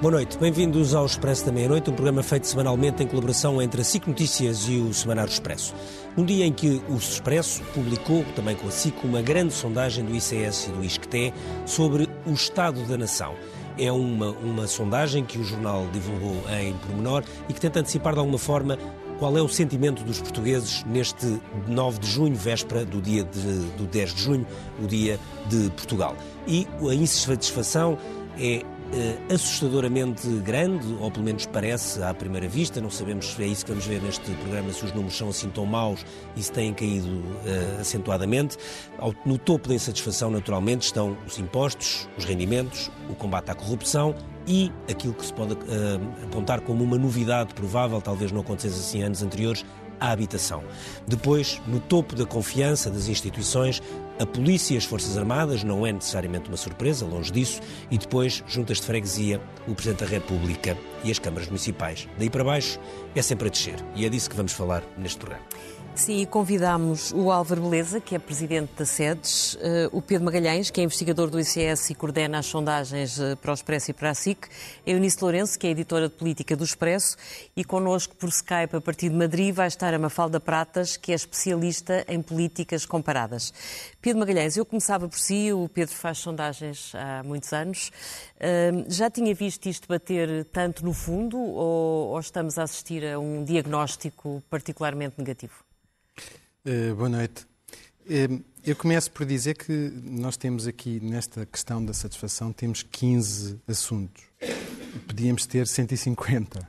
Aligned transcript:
Boa 0.00 0.12
noite, 0.12 0.38
bem-vindos 0.38 0.94
ao 0.94 1.04
Expresso 1.04 1.44
da 1.44 1.52
Meia-Noite, 1.52 1.90
um 1.90 1.92
programa 1.92 2.22
feito 2.22 2.46
semanalmente 2.46 3.02
em 3.02 3.06
colaboração 3.06 3.60
entre 3.60 3.82
a 3.82 3.84
SIC 3.84 4.06
Notícias 4.06 4.66
e 4.66 4.78
o 4.78 4.94
Semanário 4.94 5.30
Expresso. 5.30 5.74
Num 6.16 6.24
dia 6.24 6.46
em 6.46 6.52
que 6.54 6.80
o 6.88 6.96
Expresso 6.96 7.62
publicou, 7.74 8.24
também 8.34 8.56
com 8.56 8.66
a 8.66 8.70
SIC, 8.70 9.04
uma 9.04 9.20
grande 9.20 9.52
sondagem 9.52 10.02
do 10.02 10.14
ICS 10.14 10.68
e 10.68 10.70
do 10.70 10.82
ISCTE 10.82 11.34
sobre 11.66 12.08
o 12.24 12.32
estado 12.32 12.82
da 12.84 12.96
nação. 12.96 13.34
É 13.76 13.92
uma, 13.92 14.30
uma 14.30 14.66
sondagem 14.66 15.22
que 15.22 15.36
o 15.38 15.44
jornal 15.44 15.86
divulgou 15.92 16.34
em 16.48 16.72
pormenor 16.78 17.22
e 17.46 17.52
que 17.52 17.60
tenta 17.60 17.80
antecipar 17.80 18.14
de 18.14 18.20
alguma 18.20 18.38
forma 18.38 18.78
qual 19.18 19.36
é 19.36 19.42
o 19.42 19.48
sentimento 19.48 20.02
dos 20.02 20.18
portugueses 20.18 20.82
neste 20.84 21.38
9 21.68 21.98
de 21.98 22.08
junho, 22.08 22.34
véspera 22.34 22.86
do 22.86 23.02
dia 23.02 23.22
de, 23.22 23.58
do 23.76 23.84
10 23.84 24.14
de 24.14 24.22
junho, 24.22 24.46
o 24.82 24.86
dia 24.86 25.20
de 25.50 25.68
Portugal. 25.72 26.16
E 26.46 26.66
a 26.88 26.94
insatisfação 26.94 27.98
é 28.38 28.64
uh, 28.92 29.34
assustadoramente 29.34 30.28
grande, 30.44 30.86
ou 31.00 31.10
pelo 31.10 31.24
menos 31.24 31.46
parece 31.46 32.02
à 32.02 32.12
primeira 32.12 32.48
vista. 32.48 32.80
Não 32.80 32.90
sabemos, 32.90 33.36
é 33.38 33.46
isso 33.46 33.64
que 33.64 33.70
vamos 33.70 33.86
ver 33.86 34.00
neste 34.02 34.30
programa, 34.32 34.72
se 34.72 34.84
os 34.84 34.92
números 34.92 35.16
são 35.16 35.28
assim 35.28 35.48
tão 35.50 35.66
maus 35.66 36.04
e 36.36 36.42
se 36.42 36.52
têm 36.52 36.72
caído 36.74 37.08
uh, 37.08 37.80
acentuadamente. 37.80 38.56
Ao, 38.98 39.14
no 39.24 39.38
topo 39.38 39.68
da 39.68 39.74
insatisfação, 39.74 40.30
naturalmente, 40.30 40.82
estão 40.82 41.16
os 41.26 41.38
impostos, 41.38 42.08
os 42.16 42.24
rendimentos, 42.24 42.90
o 43.08 43.14
combate 43.14 43.50
à 43.50 43.54
corrupção 43.54 44.14
e 44.46 44.72
aquilo 44.90 45.14
que 45.14 45.24
se 45.24 45.32
pode 45.32 45.52
uh, 45.54 45.58
apontar 46.24 46.60
como 46.60 46.82
uma 46.82 46.98
novidade 46.98 47.54
provável, 47.54 48.00
talvez 48.00 48.32
não 48.32 48.40
acontecesse 48.40 48.80
assim 48.80 49.02
anos 49.02 49.22
anteriores, 49.22 49.64
a 50.00 50.10
habitação. 50.10 50.64
Depois, 51.06 51.60
no 51.66 51.78
topo 51.78 52.16
da 52.16 52.24
confiança 52.24 52.90
das 52.90 53.08
instituições, 53.08 53.82
a 54.18 54.26
polícia 54.26 54.74
e 54.74 54.76
as 54.76 54.84
Forças 54.84 55.16
Armadas, 55.16 55.62
não 55.62 55.86
é 55.86 55.92
necessariamente 55.92 56.48
uma 56.48 56.56
surpresa, 56.56 57.06
longe 57.06 57.30
disso, 57.30 57.60
e 57.90 57.98
depois, 57.98 58.42
juntas 58.46 58.78
de 58.78 58.84
freguesia, 58.84 59.40
o 59.68 59.74
Presidente 59.74 60.04
da 60.04 60.10
República 60.10 60.76
e 61.04 61.10
as 61.10 61.18
câmaras 61.18 61.48
municipais. 61.48 62.08
Daí 62.18 62.30
para 62.30 62.44
baixo 62.44 62.78
é 63.14 63.22
sempre 63.22 63.48
a 63.48 63.50
descer, 63.50 63.76
e 63.94 64.04
é 64.04 64.08
disso 64.08 64.28
que 64.28 64.36
vamos 64.36 64.52
falar 64.52 64.82
neste 64.98 65.18
programa. 65.18 65.44
Sim, 65.94 66.24
convidámos 66.24 67.12
o 67.12 67.30
Álvaro 67.30 67.60
Beleza, 67.62 68.00
que 68.00 68.14
é 68.14 68.18
presidente 68.18 68.72
da 68.74 68.86
SEDES, 68.86 69.58
eh, 69.60 69.88
o 69.92 70.00
Pedro 70.00 70.24
Magalhães, 70.24 70.70
que 70.70 70.80
é 70.80 70.84
investigador 70.84 71.28
do 71.28 71.38
ICS 71.38 71.90
e 71.90 71.94
coordena 71.94 72.38
as 72.38 72.46
sondagens 72.46 73.20
eh, 73.20 73.34
para 73.36 73.50
o 73.50 73.54
Expresso 73.54 73.90
e 73.90 73.94
para 73.94 74.08
a 74.08 74.14
SIC, 74.14 74.46
a 74.86 74.90
Eunice 74.90 75.18
Lourenço, 75.20 75.58
que 75.58 75.66
é 75.66 75.70
editora 75.70 76.08
de 76.08 76.14
política 76.14 76.56
do 76.56 76.64
Expresso, 76.64 77.16
e 77.54 77.64
connosco 77.64 78.16
por 78.16 78.30
Skype, 78.30 78.76
a 78.76 78.80
partir 78.80 79.10
de 79.10 79.16
Madrid, 79.16 79.54
vai 79.54 79.68
estar 79.68 79.92
a 79.92 79.98
Mafalda 79.98 80.40
Pratas, 80.40 80.96
que 80.96 81.12
é 81.12 81.14
especialista 81.14 82.02
em 82.08 82.22
políticas 82.22 82.86
comparadas. 82.86 83.52
Pedro 84.00 84.20
Magalhães, 84.20 84.56
eu 84.56 84.64
começava 84.64 85.06
por 85.06 85.18
si, 85.18 85.52
o 85.52 85.68
Pedro 85.68 85.94
faz 85.94 86.18
sondagens 86.18 86.94
há 86.94 87.22
muitos 87.22 87.52
anos. 87.52 87.92
Eh, 88.38 88.84
já 88.88 89.10
tinha 89.10 89.34
visto 89.34 89.66
isto 89.66 89.86
bater 89.86 90.46
tanto 90.46 90.82
no 90.82 90.94
fundo 90.94 91.36
ou 91.36 92.18
estamos 92.18 92.58
a 92.58 92.62
assistir 92.62 93.04
a 93.04 93.18
um 93.18 93.44
diagnóstico 93.44 94.42
particularmente 94.48 95.16
negativo? 95.18 95.69
Uh, 96.66 96.94
boa 96.94 97.08
noite. 97.08 97.46
Eu 98.64 98.76
começo 98.76 99.10
por 99.10 99.24
dizer 99.24 99.56
que 99.56 99.72
nós 99.72 100.36
temos 100.36 100.66
aqui, 100.66 101.00
nesta 101.00 101.46
questão 101.46 101.84
da 101.84 101.94
satisfação, 101.94 102.52
temos 102.52 102.82
15 102.82 103.60
assuntos. 103.66 104.24
Podíamos 105.06 105.46
ter 105.46 105.66
150. 105.66 106.58
Uh, 106.58 106.64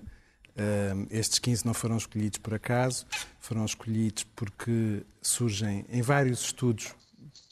eh, 0.56 0.94
estes 1.09 1.40
15 1.40 1.66
não 1.66 1.74
foram 1.74 1.97
escolhidos 1.97 2.40
por 2.40 2.53
acaso, 2.53 3.06
foram 3.40 3.66
escolhidos 3.66 4.24
porque 4.35 5.03
surgem 5.22 5.85
em 5.90 6.01
vários 6.01 6.41
estudos 6.41 6.94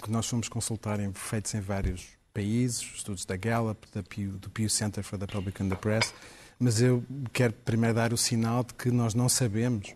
que 0.03 0.11
nós 0.11 0.27
fomos 0.27 0.47
consultar, 0.47 0.99
em, 0.99 1.11
feitos 1.13 1.53
em 1.53 1.61
vários 1.61 2.07
países, 2.33 2.81
estudos 2.95 3.25
da 3.25 3.35
Gallup, 3.35 3.87
do 3.93 4.49
Pew 4.49 4.69
Center 4.69 5.03
for 5.03 5.17
the 5.17 5.27
Public 5.27 5.61
and 5.61 5.69
the 5.69 5.75
Press, 5.75 6.13
mas 6.59 6.81
eu 6.81 7.03
quero 7.33 7.53
primeiro 7.53 7.95
dar 7.95 8.13
o 8.13 8.17
sinal 8.17 8.63
de 8.63 8.73
que 8.73 8.91
nós 8.91 9.13
não 9.13 9.27
sabemos 9.27 9.89
eh, 9.89 9.95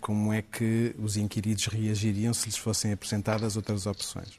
como 0.00 0.32
é 0.32 0.40
que 0.40 0.94
os 0.98 1.16
inquiridos 1.16 1.66
reagiriam 1.66 2.32
se 2.32 2.46
lhes 2.46 2.56
fossem 2.56 2.92
apresentadas 2.92 3.56
outras 3.56 3.86
opções. 3.86 4.38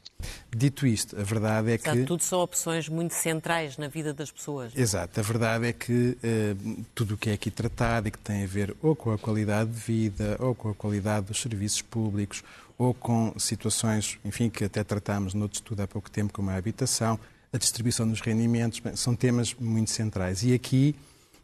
Dito 0.50 0.86
isto, 0.86 1.18
a 1.18 1.22
verdade 1.22 1.72
é 1.72 1.78
que. 1.78 2.04
Tudo 2.04 2.22
são 2.22 2.40
opções 2.40 2.88
muito 2.88 3.14
centrais 3.14 3.76
na 3.76 3.86
vida 3.86 4.12
das 4.12 4.30
pessoas. 4.30 4.72
Exato, 4.74 5.20
a 5.20 5.22
verdade 5.22 5.66
é 5.66 5.72
que 5.72 5.92
uh, 5.92 6.84
tudo 6.94 7.14
o 7.14 7.16
que 7.16 7.30
é 7.30 7.34
aqui 7.34 7.50
tratado 7.50 8.08
e 8.08 8.10
que 8.10 8.18
tem 8.18 8.42
a 8.42 8.46
ver 8.46 8.74
ou 8.82 8.96
com 8.96 9.12
a 9.12 9.18
qualidade 9.18 9.70
de 9.70 9.78
vida, 9.78 10.36
ou 10.40 10.54
com 10.54 10.70
a 10.70 10.74
qualidade 10.74 11.26
dos 11.26 11.40
serviços 11.40 11.82
públicos, 11.82 12.42
ou 12.76 12.92
com 12.92 13.32
situações, 13.38 14.18
enfim, 14.24 14.50
que 14.50 14.64
até 14.64 14.82
tratámos 14.82 15.34
no 15.34 15.42
outro 15.42 15.56
estudo 15.56 15.82
há 15.82 15.86
pouco 15.86 16.10
tempo, 16.10 16.32
como 16.32 16.50
a 16.50 16.56
habitação, 16.56 17.18
a 17.52 17.58
distribuição 17.58 18.08
dos 18.08 18.20
rendimentos, 18.20 18.82
são 18.96 19.14
temas 19.14 19.54
muito 19.54 19.90
centrais. 19.90 20.42
E 20.42 20.52
aqui 20.52 20.96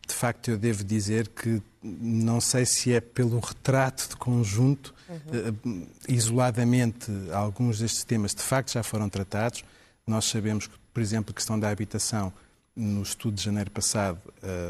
de 0.06 0.15
facto, 0.15 0.50
eu 0.50 0.59
devo 0.59 0.84
dizer 0.84 1.28
que 1.28 1.62
não 1.82 2.41
sei 2.41 2.65
se 2.65 2.92
é 2.92 3.00
pelo 3.00 3.38
retrato 3.41 4.09
de 4.09 4.16
conjunto, 4.16 4.94
uhum. 5.09 5.87
isoladamente, 6.09 7.10
alguns 7.32 7.78
destes 7.78 8.04
temas 8.04 8.34
de 8.34 8.42
facto 8.42 8.72
já 8.72 8.82
foram 8.82 9.09
tratados. 9.09 9.65
Nós 10.06 10.25
sabemos 10.26 10.66
que, 10.66 10.75
por 10.92 11.00
exemplo, 11.00 11.31
a 11.32 11.34
questão 11.34 11.59
da 11.59 11.69
habitação, 11.69 12.32
no 12.75 13.03
estudo 13.03 13.34
de 13.34 13.42
janeiro 13.42 13.70
passado, 13.70 14.19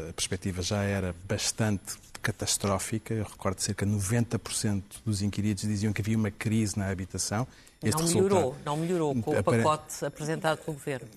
a 0.09 0.13
perspectiva 0.13 0.61
já 0.61 0.83
era 0.83 1.15
bastante 1.27 1.97
catastrófica. 2.21 3.13
Eu 3.13 3.23
recordo 3.23 3.59
cerca 3.59 3.85
de 3.85 3.91
90% 3.91 4.81
dos 5.05 5.21
inquiridos 5.21 5.63
diziam 5.63 5.93
que 5.93 6.01
havia 6.01 6.17
uma 6.17 6.31
crise 6.31 6.77
na 6.77 6.89
habitação. 6.89 7.47
Este 7.83 8.01
não 8.01 8.07
melhorou, 8.07 8.37
resultado... 8.39 8.65
não 8.65 8.77
melhorou 8.77 9.21
com 9.21 9.39
o 9.39 9.43
pacote 9.43 10.05
apresentado 10.05 10.57
pelo 10.59 10.75
Governo. 10.75 11.07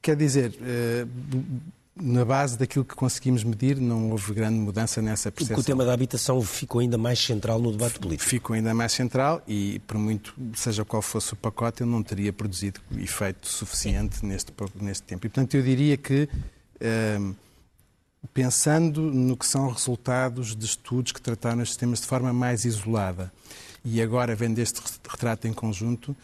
Quer 0.00 0.16
dizer, 0.16 0.54
eh, 0.62 1.06
na 1.96 2.24
base 2.24 2.58
daquilo 2.58 2.84
que 2.84 2.94
conseguimos 2.94 3.44
medir, 3.44 3.76
não 3.80 4.10
houve 4.10 4.34
grande 4.34 4.58
mudança 4.58 5.00
nessa 5.00 5.30
percepção. 5.30 5.56
Porque 5.56 5.70
o 5.70 5.74
tema 5.74 5.84
da 5.84 5.92
habitação 5.92 6.42
ficou 6.42 6.80
ainda 6.80 6.98
mais 6.98 7.20
central 7.20 7.60
no 7.60 7.70
debate 7.70 8.00
político. 8.00 8.28
Ficou 8.28 8.54
ainda 8.54 8.74
mais 8.74 8.92
central 8.92 9.42
e, 9.46 9.78
por 9.86 9.96
muito, 9.96 10.34
seja 10.54 10.84
qual 10.84 11.00
fosse 11.00 11.34
o 11.34 11.36
pacote, 11.36 11.84
ele 11.84 11.90
não 11.90 12.02
teria 12.02 12.32
produzido 12.32 12.80
efeito 12.96 13.46
suficiente 13.46 14.26
neste, 14.26 14.52
neste 14.80 15.04
tempo. 15.04 15.26
E, 15.26 15.28
portanto, 15.28 15.54
eu 15.54 15.62
diria 15.62 15.96
que, 15.96 16.28
ehm, 16.80 17.32
pensando 18.32 19.00
no 19.00 19.36
que 19.36 19.46
são 19.46 19.70
resultados 19.70 20.56
de 20.56 20.64
estudos 20.64 21.12
que 21.12 21.22
trataram 21.22 21.62
estes 21.62 21.76
temas 21.76 22.00
de 22.00 22.06
forma 22.06 22.32
mais 22.32 22.64
isolada, 22.64 23.32
e 23.84 24.00
agora, 24.00 24.34
vendo 24.34 24.58
este 24.60 24.80
retrato 25.06 25.46
em 25.46 25.52
conjunto, 25.52 26.16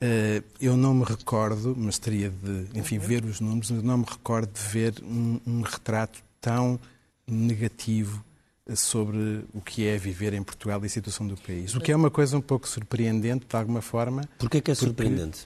eh, 0.00 0.40
eu 0.60 0.76
não 0.76 0.94
me 0.94 1.04
recordo, 1.04 1.74
mas 1.76 1.98
teria 1.98 2.30
de, 2.30 2.78
enfim, 2.78 2.98
ver 2.98 3.24
os 3.24 3.40
números, 3.40 3.72
mas 3.72 3.82
não 3.82 3.98
me 3.98 4.04
recordo 4.08 4.52
de 4.52 4.60
ver 4.60 4.94
um, 5.02 5.40
um 5.44 5.62
retrato 5.62 6.22
tão 6.40 6.78
negativo 7.26 8.24
eh, 8.66 8.76
sobre 8.76 9.44
o 9.52 9.60
que 9.60 9.84
é 9.84 9.98
viver 9.98 10.32
em 10.32 10.44
Portugal 10.44 10.80
e 10.84 10.86
a 10.86 10.88
situação 10.88 11.26
do 11.26 11.36
país. 11.36 11.74
O 11.74 11.80
que 11.80 11.90
é 11.90 11.96
uma 11.96 12.10
coisa 12.10 12.38
um 12.38 12.40
pouco 12.40 12.68
surpreendente, 12.68 13.46
de 13.48 13.56
alguma 13.56 13.82
forma. 13.82 14.22
Porquê 14.38 14.60
que 14.60 14.70
é 14.70 14.74
surpreendente? 14.76 15.44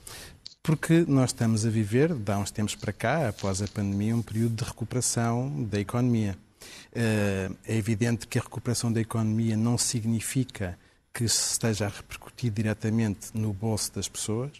Porque, 0.61 1.01
porque 1.01 1.11
nós 1.11 1.31
estamos 1.31 1.65
a 1.65 1.71
viver, 1.71 2.13
de 2.13 2.31
há 2.31 2.37
uns 2.37 2.51
tempos 2.51 2.75
para 2.75 2.93
cá, 2.93 3.29
após 3.29 3.63
a 3.63 3.67
pandemia, 3.67 4.15
um 4.15 4.21
período 4.21 4.57
de 4.57 4.63
recuperação 4.63 5.63
da 5.63 5.79
economia. 5.79 6.37
Eh, 6.93 7.49
é 7.65 7.75
evidente 7.75 8.27
que 8.27 8.37
a 8.37 8.41
recuperação 8.43 8.93
da 8.93 9.01
economia 9.01 9.57
não 9.57 9.75
significa 9.75 10.77
que 11.13 11.25
esteja 11.25 11.85
a 11.85 11.89
repercutir 11.89 12.51
diretamente 12.51 13.27
no 13.35 13.53
bolso 13.53 13.93
das 13.93 14.09
pessoas. 14.09 14.51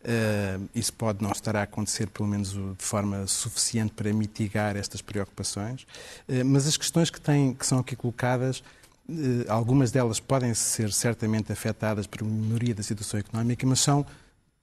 Uh, 0.00 0.68
isso 0.74 0.92
pode 0.94 1.22
não 1.22 1.32
estar 1.32 1.54
a 1.54 1.62
acontecer, 1.62 2.08
pelo 2.08 2.26
menos 2.26 2.52
de 2.52 2.84
forma 2.84 3.26
suficiente 3.26 3.92
para 3.92 4.10
mitigar 4.12 4.74
estas 4.74 5.02
preocupações. 5.02 5.82
Uh, 6.26 6.44
mas 6.46 6.66
as 6.66 6.78
questões 6.78 7.10
que, 7.10 7.20
têm, 7.20 7.52
que 7.52 7.66
são 7.66 7.80
aqui 7.80 7.94
colocadas, 7.94 8.60
uh, 9.06 9.44
algumas 9.48 9.90
delas 9.90 10.18
podem 10.18 10.54
ser 10.54 10.92
certamente 10.92 11.52
afetadas 11.52 12.06
por 12.06 12.24
melhoria 12.24 12.74
da 12.74 12.82
situação 12.82 13.20
económica, 13.20 13.66
mas 13.66 13.80
são 13.80 14.06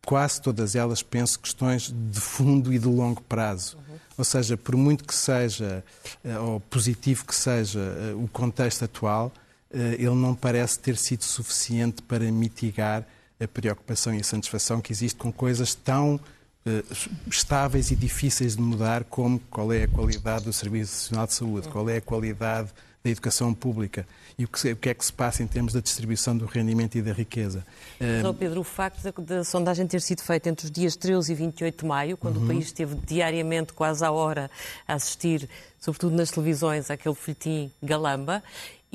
quase 0.04 0.42
todas 0.42 0.76
elas, 0.76 1.04
penso, 1.04 1.40
questões 1.40 1.94
de 1.94 2.20
fundo 2.20 2.74
e 2.74 2.80
de 2.80 2.88
longo 2.88 3.22
prazo. 3.22 3.78
Uhum. 3.78 3.98
Ou 4.18 4.24
seja, 4.24 4.58
por 4.58 4.76
muito 4.76 5.04
que 5.04 5.14
seja, 5.14 5.84
ou 6.42 6.60
positivo 6.60 7.26
que 7.26 7.36
seja 7.36 7.80
o 8.16 8.28
contexto 8.28 8.86
atual, 8.86 9.32
eh, 9.36 9.45
ele 9.72 10.16
não 10.16 10.36
parece 10.36 10.80
ter 10.80 10.98
sido 10.98 11.24
suficiente 11.24 12.02
para 12.02 12.24
mitigar 12.32 13.06
a 13.40 13.48
preocupação 13.48 14.14
e 14.14 14.20
a 14.20 14.24
satisfação 14.24 14.80
que 14.80 14.92
existe 14.92 15.18
com 15.18 15.32
coisas 15.32 15.76
tão 15.76 16.16
uh, 16.16 17.10
estáveis 17.30 17.92
e 17.92 17.96
difíceis 17.96 18.56
de 18.56 18.62
mudar 18.62 19.04
como 19.04 19.40
qual 19.52 19.72
é 19.74 19.84
a 19.84 19.88
qualidade 19.88 20.46
do 20.46 20.54
Serviço 20.54 21.14
Nacional 21.14 21.28
de 21.28 21.34
Saúde, 21.34 21.68
qual 21.70 21.90
é 21.90 21.98
a 21.98 22.02
qualidade 22.02 22.70
da 23.04 23.12
educação 23.12 23.54
pública 23.54 24.08
e 24.38 24.46
o 24.46 24.48
que, 24.48 24.90
é 24.90 24.94
que 24.94 25.06
se 25.06 25.14
passa 25.14 25.44
em 25.44 25.48
termos 25.48 25.74
da 25.74 25.80
distribuição 25.80 26.36
do 26.36 26.46
rendimento 26.46 26.96
e 26.96 27.04
da 27.04 27.14
riqueza. 27.14 27.64
Mas, 28.00 28.36
Pedro, 28.36 28.62
o 28.62 28.64
facto 28.64 29.02
da, 29.04 29.12
da, 29.38 29.44
sondagem 29.44 29.86
ter 29.86 30.02
sido 30.02 30.22
feita 30.24 30.50
entre 30.50 30.66
os 30.66 30.72
dias 30.72 30.96
13 30.96 31.32
e 31.32 31.36
28 31.36 31.82
de 31.82 31.86
maio, 31.86 32.18
quando 32.18 32.38
uhum. 32.38 32.46
o 32.46 32.48
país 32.48 32.66
esteve 32.66 32.96
diariamente, 33.06 33.74
quase 33.74 34.04
à 34.04 34.12
hora, 34.12 34.50
a 34.88 34.96
assistir, 34.96 35.48
sobretudo 35.80 36.16
nas 36.16 36.32
televisões, 36.32 36.90
àquele 36.90 37.14
folhetim 37.14 37.72
Galamba, 37.82 38.44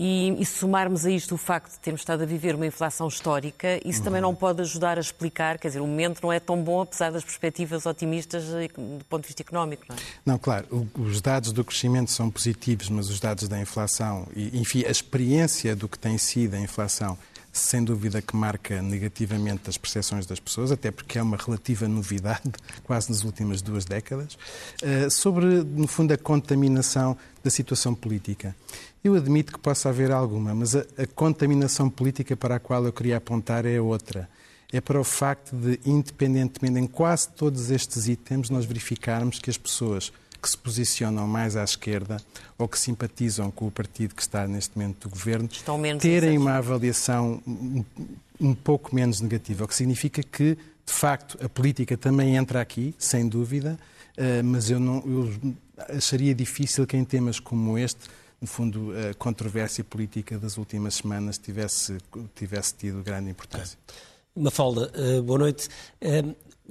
e, 0.03 0.35
e, 0.41 0.47
somarmos 0.47 1.05
a 1.05 1.11
isto 1.11 1.35
o 1.35 1.37
facto 1.37 1.73
de 1.73 1.79
termos 1.79 2.01
estado 2.01 2.23
a 2.23 2.25
viver 2.25 2.55
uma 2.55 2.67
inflação 2.67 3.07
histórica, 3.07 3.79
isso 3.85 3.99
uhum. 3.99 4.05
também 4.07 4.23
não 4.23 4.35
pode 4.35 4.63
ajudar 4.63 4.97
a 4.97 5.01
explicar, 5.03 5.59
quer 5.59 5.69
dizer, 5.69 5.81
o 5.81 5.87
momento 5.87 6.23
não 6.23 6.33
é 6.33 6.41
tão 6.41 6.63
bom, 6.63 6.81
apesar 6.81 7.13
das 7.13 7.23
perspectivas 7.23 7.85
otimistas 7.85 8.45
eh, 8.49 8.69
do 8.69 9.05
ponto 9.05 9.25
de 9.25 9.27
vista 9.27 9.43
económico, 9.43 9.85
não 9.87 9.95
é? 9.95 9.99
Não, 10.25 10.39
claro, 10.39 10.89
os 10.99 11.21
dados 11.21 11.53
do 11.53 11.63
crescimento 11.63 12.11
são 12.11 12.31
positivos, 12.31 12.89
mas 12.89 13.11
os 13.11 13.21
dados 13.21 13.47
da 13.47 13.61
inflação, 13.61 14.27
e, 14.35 14.59
enfim, 14.59 14.87
a 14.87 14.91
experiência 14.91 15.77
do 15.77 15.87
que 15.87 15.99
tem 15.99 16.17
sido 16.17 16.55
a 16.55 16.59
inflação 16.59 17.19
sem 17.53 17.83
dúvida 17.83 18.23
que 18.23 18.37
marca 18.37 18.81
negativamente 18.81 19.69
as 19.69 19.77
percepções 19.77 20.25
das 20.25 20.39
pessoas, 20.39 20.71
até 20.71 20.91
porque 20.91 21.19
é 21.19 21.23
uma 21.23 21.37
relativa 21.37 21.89
novidade, 21.89 22.51
quase 22.85 23.11
nas 23.11 23.25
últimas 23.25 23.61
duas 23.61 23.85
décadas, 23.85 24.39
eh, 24.83 25.11
sobre, 25.11 25.47
no 25.47 25.87
fundo, 25.87 26.13
a 26.15 26.17
contaminação 26.17 27.17
da 27.43 27.51
situação 27.51 27.95
política. 27.95 28.55
Eu 29.03 29.15
admito 29.15 29.53
que 29.53 29.59
possa 29.59 29.89
haver 29.89 30.13
alguma, 30.13 30.55
mas 30.55 30.77
a, 30.77 30.81
a 30.99 31.07
contaminação 31.15 31.89
política 31.89 32.37
para 32.37 32.57
a 32.57 32.61
qual 32.61 32.85
eu 32.85 32.93
queria 32.93 33.17
apontar 33.17 33.65
é 33.65 33.81
outra. 33.81 34.29
É 34.73 34.81
para 34.81 35.01
o 35.01 35.05
facto 35.05 35.57
de, 35.57 35.81
independentemente 35.85 36.79
em 36.79 36.87
quase 36.87 37.29
todos 37.31 37.71
estes 37.71 38.07
itens, 38.09 38.51
nós 38.51 38.65
verificarmos 38.65 39.39
que 39.39 39.51
as 39.51 39.57
pessoas 39.57 40.13
que 40.41 40.49
se 40.49 40.57
posicionam 40.57 41.27
mais 41.27 41.57
à 41.57 41.65
esquerda 41.65 42.19
ou 42.57 42.69
que 42.69 42.79
simpatizam 42.79 43.51
com 43.51 43.67
o 43.67 43.71
partido 43.71 44.15
que 44.15 44.23
está 44.23 44.47
neste 44.47 44.77
momento 44.79 45.09
do 45.09 45.11
governo 45.11 45.49
terem 45.99 46.39
uma 46.39 46.57
avaliação 46.57 47.43
um 48.41 48.55
pouco 48.55 48.95
menos 48.95 49.21
negativa, 49.21 49.65
o 49.65 49.69
que 49.69 49.75
significa 49.75 50.23
que, 50.23 50.57
de 50.87 50.93
facto, 50.93 51.39
a 51.45 51.49
política 51.49 51.97
também 51.97 52.37
entra 52.37 52.61
aqui, 52.61 52.95
sem 52.99 53.29
dúvida, 53.29 53.79
eh, 54.17 54.43
mas 54.43 54.71
eu, 54.71 54.81
não, 54.81 55.03
eu 55.07 55.55
acharia 55.95 56.35
difícil 56.35 56.87
que 56.87 56.97
em 56.97 57.05
temas 57.05 57.39
como 57.39 57.77
este 57.77 58.09
no 58.41 58.47
fundo, 58.47 58.93
a 59.11 59.15
controvérsia 59.15 59.85
política 59.85 60.39
das 60.39 60.57
últimas 60.57 60.95
semanas 60.95 61.37
tivesse, 61.39 61.99
tivesse 62.35 62.75
tido 62.75 63.03
grande 63.03 63.31
importância. 63.31 63.79
Mafalda, 64.35 64.91
eh, 64.95 65.21
boa 65.21 65.39
noite. 65.41 65.69
Eh, 66.01 66.25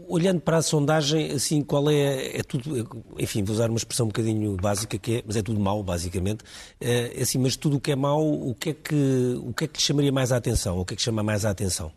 olhando 0.07 0.39
para 0.39 0.57
a 0.57 0.61
sondagem, 0.61 1.31
assim, 1.31 1.61
qual 1.61 1.89
é, 1.89 2.37
é 2.37 2.43
tudo, 2.43 2.87
enfim, 3.17 3.43
vou 3.43 3.53
usar 3.53 3.69
uma 3.69 3.77
expressão 3.77 4.05
um 4.05 4.09
bocadinho 4.09 4.55
básica 4.55 4.97
que 4.97 5.17
é, 5.17 5.23
mas 5.25 5.35
é 5.35 5.41
tudo 5.41 5.59
mau, 5.59 5.83
basicamente. 5.83 6.43
É, 6.79 7.21
assim, 7.21 7.37
mas 7.37 7.55
tudo 7.55 7.77
o 7.77 7.79
que 7.79 7.91
é 7.91 7.95
mau, 7.95 8.23
o 8.23 8.55
que 8.55 8.69
é 8.69 8.73
que, 8.73 9.39
o 9.43 9.53
que 9.53 9.65
é 9.65 9.67
que 9.67 9.77
lhe 9.77 9.83
chamaria 9.83 10.11
mais 10.11 10.31
a 10.31 10.37
atenção? 10.37 10.79
O 10.79 10.85
que 10.85 10.93
é 10.93 10.97
que 10.97 11.03
chama 11.03 11.21
mais 11.23 11.45
a 11.45 11.49
atenção? 11.49 11.91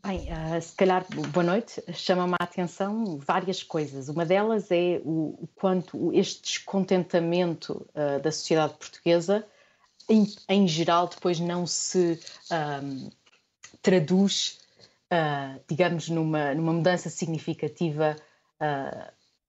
Bem, 0.00 0.28
uh, 0.32 0.62
se 0.62 0.74
calhar, 0.76 1.04
boa 1.32 1.44
noite, 1.44 1.82
chama-me 1.92 2.34
a 2.38 2.44
atenção 2.44 3.18
várias 3.18 3.64
coisas. 3.64 4.08
Uma 4.08 4.24
delas 4.24 4.70
é 4.70 5.00
o, 5.04 5.36
o 5.42 5.48
quanto 5.56 6.12
este 6.14 6.40
descontentamento 6.42 7.84
uh, 7.94 8.22
da 8.22 8.30
sociedade 8.30 8.74
portuguesa, 8.74 9.44
em, 10.08 10.24
em, 10.48 10.68
geral, 10.68 11.08
depois 11.08 11.40
não 11.40 11.66
se 11.66 12.18
um, 12.82 13.10
traduz, 13.82 14.60
uh, 15.12 15.60
digamos, 15.68 16.08
numa, 16.08 16.54
numa 16.54 16.72
mudança 16.72 17.10
significativa 17.10 18.16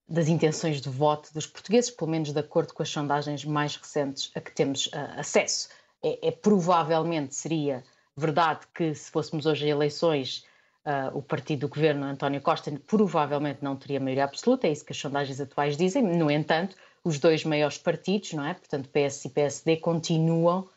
das 0.07 0.27
intenções 0.27 0.79
de 0.79 0.89
voto 0.89 1.33
dos 1.33 1.47
portugueses, 1.47 1.89
pelo 1.89 2.11
menos 2.11 2.31
de 2.31 2.39
acordo 2.39 2.75
com 2.75 2.83
as 2.83 2.89
sondagens 2.89 3.43
mais 3.43 3.75
recentes 3.75 4.29
a 4.35 4.41
que 4.41 4.51
temos 4.51 4.87
acesso. 5.17 5.69
É, 6.03 6.27
é 6.27 6.31
provavelmente 6.31 7.33
seria 7.33 7.83
Verdade 8.19 8.67
que 8.73 8.93
se 8.93 9.09
fôssemos 9.09 9.45
hoje 9.45 9.65
a 9.65 9.69
eleições, 9.69 10.45
uh, 10.85 11.17
o 11.17 11.21
partido 11.21 11.61
do 11.61 11.69
governo, 11.69 12.05
António 12.05 12.41
Costa, 12.41 12.69
provavelmente 12.85 13.59
não 13.63 13.77
teria 13.77 13.97
maioria 13.97 14.25
absoluta, 14.25 14.67
é 14.67 14.71
isso 14.71 14.83
que 14.83 14.91
as 14.91 14.97
sondagens 14.97 15.39
atuais 15.39 15.77
dizem. 15.77 16.03
No 16.03 16.29
entanto, 16.29 16.75
os 17.01 17.17
dois 17.17 17.45
maiores 17.45 17.77
partidos, 17.77 18.33
não 18.33 18.45
é? 18.45 18.53
Portanto, 18.53 18.89
PS 18.89 19.23
e 19.23 19.29
PSD, 19.29 19.77
continuam 19.77 20.67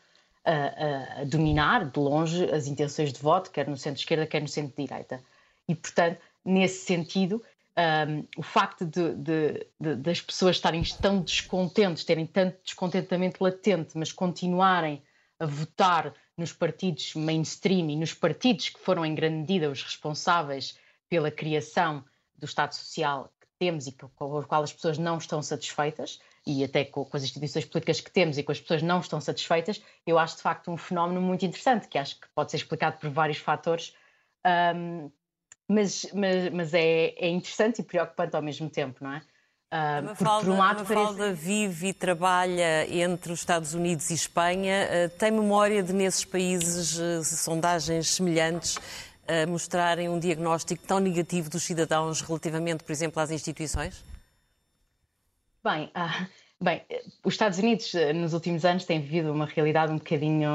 a, 0.45 1.21
a 1.21 1.23
dominar 1.25 1.89
de 1.89 1.99
longe 1.99 2.45
as 2.45 2.65
intenções 2.65 3.11
de 3.11 3.19
voto, 3.19 3.51
quer 3.51 3.67
no 3.67 3.75
centro-esquerda, 3.75 4.25
quer 4.25 4.41
no 4.41 4.47
centro-direita. 4.47 5.21
E, 5.67 5.75
portanto, 5.75 6.19
nesse 6.45 6.85
sentido, 6.85 7.43
um, 7.77 8.25
o 8.37 8.43
facto 8.43 8.85
de, 8.85 9.15
de, 9.15 9.67
de, 9.77 9.95
das 9.95 10.21
pessoas 10.21 10.55
estarem 10.55 10.81
tão 11.01 11.19
descontentes, 11.19 12.05
terem 12.05 12.25
tanto 12.25 12.57
descontentamento 12.63 13.43
latente, 13.43 13.97
mas 13.97 14.13
continuarem 14.13 15.03
a 15.39 15.45
votar 15.45 16.13
nos 16.37 16.51
partidos 16.51 17.13
mainstream 17.15 17.89
e 17.89 17.95
nos 17.95 18.13
partidos 18.13 18.69
que 18.69 18.79
foram 18.79 19.05
em 19.05 19.13
grande 19.13 19.37
medida 19.37 19.69
os 19.69 19.83
responsáveis 19.83 20.77
pela 21.09 21.29
criação 21.29 22.03
do 22.35 22.45
Estado 22.45 22.73
Social 22.73 23.31
que 23.39 23.47
temos 23.59 23.87
e 23.87 23.91
com 23.91 24.05
o 24.07 24.43
qual 24.43 24.63
as 24.63 24.73
pessoas 24.73 24.97
não 24.97 25.17
estão 25.17 25.41
satisfeitas, 25.41 26.19
e 26.45 26.63
até 26.63 26.83
com, 26.83 27.05
com, 27.05 27.15
as 27.15 27.23
instituições 27.23 27.65
políticas 27.65 28.01
que 28.01 28.11
temos 28.11 28.37
e 28.37 28.43
com 28.43 28.51
as 28.51 28.59
pessoas 28.59 28.81
não 28.81 28.99
estão 28.99 29.21
satisfeitas, 29.21 29.81
eu 30.05 30.19
acho 30.19 30.37
de 30.37 30.41
facto 30.41 30.71
um 30.71 30.77
fenómeno 30.77 31.21
muito 31.21 31.45
interessante, 31.45 31.87
que 31.87 31.97
acho 31.97 32.19
que 32.19 32.27
pode 32.35 32.51
ser 32.51 32.57
explicado 32.57 32.97
por 32.97 33.09
vários 33.09 33.37
fatores, 33.37 33.95
um, 34.75 35.09
mas, 35.67 36.05
mas, 36.13 36.51
mas 36.51 36.73
é, 36.73 37.13
é 37.17 37.29
interessante 37.29 37.79
e 37.79 37.83
preocupante 37.83 38.35
ao 38.35 38.41
mesmo 38.41 38.69
tempo, 38.69 39.03
não 39.03 39.13
é? 39.13 39.21
Uh, 39.73 40.03
Mafalda, 40.03 40.45
por, 40.45 40.53
um 40.53 40.57
lado, 40.59 40.85
parece... 40.85 41.33
vive 41.33 41.87
e 41.87 41.93
trabalha 41.93 42.87
entre 42.87 43.33
os 43.33 43.39
Estados 43.39 43.73
Unidos 43.73 44.11
e 44.11 44.13
Espanha. 44.13 44.87
Uh, 44.87 45.17
tem 45.17 45.31
memória 45.31 45.81
de, 45.81 45.91
nesses 45.91 46.23
países, 46.23 46.99
uh, 46.99 47.23
sondagens 47.23 48.09
semelhantes 48.09 48.75
uh, 48.75 49.49
mostrarem 49.49 50.07
um 50.09 50.19
diagnóstico 50.19 50.85
tão 50.85 50.99
negativo 50.99 51.49
dos 51.49 51.63
cidadãos 51.63 52.21
relativamente, 52.21 52.83
por 52.83 52.91
exemplo, 52.91 53.19
às 53.19 53.31
instituições? 53.31 54.05
Bem, 55.63 55.89
ah, 55.95 56.27
bem 56.61 56.83
os 57.23 57.33
Estados 57.33 57.57
Unidos, 57.57 57.93
nos 58.13 58.35
últimos 58.35 58.63
anos, 58.65 58.85
têm 58.85 59.01
vivido 59.01 59.31
uma 59.31 59.47
realidade 59.47 59.91
um 59.91 59.97
bocadinho 59.97 60.51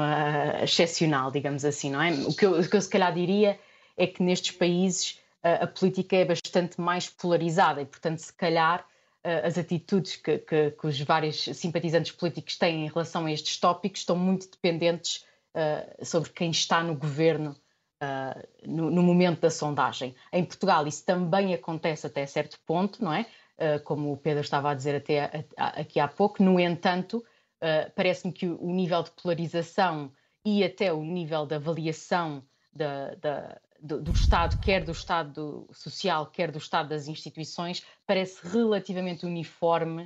excepcional, 0.63 1.29
digamos 1.29 1.65
assim, 1.65 1.91
não 1.91 2.01
é? 2.01 2.11
O 2.25 2.33
que, 2.33 2.45
eu, 2.45 2.57
o 2.57 2.69
que 2.69 2.77
eu 2.77 2.81
se 2.81 2.89
calhar 2.89 3.13
diria 3.13 3.59
é 3.97 4.07
que 4.07 4.23
nestes 4.23 4.51
países 4.51 5.19
a 5.43 5.67
política 5.67 6.15
é 6.15 6.23
bastante 6.23 6.79
mais 6.79 7.09
polarizada 7.09 7.81
e, 7.81 7.85
portanto, 7.85 8.19
se 8.19 8.31
calhar 8.31 8.85
as 9.23 9.57
atitudes 9.57 10.15
que, 10.15 10.37
que, 10.39 10.71
que, 10.71 10.87
os 10.87 10.99
vários 11.01 11.43
simpatizantes 11.43 12.11
políticos 12.11 12.57
têm 12.57 12.85
em 12.85 12.87
relação 12.87 13.25
a 13.25 13.31
estes 13.31 13.59
tópicos 13.59 14.01
estão 14.01 14.15
muito 14.15 14.49
dependentes 14.49 15.25
uh, 15.55 16.05
sobre 16.05 16.29
quem 16.29 16.51
está 16.51 16.83
no 16.83 16.95
governo 16.95 17.55
uh, 18.01 18.47
no, 18.65 18.89
no, 18.89 19.03
momento 19.03 19.41
da 19.41 19.49
sondagem. 19.49 20.15
Em 20.31 20.43
Portugal 20.43 20.87
isso 20.87 21.05
também 21.05 21.53
acontece 21.53 22.07
até 22.07 22.25
certo 22.25 22.59
ponto, 22.65 23.03
não 23.03 23.13
é? 23.13 23.25
Uh, 23.57 23.83
como 23.83 24.11
o 24.13 24.17
Pedro 24.17 24.41
estava 24.41 24.71
a 24.71 24.73
dizer 24.73 24.95
até 24.95 25.25
a, 25.25 25.43
a, 25.57 25.67
aqui 25.81 25.99
há 25.99 26.07
pouco. 26.07 26.41
No 26.41 26.59
entanto, 26.59 27.23
parece-me 27.93 28.31
que 28.31 28.47
o, 28.47 28.57
o 28.61 28.71
nível 28.73 29.03
de 29.03 29.11
polarização 29.11 30.13
e 30.45 30.63
até 30.63 30.93
o 30.93 31.03
nível 31.03 31.45
de 31.45 31.55
avaliação 31.55 32.41
da, 32.71 33.15
da, 33.15 33.61
do, 33.81 34.01
do, 34.01 34.11
Estado, 34.11 34.59
quer 34.59 34.83
do 34.83 34.91
Estado 34.91 35.67
social, 35.71 36.27
quer 36.27 36.51
do 36.51 36.57
Estado 36.57 36.89
das 36.89 37.07
instituições, 37.07 37.83
parece 38.05 38.45
relativamente 38.47 39.25
uniforme, 39.25 40.03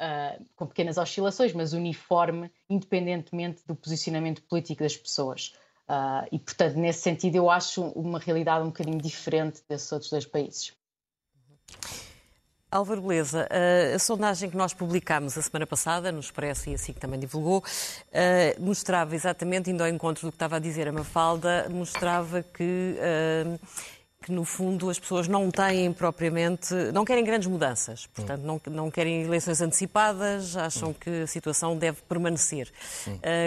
uh, 0.00 0.44
com 0.56 0.66
pequenas 0.66 0.98
oscilações, 0.98 1.52
mas 1.52 1.72
uniforme, 1.72 2.50
independentemente 2.68 3.62
do 3.66 3.74
posicionamento 3.74 4.42
político 4.42 4.82
das 4.82 4.96
pessoas. 4.96 5.54
Uh, 5.88 6.26
e, 6.32 6.38
portanto, 6.38 6.76
nesse 6.76 7.02
sentido, 7.02 7.36
eu 7.36 7.50
acho 7.50 7.82
uma 7.88 8.18
realidade 8.18 8.64
um 8.64 8.68
bocadinho 8.68 8.98
diferente 8.98 9.62
desses 9.68 9.90
outros 9.92 10.10
dois 10.10 10.24
países. 10.24 10.72
Álvaro 12.74 13.02
Beleza, 13.02 13.46
a 13.94 13.98
sondagem 14.00 14.50
que 14.50 14.56
nós 14.56 14.74
publicámos 14.74 15.38
a 15.38 15.42
semana 15.42 15.64
passada, 15.64 16.10
no 16.10 16.18
Expresso 16.18 16.68
e 16.68 16.74
assim 16.74 16.92
que 16.92 16.98
também 16.98 17.20
divulgou, 17.20 17.62
mostrava 18.58 19.14
exatamente, 19.14 19.70
indo 19.70 19.80
ao 19.80 19.88
encontro 19.88 20.26
do 20.26 20.32
que 20.32 20.34
estava 20.34 20.56
a 20.56 20.58
dizer 20.58 20.88
a 20.88 20.92
Mafalda, 20.92 21.68
mostrava 21.70 22.42
que 22.42 22.98
que 24.24 24.32
no 24.32 24.42
fundo 24.42 24.88
as 24.88 24.98
pessoas 24.98 25.28
não 25.28 25.50
têm 25.50 25.92
propriamente, 25.92 26.74
não 26.94 27.04
querem 27.04 27.22
grandes 27.22 27.46
mudanças, 27.46 28.06
portanto 28.06 28.40
não, 28.40 28.58
não 28.70 28.90
querem 28.90 29.22
eleições 29.22 29.60
antecipadas, 29.60 30.56
acham 30.56 30.94
que 30.94 31.24
a 31.24 31.26
situação 31.26 31.76
deve 31.76 32.00
permanecer. 32.08 32.72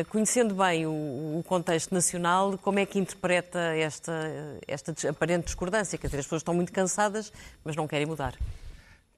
Conhecendo 0.09 0.53
bem 0.53 0.85
o, 0.85 1.39
o, 1.39 1.43
contexto 1.47 1.91
nacional, 1.91 2.59
como 2.59 2.77
é 2.77 2.85
que 2.85 2.99
interpreta 2.99 3.59
esta, 3.75 4.13
esta 4.67 5.09
aparente 5.09 5.45
discordância? 5.45 5.97
Quer 5.97 6.07
dizer, 6.07 6.19
as 6.19 6.25
pessoas 6.25 6.41
estão 6.41 6.53
muito 6.53 6.71
cansadas, 6.71 7.33
mas 7.65 7.75
não 7.75 7.87
querem 7.87 8.05
mudar. 8.05 8.35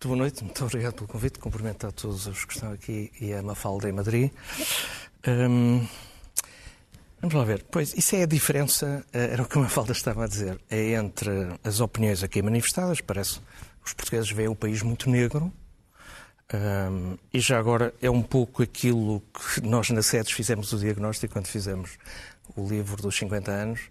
Muito 0.02 0.16
boa 0.16 0.18
noite, 0.20 0.44
muito 0.46 0.64
obrigado 0.64 0.94
pelo 0.94 1.08
convite. 1.10 1.40
Cumprimento 1.40 1.86
a 1.86 1.92
todos 1.92 2.26
os 2.26 2.46
que 2.46 2.54
estão 2.54 2.72
aqui 2.72 3.12
e 3.20 3.34
a 3.34 3.44
Mafalda 3.44 3.90
em 3.90 3.92
Madrid. 3.92 4.32
Um, 5.28 5.86
vamos 7.20 7.36
lá 7.36 7.44
ver. 7.44 7.66
Pois, 7.70 7.94
isso 7.94 8.16
é 8.16 8.24
a 8.24 8.26
diferença, 8.26 9.06
eh, 9.12 9.32
era 9.34 9.44
o 9.44 9.46
que 9.46 9.58
a 9.58 9.62
Mafalda 9.62 9.92
estava 9.92 10.24
a 10.24 10.28
dizer, 10.30 10.58
é 10.70 10.92
entre 10.92 11.30
as 11.66 11.82
opiniões 11.82 12.24
aqui 12.24 12.42
manifestadas, 12.42 13.02
parece 13.02 13.40
que 13.40 13.88
os 13.88 13.92
portugueses 13.92 14.32
veem 14.32 14.48
o 14.48 14.56
país 14.56 14.82
muito 14.82 15.10
negro, 15.10 15.52
Um, 16.52 17.16
e 17.32 17.40
já 17.40 17.60
agora 17.60 17.94
é 18.02 18.10
um 18.10 18.24
pouco 18.24 18.64
aquilo 18.64 19.22
que 19.22 19.62
nós 19.62 19.92
na 19.92 20.02
SEDES 20.02 20.32
fizemos 20.32 20.74
o 20.74 20.80
diagnóstico 20.80 21.34
quando 21.34 21.46
fizemos 21.46 21.92
o 22.56 22.68
livro 22.68 23.00
dos 23.00 23.16
50 23.16 23.52
anos. 23.52 23.82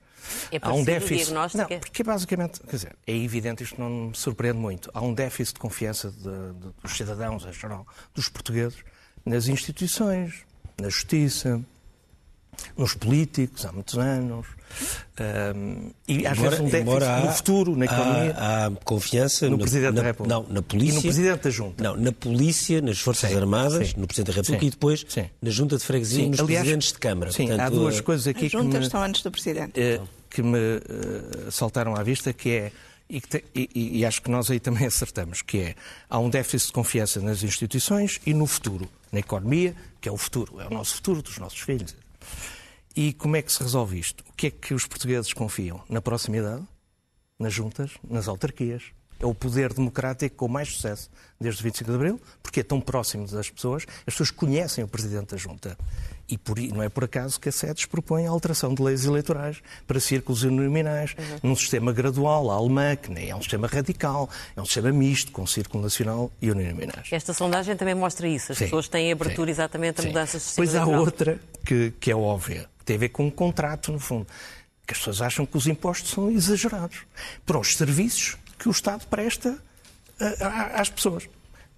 É 0.52 0.58
Há 0.60 0.72
um 0.72 0.84
déficit. 0.84 1.32
Não, 1.32 1.48
porque 1.80 2.02
basicamente, 2.02 2.60
quer 2.60 2.76
dizer, 2.76 2.96
é 3.06 3.16
evidente, 3.16 3.62
isto 3.62 3.80
não 3.80 4.08
me 4.08 4.16
surpreende 4.16 4.58
muito. 4.58 4.90
Há 4.92 5.00
um 5.00 5.14
déficit 5.14 5.54
de 5.54 5.60
confiança 5.60 6.10
de, 6.10 6.22
de, 6.22 6.72
dos 6.82 6.96
cidadãos, 6.96 7.44
em 7.44 7.52
geral, 7.52 7.86
dos 8.14 8.28
portugueses, 8.28 8.78
nas 9.24 9.48
instituições, 9.48 10.44
na 10.80 10.88
justiça, 10.88 11.60
nos 12.76 12.94
políticos 12.94 13.64
há 13.64 13.72
muitos 13.72 13.96
anos. 13.98 14.46
Um, 15.18 15.90
e 16.06 16.26
às 16.26 16.38
embora, 16.38 16.56
vezes 16.56 16.60
um 16.60 16.68
déficit 16.68 17.04
há, 17.04 17.20
no 17.20 17.32
futuro, 17.32 17.76
na 17.76 17.84
economia. 17.86 18.34
Há, 18.36 18.66
há 18.66 18.70
confiança 18.84 19.46
no 19.46 19.56
na, 19.56 19.62
Presidente 19.62 19.94
na, 19.94 20.00
da 20.00 20.06
República. 20.06 20.34
Não, 20.34 20.46
na 20.48 20.62
polícia. 20.62 20.92
E 20.92 20.96
no 20.96 21.02
Presidente 21.02 21.42
da 21.42 21.50
Junta. 21.50 21.84
Não, 21.84 21.96
na 21.96 22.12
polícia, 22.12 22.80
nas 22.80 22.98
Forças 22.98 23.30
sim, 23.30 23.36
Armadas, 23.36 23.88
sim, 23.88 23.94
no 23.96 24.06
Presidente 24.06 24.34
da 24.34 24.40
República 24.40 24.60
sim, 24.60 24.66
e 24.66 24.70
depois 24.70 25.06
na 25.40 25.50
Junta 25.50 25.76
de 25.76 25.84
Freguesia 25.84 26.24
e 26.24 26.28
nos 26.28 26.40
Aliás, 26.40 26.60
Presidentes 26.60 26.92
de 26.92 26.98
Câmara. 26.98 27.32
Sim, 27.32 27.46
Portanto, 27.46 27.66
há 27.66 27.70
duas 27.70 28.00
coisas 28.00 28.26
aqui 28.26 28.46
As 28.46 28.52
juntas 28.52 28.72
que 28.72 28.78
me, 28.78 28.84
estão 28.84 29.02
antes 29.02 29.22
do 29.22 29.30
Presidente. 29.30 29.80
Uh, 29.80 30.08
que 30.28 30.42
me 30.42 30.58
uh, 30.58 31.50
saltaram 31.50 31.94
à 31.94 32.02
vista, 32.02 32.32
que 32.32 32.50
é 32.50 32.72
e, 33.08 33.20
te, 33.22 33.42
e, 33.54 34.00
e, 34.00 34.04
acho 34.04 34.20
que 34.20 34.30
nós 34.30 34.50
aí 34.50 34.60
também 34.60 34.84
acertamos, 34.86 35.40
que 35.40 35.58
é 35.58 35.74
há 36.10 36.18
um 36.18 36.28
déficit 36.28 36.66
de 36.66 36.72
confiança 36.74 37.20
nas 37.20 37.42
instituições 37.42 38.20
e 38.26 38.34
no 38.34 38.46
futuro, 38.46 38.88
na 39.10 39.20
economia, 39.20 39.74
que 40.00 40.08
é 40.08 40.12
o 40.12 40.16
futuro, 40.16 40.60
é 40.60 40.66
o 40.66 40.70
nosso 40.70 40.96
futuro 40.96 41.22
dos 41.22 41.38
nossos 41.38 41.60
filhos. 41.60 41.96
E 42.94 43.12
como 43.14 43.36
é 43.36 43.42
que 43.42 43.52
se 43.52 43.62
resolve 43.62 43.98
isto? 43.98 44.24
O 44.28 44.32
que 44.32 44.48
é 44.48 44.50
que 44.50 44.74
os 44.74 44.84
portugueses 44.84 45.32
confiam? 45.32 45.82
Na 45.88 46.02
proximidade, 46.02 46.66
nas 47.38 47.54
juntas, 47.54 47.92
nas 48.08 48.28
autarquias. 48.28 48.82
É 49.20 49.26
o 49.26 49.34
poder 49.34 49.72
democrático 49.72 50.36
com 50.36 50.48
mais 50.48 50.72
sucesso 50.72 51.10
desde 51.40 51.60
o 51.60 51.64
25 51.64 51.90
de 51.90 51.96
Abril, 51.96 52.20
porque 52.42 52.60
é 52.60 52.62
tão 52.62 52.80
próximo 52.80 53.26
das 53.26 53.50
pessoas, 53.50 53.84
as 54.06 54.14
pessoas 54.14 54.30
conhecem 54.30 54.84
o 54.84 54.88
Presidente 54.88 55.30
da 55.30 55.36
Junta. 55.36 55.76
E 56.28 56.36
por, 56.36 56.58
não 56.58 56.82
é 56.82 56.88
por 56.88 57.04
acaso 57.04 57.40
que 57.40 57.48
a 57.48 57.52
SEDES 57.52 57.86
propõe 57.86 58.26
a 58.26 58.30
alteração 58.30 58.74
de 58.74 58.82
leis 58.82 59.04
eleitorais 59.06 59.62
para 59.86 59.98
círculos 59.98 60.42
uninominais, 60.42 61.14
uhum. 61.18 61.50
num 61.50 61.56
sistema 61.56 61.92
gradual, 61.92 62.50
a 62.50 62.54
alemã, 62.54 62.96
que 62.96 63.10
nem 63.10 63.30
é 63.30 63.34
um 63.34 63.40
sistema 63.40 63.66
radical, 63.66 64.28
é 64.54 64.60
um 64.60 64.64
sistema 64.64 64.92
misto, 64.92 65.32
com 65.32 65.46
círculo 65.46 65.82
nacional 65.82 66.30
e 66.42 66.50
uninominais. 66.50 67.08
Esta 67.10 67.32
sondagem 67.32 67.76
também 67.76 67.94
mostra 67.94 68.28
isso. 68.28 68.52
As 68.52 68.58
sim, 68.58 68.64
pessoas 68.64 68.88
têm 68.88 69.10
abertura 69.10 69.46
sim, 69.46 69.52
exatamente 69.52 70.00
a 70.00 70.02
sim. 70.02 70.08
mudanças 70.08 70.42
de 70.42 70.48
sistema 70.48 70.66
Pois 70.66 70.76
há 70.76 70.84
outra 70.86 71.40
que, 71.64 71.92
que 71.98 72.10
é 72.10 72.16
óbvia 72.16 72.68
tem 72.88 72.96
a 72.96 73.00
ver 73.00 73.10
com 73.10 73.26
um 73.26 73.30
contrato, 73.30 73.92
no 73.92 73.98
fundo. 73.98 74.26
Que 74.86 74.94
as 74.94 74.98
pessoas 74.98 75.20
acham 75.20 75.44
que 75.44 75.56
os 75.58 75.66
impostos 75.66 76.10
são 76.10 76.30
exagerados 76.30 77.04
para 77.44 77.58
os 77.58 77.76
serviços 77.76 78.38
que 78.58 78.66
o 78.66 78.70
Estado 78.70 79.06
presta 79.06 79.58
às 80.74 80.88
pessoas. 80.88 81.28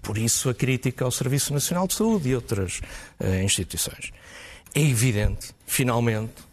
Por 0.01 0.17
isso 0.17 0.49
a 0.49 0.55
crítica 0.55 1.05
ao 1.05 1.11
Serviço 1.11 1.53
Nacional 1.53 1.89
de 1.89 1.95
Saúde 1.95 2.29
e 2.29 2.35
outras 2.35 2.81
uh, 3.19 3.43
instituições. 3.43 4.13
É 4.75 4.81
evidente, 4.81 5.53
finalmente, 5.67 6.51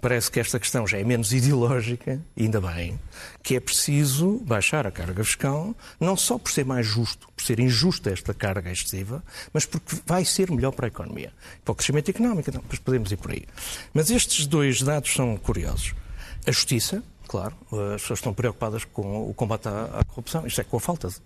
parece 0.00 0.30
que 0.30 0.40
esta 0.40 0.58
questão 0.58 0.86
já 0.86 0.98
é 0.98 1.04
menos 1.04 1.32
ideológica, 1.32 2.20
ainda 2.38 2.60
bem, 2.60 2.98
que 3.42 3.54
é 3.54 3.60
preciso 3.60 4.38
baixar 4.46 4.86
a 4.86 4.90
carga 4.90 5.22
fiscal, 5.22 5.74
não 6.00 6.16
só 6.16 6.38
por 6.38 6.50
ser 6.50 6.64
mais 6.64 6.86
justo, 6.86 7.28
por 7.36 7.44
ser 7.44 7.60
injusta 7.60 8.10
esta 8.10 8.32
carga 8.32 8.72
excessiva, 8.72 9.22
mas 9.52 9.66
porque 9.66 9.96
vai 10.06 10.24
ser 10.24 10.50
melhor 10.50 10.72
para 10.72 10.86
a 10.86 10.88
economia. 10.88 11.32
Para 11.64 11.72
o 11.72 11.74
crescimento 11.74 12.10
económico, 12.10 12.48
então, 12.48 12.62
podemos 12.82 13.12
ir 13.12 13.16
por 13.16 13.30
aí. 13.32 13.44
Mas 13.92 14.10
estes 14.10 14.46
dois 14.46 14.80
dados 14.80 15.12
são 15.12 15.36
curiosos. 15.36 15.94
A 16.46 16.50
justiça, 16.50 17.02
claro, 17.28 17.54
as 17.94 18.00
pessoas 18.00 18.20
estão 18.20 18.32
preocupadas 18.32 18.84
com 18.84 19.28
o 19.28 19.34
combate 19.34 19.68
à, 19.68 20.02
corrupção, 20.08 20.46
isto 20.46 20.60
é 20.62 20.64
com 20.64 20.78
a 20.78 20.80
falta. 20.80 21.08
De... 21.08 21.16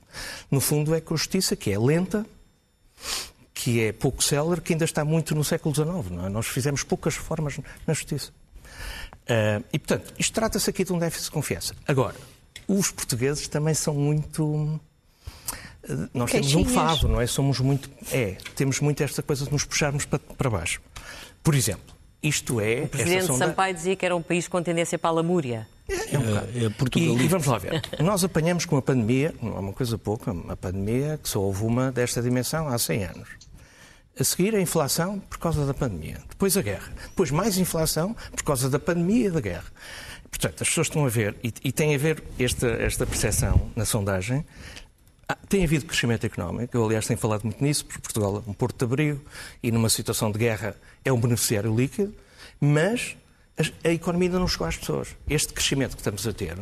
No 0.51 0.61
fundo, 0.61 0.95
é 0.95 1.01
com 1.01 1.15
a 1.15 1.17
justiça 1.17 1.55
que 1.55 1.71
é 1.71 1.79
lenta, 1.79 2.27
que 3.55 3.81
é 3.81 3.93
pouco 3.93 4.23
célere, 4.23 4.61
que 4.61 4.73
ainda 4.73 4.85
está 4.85 5.05
muito 5.05 5.35
no 5.35 5.45
século 5.45 5.73
XIX. 5.73 6.11
Não 6.11 6.27
é? 6.27 6.29
Nós 6.29 6.47
fizemos 6.49 6.83
poucas 6.83 7.17
reformas 7.17 7.59
na 7.87 7.95
justiça. 7.95 8.33
Uh, 9.23 9.65
e, 9.73 9.79
portanto, 9.79 10.13
isto 10.19 10.35
trata-se 10.35 10.69
aqui 10.69 10.85
de 10.85 10.93
um 10.93 10.99
déficit 10.99 11.27
de 11.27 11.31
confiança. 11.31 11.75
Agora, 11.87 12.17
os 12.67 12.91
portugueses 12.91 13.47
também 13.47 13.73
são 13.73 13.95
muito. 13.95 14.81
Ah, 15.89 16.09
nós 16.13 16.31
temos 16.31 16.55
um 16.55 16.65
fado, 16.65 17.09
não 17.09 17.21
é? 17.21 17.27
Somos 17.27 17.61
muito. 17.61 17.89
É, 18.11 18.37
temos 18.57 18.81
muito 18.81 19.03
esta 19.03 19.23
coisa 19.23 19.45
de 19.45 19.53
nos 19.53 19.65
puxarmos 19.65 20.05
para, 20.05 20.19
para 20.19 20.51
baixo. 20.51 20.81
Por 21.43 21.55
exemplo, 21.55 21.95
isto 22.23 22.61
é. 22.61 22.83
O 22.83 22.89
presidente. 22.89 23.35
Sampaio 23.37 23.73
dizia 23.73 23.95
que 23.95 24.05
era 24.05 24.17
um 24.17 24.23
país 24.23 24.49
com 24.49 24.63
tendência 24.63 24.99
para 24.99 25.11
a 25.11 25.13
lamúria. 25.15 25.67
É, 25.89 26.15
é 26.15 26.19
um 26.19 26.23
bocado. 26.23 26.49
É, 26.55 26.65
é 26.65 27.03
e, 27.03 27.25
e, 27.25 27.29
vamos 27.29 27.47
lá 27.47 27.59
ver. 27.59 27.83
Nós 28.01 28.25
apanhamos 28.25 28.65
com 28.65 28.77
a 28.77 28.83
pandemia, 28.83 29.35
não 29.43 29.57
é 29.57 29.61
uma 29.61 29.73
coisa 29.73 29.99
pouca, 29.99 30.33
uma 30.33 30.57
pandemia 30.57 31.19
que 31.23 31.29
só 31.29 31.41
houve 31.41 31.65
uma 31.65 31.93
desta 31.93 32.23
dimensão 32.23 32.69
há 32.69 32.79
100 32.79 33.05
anos. 33.05 33.29
A 34.19 34.23
seguir, 34.23 34.55
a 34.55 34.61
inflação 34.61 35.19
por 35.19 35.39
causa 35.39 35.67
da 35.67 35.75
pandemia. 35.75 36.21
Depois, 36.29 36.57
a 36.57 36.63
guerra. 36.63 36.93
Depois, 37.09 37.31
mais 37.31 37.59
inflação 37.59 38.15
por 38.35 38.45
causa 38.45 38.71
da 38.71 38.79
pandemia 38.79 39.27
e 39.27 39.31
da 39.31 39.41
guerra. 39.41 39.65
Portanto, 40.31 40.63
as 40.63 40.69
pessoas 40.69 40.87
estão 40.87 41.05
a 41.05 41.09
ver, 41.09 41.37
e, 41.43 41.53
e 41.65 41.73
tem 41.73 41.95
a 41.95 41.99
ver 41.99 42.23
esta, 42.39 42.69
esta 42.69 43.07
percepção 43.07 43.71
na 43.77 43.85
sondagem, 43.85 44.45
ah, 45.29 45.37
tem 45.49 45.65
havido 45.65 45.87
crescimento 45.87 46.25
económico. 46.25 46.77
Eu, 46.77 46.85
aliás, 46.85 47.07
tenho 47.07 47.19
falado 47.19 47.45
muito 47.45 47.63
nisso, 47.63 47.85
porque 47.87 48.01
Portugal 48.01 48.43
é 48.47 48.51
um 48.51 48.53
porto 48.53 48.79
de 48.79 48.85
abrigo 48.85 49.21
e, 49.63 49.71
numa 49.73 49.89
situação 49.89 50.31
de 50.31 50.39
guerra, 50.39 50.77
é 51.05 51.13
um 51.13 51.21
beneficiário 51.21 51.75
líquido, 51.75 52.15
mas 52.61 53.17
a 53.85 53.89
economia 53.89 54.29
ainda 54.29 54.41
não 54.41 54.49
chegou 54.49 54.67
às 54.67 54.77
pessoas. 54.77 55.17
Este 55.29 55.53
crescimento 55.53 55.93
que 55.93 56.01
estamos 56.01 56.27
a 56.27 56.33
ter 56.33 56.59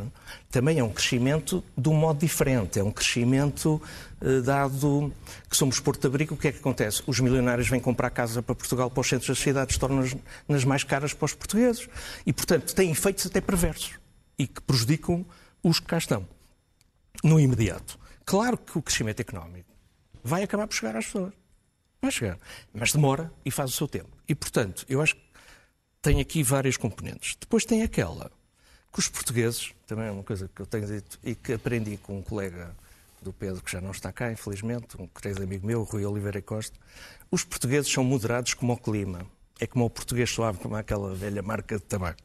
também 0.51 0.77
é 0.77 0.83
um 0.83 0.91
crescimento 0.91 1.63
de 1.75 1.89
um 1.89 1.95
modo 1.95 2.19
diferente. 2.19 2.79
É 2.79 2.83
um 2.83 2.91
crescimento 2.91 3.81
eh, 4.21 4.41
dado 4.41 5.11
que 5.49 5.57
somos 5.57 5.79
Porto 5.79 6.05
Abrigo. 6.05 6.35
O 6.35 6.37
que 6.37 6.49
é 6.49 6.51
que 6.51 6.59
acontece? 6.59 7.01
Os 7.07 7.19
milionários 7.19 7.67
vêm 7.67 7.79
comprar 7.79 8.11
casa 8.11 8.43
para 8.43 8.53
Portugal, 8.53 8.91
para 8.91 9.01
os 9.01 9.07
centros 9.07 9.27
das 9.27 9.39
cidades, 9.39 9.75
tornam-nas 9.75 10.63
mais 10.65 10.83
caras 10.83 11.15
para 11.15 11.25
os 11.25 11.33
portugueses. 11.33 11.89
E, 12.27 12.31
portanto, 12.31 12.75
têm 12.75 12.91
efeitos 12.91 13.25
até 13.25 13.41
perversos 13.41 13.93
e 14.37 14.45
que 14.45 14.61
prejudicam 14.61 15.25
os 15.63 15.79
que 15.79 15.87
cá 15.87 15.97
estão. 15.97 16.27
No 17.23 17.39
imediato. 17.39 17.97
Claro 18.23 18.55
que 18.55 18.77
o 18.77 18.81
crescimento 18.83 19.19
económico 19.19 19.69
vai 20.23 20.43
acabar 20.43 20.67
por 20.67 20.75
chegar 20.75 20.95
às 20.95 21.05
pessoas. 21.05 21.33
Vai 21.99 22.11
chegar. 22.11 22.37
Mas 22.71 22.91
demora 22.91 23.33
e 23.43 23.49
faz 23.49 23.71
o 23.71 23.73
seu 23.73 23.87
tempo. 23.87 24.15
E, 24.27 24.35
portanto, 24.35 24.85
eu 24.87 25.01
acho 25.01 25.15
que 25.15 25.32
tem 26.03 26.19
aqui 26.19 26.43
várias 26.43 26.75
componentes. 26.75 27.35
Depois 27.39 27.63
tem 27.63 27.81
aquela 27.81 28.29
que 28.91 28.99
os 28.99 29.07
portugueses, 29.07 29.73
também 29.87 30.05
é 30.05 30.11
uma 30.11 30.21
coisa 30.21 30.49
que 30.53 30.61
eu 30.61 30.65
tenho 30.65 30.85
dito 30.85 31.17
e 31.23 31.33
que 31.33 31.53
aprendi 31.53 31.97
com 31.97 32.19
um 32.19 32.21
colega 32.21 32.75
do 33.21 33.31
Pedro, 33.31 33.63
que 33.63 33.71
já 33.71 33.79
não 33.79 33.91
está 33.91 34.11
cá, 34.11 34.29
infelizmente, 34.29 35.01
um 35.01 35.07
querido 35.07 35.41
amigo 35.41 35.65
meu, 35.65 35.81
Rui 35.83 36.05
Oliveira 36.05 36.41
Costa, 36.41 36.77
os 37.31 37.45
portugueses 37.45 37.89
são 37.89 38.03
moderados 38.03 38.53
como 38.53 38.73
o 38.73 38.77
clima. 38.77 39.25
É 39.59 39.65
como 39.65 39.85
o 39.85 39.89
português 39.89 40.29
suave, 40.29 40.59
como 40.59 40.75
aquela 40.75 41.15
velha 41.15 41.41
marca 41.41 41.77
de 41.77 41.83
tabaco. 41.85 42.19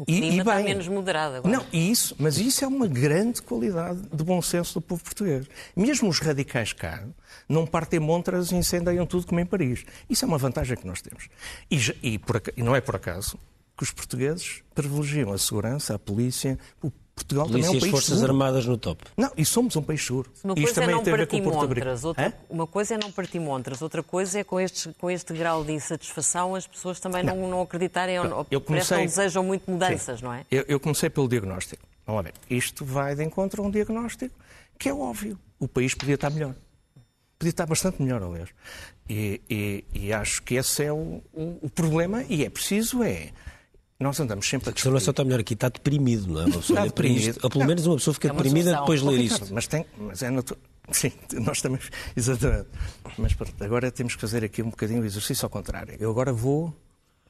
O 0.00 0.06
clima 0.06 0.26
e, 0.26 0.36
e 0.36 0.38
está 0.38 0.60
menos 0.60 0.88
moderado 0.88 1.36
agora. 1.36 1.54
Não, 1.54 1.66
isso, 1.70 2.16
mas 2.18 2.38
isso 2.38 2.64
é 2.64 2.66
uma 2.66 2.86
grande 2.86 3.42
qualidade 3.42 4.00
de 4.10 4.24
bom 4.24 4.40
senso 4.40 4.72
do 4.74 4.80
povo 4.80 5.04
português. 5.04 5.46
Mesmo 5.76 6.08
os 6.08 6.18
radicais 6.20 6.72
cá 6.72 7.04
não 7.46 7.66
partem 7.66 8.00
montras 8.00 8.50
e 8.50 8.54
incendeiam 8.54 9.04
tudo 9.04 9.26
como 9.26 9.40
em 9.40 9.44
Paris. 9.44 9.84
Isso 10.08 10.24
é 10.24 10.28
uma 10.28 10.38
vantagem 10.38 10.74
que 10.74 10.86
nós 10.86 11.02
temos. 11.02 11.28
E, 11.70 11.76
e, 12.02 12.18
por, 12.18 12.42
e 12.56 12.62
não 12.62 12.74
é 12.74 12.80
por 12.80 12.96
acaso 12.96 13.38
que 13.76 13.82
os 13.82 13.90
portugueses 13.90 14.62
privilegiam 14.74 15.32
a 15.32 15.38
segurança, 15.38 15.94
a 15.94 15.98
polícia, 15.98 16.58
o 16.82 16.90
Portugal 17.24 17.46
Polícia 17.46 17.70
também 17.70 17.74
é 17.74 17.78
um 17.78 17.80
país 17.80 17.90
Forças 17.90 18.14
seguro. 18.14 18.32
Armadas 18.32 18.66
no 18.66 18.76
top. 18.76 19.04
Não, 19.16 19.30
e 19.36 19.44
somos 19.44 19.76
um 19.76 19.82
país 19.82 20.04
seguro. 20.04 20.30
Uma 20.42 20.54
coisa 20.54 20.68
Isto 20.68 20.80
é 20.80 20.86
não 20.86 21.04
partir 21.04 21.42
montras, 21.42 22.04
outra, 22.04 22.34
uma 22.48 22.66
coisa 22.66 22.94
é 22.94 22.98
não 22.98 23.12
partir 23.12 23.38
montras, 23.38 23.82
outra 23.82 24.02
coisa 24.02 24.40
é 24.40 24.44
com, 24.44 24.60
estes, 24.60 24.88
com 24.98 25.10
este 25.10 25.32
grau 25.32 25.64
de 25.64 25.72
insatisfação 25.72 26.54
as 26.54 26.66
pessoas 26.66 27.00
também 27.00 27.22
não, 27.22 27.36
não, 27.36 27.48
não 27.48 27.62
acreditarem 27.62 28.18
ou 28.18 28.46
eu 28.50 28.60
comecei, 28.60 28.98
não 28.98 29.04
desejam 29.04 29.44
muito 29.44 29.70
mudanças, 29.70 30.18
sim, 30.18 30.24
não 30.24 30.32
é? 30.32 30.44
Eu, 30.50 30.64
eu, 30.68 30.80
comecei 30.80 31.10
pelo 31.10 31.28
diagnóstico. 31.28 31.82
Vamos 32.06 32.24
ver. 32.24 32.34
Isto 32.48 32.84
vai 32.84 33.14
de 33.14 33.22
encontro 33.22 33.62
a 33.62 33.66
um 33.66 33.70
diagnóstico 33.70 34.34
que 34.78 34.88
é 34.88 34.94
óbvio. 34.94 35.38
O 35.58 35.68
país 35.68 35.94
podia 35.94 36.14
estar 36.14 36.30
melhor. 36.30 36.54
Podia 37.38 37.50
estar 37.50 37.66
bastante 37.66 38.02
melhor, 38.02 38.22
aliás. 38.22 38.50
E, 39.08 39.40
e, 39.48 39.84
e 39.94 40.12
acho 40.12 40.42
que 40.42 40.54
esse 40.54 40.84
é 40.84 40.92
o, 40.92 41.22
o, 41.32 41.58
o 41.62 41.70
problema 41.70 42.24
e 42.28 42.44
é 42.44 42.50
preciso 42.50 43.02
é 43.02 43.30
nós 44.00 44.18
andamos 44.18 44.48
sempre 44.48 44.70
a 44.70 44.72
discutir. 44.72 44.94
A 44.94 45.10
está 45.10 45.24
melhor 45.24 45.40
aqui, 45.40 45.52
está 45.52 45.68
deprimido, 45.68 46.26
não 46.26 46.40
é? 46.40 46.44
Uma 46.44 46.56
pessoa 46.56 46.78
está 46.78 46.86
deprimido. 46.86 47.38
Ou 47.42 47.50
pelo 47.50 47.66
menos 47.66 47.86
uma 47.86 47.96
pessoa 47.96 48.14
fica 48.14 48.28
é 48.28 48.32
uma 48.32 48.42
deprimida 48.42 48.80
depois 48.80 49.00
de 49.00 49.06
ler 49.06 49.20
isto. 49.20 49.46
Mas, 49.52 49.66
tem, 49.66 49.84
mas 49.98 50.22
é 50.22 50.30
natural. 50.30 50.60
Sim, 50.90 51.12
nós 51.34 51.60
também. 51.60 51.80
Exatamente. 52.16 52.68
Mas 53.18 53.34
pronto, 53.34 53.62
agora 53.62 53.90
temos 53.90 54.14
que 54.14 54.20
fazer 54.20 54.42
aqui 54.42 54.62
um 54.62 54.70
bocadinho 54.70 55.02
o 55.02 55.04
exercício 55.04 55.44
ao 55.44 55.50
contrário. 55.50 55.94
Eu 56.00 56.10
agora 56.10 56.32
vou. 56.32 56.74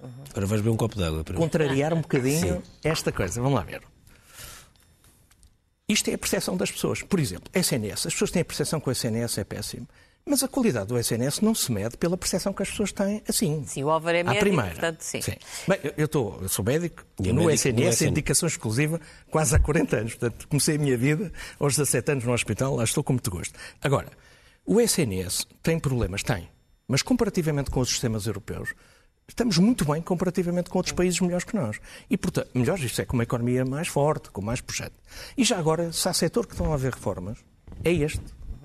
Uhum. 0.00 0.10
Agora 0.30 0.46
vais 0.46 0.60
beber 0.62 0.72
um 0.72 0.76
copo 0.76 0.96
d'água. 0.96 1.24
Contrariar 1.34 1.92
um 1.92 2.00
bocadinho 2.00 2.62
Sim. 2.62 2.62
esta 2.84 3.10
coisa. 3.12 3.42
Vamos 3.42 3.58
lá 3.58 3.64
ver. 3.64 3.82
Isto 5.88 6.08
é 6.08 6.14
a 6.14 6.18
percepção 6.18 6.56
das 6.56 6.70
pessoas. 6.70 7.02
Por 7.02 7.18
exemplo, 7.18 7.50
SNS. 7.52 8.06
As 8.06 8.12
pessoas 8.12 8.30
têm 8.30 8.42
a 8.42 8.44
percepção 8.44 8.80
que 8.80 8.88
o 8.88 8.92
SNS 8.92 9.38
é 9.38 9.44
péssimo. 9.44 9.88
Mas 10.24 10.42
a 10.42 10.48
qualidade 10.48 10.86
do 10.86 10.98
SNS 10.98 11.40
não 11.40 11.54
se 11.54 11.72
mede 11.72 11.96
pela 11.96 12.16
percepção 12.16 12.52
que 12.52 12.62
as 12.62 12.70
pessoas 12.70 12.92
têm 12.92 13.22
assim. 13.28 13.64
Sim, 13.66 13.84
o 13.84 13.90
Álvaro 13.90 14.16
é 14.16 14.22
médico, 14.22 14.44
primeira. 14.44 14.70
portanto, 14.70 15.00
sim. 15.00 15.20
sim. 15.20 15.34
Bem, 15.66 15.78
eu, 15.96 16.04
estou, 16.04 16.38
eu 16.42 16.48
sou 16.48 16.64
médico 16.64 17.04
e 17.18 17.32
no 17.32 17.46
médico, 17.46 17.68
SNS, 17.68 18.02
é 18.02 18.08
indicação 18.08 18.46
exclusiva, 18.46 19.00
quase 19.30 19.56
há 19.56 19.58
40 19.58 19.96
anos. 19.96 20.14
Portanto, 20.14 20.46
comecei 20.48 20.76
a 20.76 20.78
minha 20.78 20.96
vida 20.96 21.32
aos 21.58 21.76
17 21.76 22.12
anos 22.12 22.24
no 22.24 22.32
hospital, 22.32 22.76
lá 22.76 22.84
estou 22.84 23.02
com 23.02 23.14
muito 23.14 23.30
gosto. 23.30 23.58
Agora, 23.82 24.08
O 24.64 24.80
SNS 24.80 25.46
tem 25.62 25.78
problemas? 25.78 26.22
Tem. 26.22 26.48
Mas 26.86 27.02
comparativamente 27.02 27.70
com 27.70 27.80
os 27.80 27.88
sistemas 27.88 28.26
europeus, 28.26 28.74
estamos 29.26 29.58
muito 29.58 29.84
bem 29.84 30.02
comparativamente 30.02 30.70
com 30.70 30.78
outros 30.78 30.94
países 30.94 31.18
melhores 31.20 31.44
que 31.44 31.56
nós. 31.56 31.80
E, 32.08 32.16
portanto, 32.16 32.50
melhores, 32.54 32.84
isto 32.84 33.00
é, 33.00 33.04
com 33.04 33.14
uma 33.14 33.22
economia 33.22 33.64
mais 33.64 33.88
forte, 33.88 34.30
com 34.30 34.40
mais 34.42 34.60
projeto. 34.60 34.94
E 35.36 35.44
já 35.44 35.58
agora, 35.58 35.92
se 35.92 36.08
há 36.08 36.12
setor 36.12 36.46
que 36.46 36.52
estão 36.52 36.70
a 36.70 36.74
haver 36.74 36.92
reformas, 36.92 37.38
é 37.82 37.92
este 37.92 38.20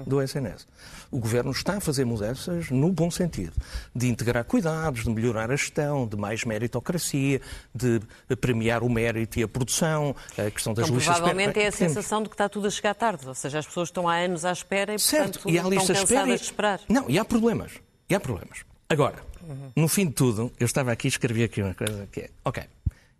do 0.06 0.22
SNS. 0.22 0.68
O 1.12 1.20
Governo 1.20 1.52
está 1.52 1.78
a 1.78 1.80
fazer 1.80 2.06
mudanças 2.06 2.70
no 2.70 2.92
bom 2.92 3.10
sentido, 3.10 3.54
de 3.96 4.08
integrar 4.08 4.44
cuidados, 4.44 5.04
de 5.04 5.10
melhorar 5.10 5.52
a 5.52 5.56
gestão, 5.56 6.08
de 6.08 6.18
mais 6.18 6.44
meritocracia, 6.44 7.42
de 7.74 8.02
premiar 8.42 8.84
o 8.84 8.90
mérito 8.90 9.40
e 9.40 9.44
a 9.44 9.48
produção, 9.48 10.16
a 10.38 10.50
questão 10.50 10.74
das 10.74 10.86
então, 10.86 10.98
listas... 10.98 11.16
Provavelmente 11.16 11.60
é 11.60 11.68
a 11.68 11.72
sensação 11.72 12.22
de 12.22 12.30
que 12.30 12.36
está 12.36 12.50
tudo 12.50 12.68
a 12.68 12.72
chegar 12.72 12.94
tarde, 12.96 13.28
ou 13.28 13.36
seja, 13.36 13.60
as 13.60 13.66
pessoas 13.66 13.90
estão 13.90 14.10
há 14.10 14.16
anos 14.16 14.44
à 14.46 14.52
espera 14.52 14.94
e, 14.94 15.00
certo. 15.00 15.40
portanto, 15.40 15.54
e 15.54 15.78
estão 15.78 15.96
cansadas 15.96 16.40
de 16.40 16.46
esperar. 16.46 16.82
Não, 16.90 17.10
e 17.10 17.18
há 17.18 17.26
problemas. 17.26 17.72
E 18.10 18.16
há 18.16 18.20
problemas. 18.20 18.60
Agora, 18.90 19.18
uhum. 19.42 19.72
no 19.76 19.88
fim 19.88 20.06
de 20.06 20.14
tudo, 20.14 20.52
eu 20.60 20.66
estava 20.66 20.92
aqui 20.92 21.08
e 21.08 21.10
escrevi 21.10 21.44
aqui 21.44 21.62
uma 21.62 21.74
coisa 21.74 22.08
que 22.12 22.22
é, 22.22 22.30
ok, 22.44 22.64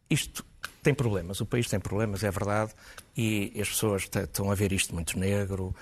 isto 0.10 0.46
tem 0.84 0.94
problemas, 0.94 1.42
o 1.42 1.46
país 1.48 1.68
tem 1.68 1.80
problemas, 1.80 2.24
é 2.24 2.30
verdade, 2.30 2.72
e 3.18 3.52
as 3.60 3.70
pessoas 3.70 4.04
estão 4.04 4.52
a 4.52 4.56
ver 4.56 4.72
isto 4.72 4.94
muito 4.94 5.18
negro, 5.18 5.76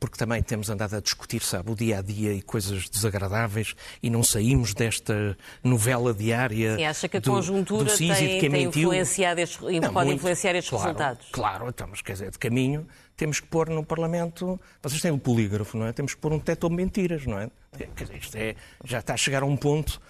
porque 0.00 0.16
também 0.16 0.42
temos 0.42 0.70
andado 0.70 0.96
a 0.96 1.00
discutir, 1.00 1.42
sabe, 1.42 1.70
o 1.70 1.74
dia 1.74 1.98
a 1.98 2.02
dia 2.02 2.32
e 2.32 2.40
coisas 2.40 2.88
desagradáveis 2.88 3.74
e 4.02 4.08
não 4.08 4.22
saímos 4.22 4.72
desta 4.72 5.36
novela 5.62 6.14
diária. 6.14 6.76
Sim, 6.76 6.84
acha 6.84 7.08
que 7.08 7.18
a 7.18 7.20
do, 7.20 7.30
conjuntura 7.30 7.84
do 7.84 7.96
tem, 7.96 8.40
tem 8.40 8.62
influenciado 8.64 9.40
estes, 9.40 9.60
não, 9.60 9.92
pode 9.92 10.06
muito, 10.06 10.14
influenciar 10.14 10.54
estes 10.54 10.70
claro, 10.70 10.84
resultados? 10.84 11.28
Claro, 11.30 11.68
então, 11.68 11.86
mas 11.88 12.00
quer 12.00 12.12
dizer, 12.12 12.30
de 12.30 12.38
caminho 12.38 12.86
temos 13.16 13.40
que 13.40 13.46
pôr 13.46 13.68
no 13.68 13.84
Parlamento. 13.84 14.60
Vocês 14.82 15.00
têm 15.00 15.10
o 15.10 15.18
polígrafo, 15.18 15.76
não 15.76 15.86
é? 15.86 15.92
Temos 15.92 16.14
que 16.14 16.20
pôr 16.20 16.32
um 16.32 16.40
teto 16.40 16.68
de 16.68 16.74
mentiras, 16.74 17.26
não 17.26 17.38
é? 17.38 17.50
Quer 17.76 18.04
dizer, 18.04 18.16
isto 18.16 18.36
é, 18.36 18.56
já 18.84 18.98
está 18.98 19.14
a 19.14 19.16
chegar 19.16 19.42
a 19.42 19.46
um 19.46 19.56
ponto. 19.56 20.00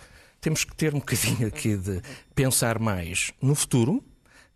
Temos 0.41 0.65
que 0.65 0.75
ter 0.75 0.95
um 0.95 0.99
bocadinho 0.99 1.47
aqui 1.49 1.77
de 1.77 2.01
pensar 2.35 2.79
mais 2.79 3.33
no 3.41 3.55
futuro, 3.55 4.03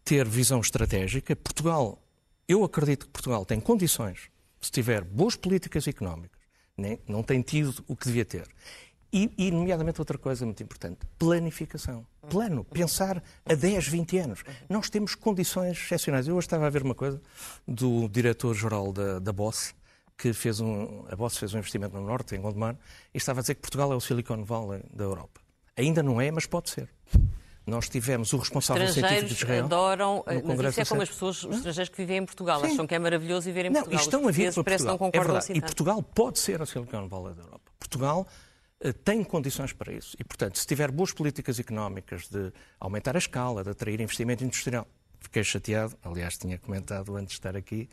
ter 0.05 0.27
visão 0.27 0.61
estratégica. 0.61 1.35
Portugal, 1.37 2.03
eu 2.49 2.65
acredito 2.65 3.07
que 3.07 3.13
Portugal 3.13 3.45
tem 3.45 3.61
condições 3.61 4.31
se 4.67 4.73
tiver 4.73 5.05
boas 5.05 5.37
políticas 5.37 5.87
económicas, 5.87 6.41
nem, 6.77 6.99
não 7.09 7.23
tem 7.23 7.41
tido 7.41 7.85
o 7.87 7.97
que 7.97 8.07
devia 8.07 8.25
ter. 8.25 8.49
E, 9.13 9.31
e, 9.39 9.51
nomeadamente, 9.51 10.01
outra 10.01 10.19
coisa 10.19 10.45
muito 10.45 10.63
importante: 10.63 10.99
planificação. 11.19 12.05
Plano. 12.29 12.65
Pensar 12.65 13.23
a 13.49 13.55
10, 13.55 13.87
20 13.87 14.19
anos. 14.19 14.45
Nós 14.69 14.91
temos 14.91 15.15
condições 15.15 15.79
excepcionais. 15.79 16.27
Eu 16.27 16.35
hoje 16.35 16.47
estava 16.49 16.67
a 16.67 16.71
ver 16.71 16.83
uma 16.83 16.95
coisa 16.95 17.23
do 17.67 18.09
diretor-geral 18.09 18.93
da, 18.93 19.21
da 19.21 19.33
BOSS, 19.33 19.75
que 20.19 20.33
fez 20.33 20.61
um. 20.61 21.05
A 21.09 21.15
BOSS 21.15 21.39
fez 21.39 21.55
um 21.55 21.59
investimento 21.59 21.95
no 21.95 22.05
Norte, 22.05 22.35
em 22.35 22.41
Gondomar, 22.41 22.77
e 23.15 23.19
estava 23.19 23.39
a 23.39 23.43
dizer 23.43 23.55
que 23.55 23.61
Portugal 23.61 23.93
é 23.93 23.97
o 23.97 24.01
Silicon 24.01 24.43
Valley 24.43 24.83
da 24.93 25.05
Europa. 25.05 25.41
Ainda 25.77 26.03
não 26.03 26.21
é, 26.21 26.31
mas 26.33 26.45
pode 26.45 26.71
ser. 26.71 26.89
Nós 27.67 27.89
tivemos 27.89 28.33
o 28.33 28.37
responsável 28.37 28.87
científico 28.89 29.27
de 29.27 29.35
Israel. 29.35 29.65
adoram, 29.65 30.25
mas 30.25 30.69
isso 30.71 30.81
é 30.81 30.85
como 30.85 31.03
as 31.03 31.09
pessoas, 31.09 31.43
os 31.43 31.57
estrangeiros 31.57 31.89
que 31.89 31.97
vivem 31.97 32.19
em 32.19 32.25
Portugal, 32.25 32.61
Sim. 32.61 32.73
acham 32.73 32.87
que 32.87 32.95
é 32.95 32.99
maravilhoso 32.99 33.47
viver 33.47 33.65
em 33.65 33.71
não, 33.71 33.81
Portugal. 33.81 34.01
Estão 34.01 34.29
a 34.29 34.31
vir 34.31 34.55
para 34.55 34.63
Portugal. 34.63 34.87
Não 34.87 34.99
concordam 34.99 35.21
é 35.21 35.25
verdade. 35.25 35.39
Assim 35.39 35.53
e 35.55 35.61
Portugal 35.61 36.03
pode 36.03 36.39
ser 36.39 36.63
a 36.63 36.67
Silicon 36.67 37.09
Valley 37.09 37.35
da 37.35 37.43
Europa. 37.43 37.73
Portugal 37.77 38.27
uh, 38.85 38.93
tem 38.93 39.25
condições 39.25 39.73
para 39.73 39.93
isso. 39.93 40.17
E, 40.17 40.23
portanto, 40.23 40.59
se 40.59 40.67
tiver 40.67 40.93
boas 40.93 41.13
políticas 41.13 41.59
económicas 41.59 42.29
de 42.29 42.53
aumentar 42.79 43.17
a 43.17 43.19
escala, 43.19 43.65
de 43.65 43.71
atrair 43.71 44.01
investimento 44.01 44.45
industrial, 44.45 44.87
fiquei 45.19 45.43
chateado, 45.43 45.97
aliás, 46.05 46.39
tinha 46.39 46.59
comentado 46.59 47.17
antes 47.17 47.33
de 47.33 47.39
estar 47.39 47.57
aqui, 47.57 47.89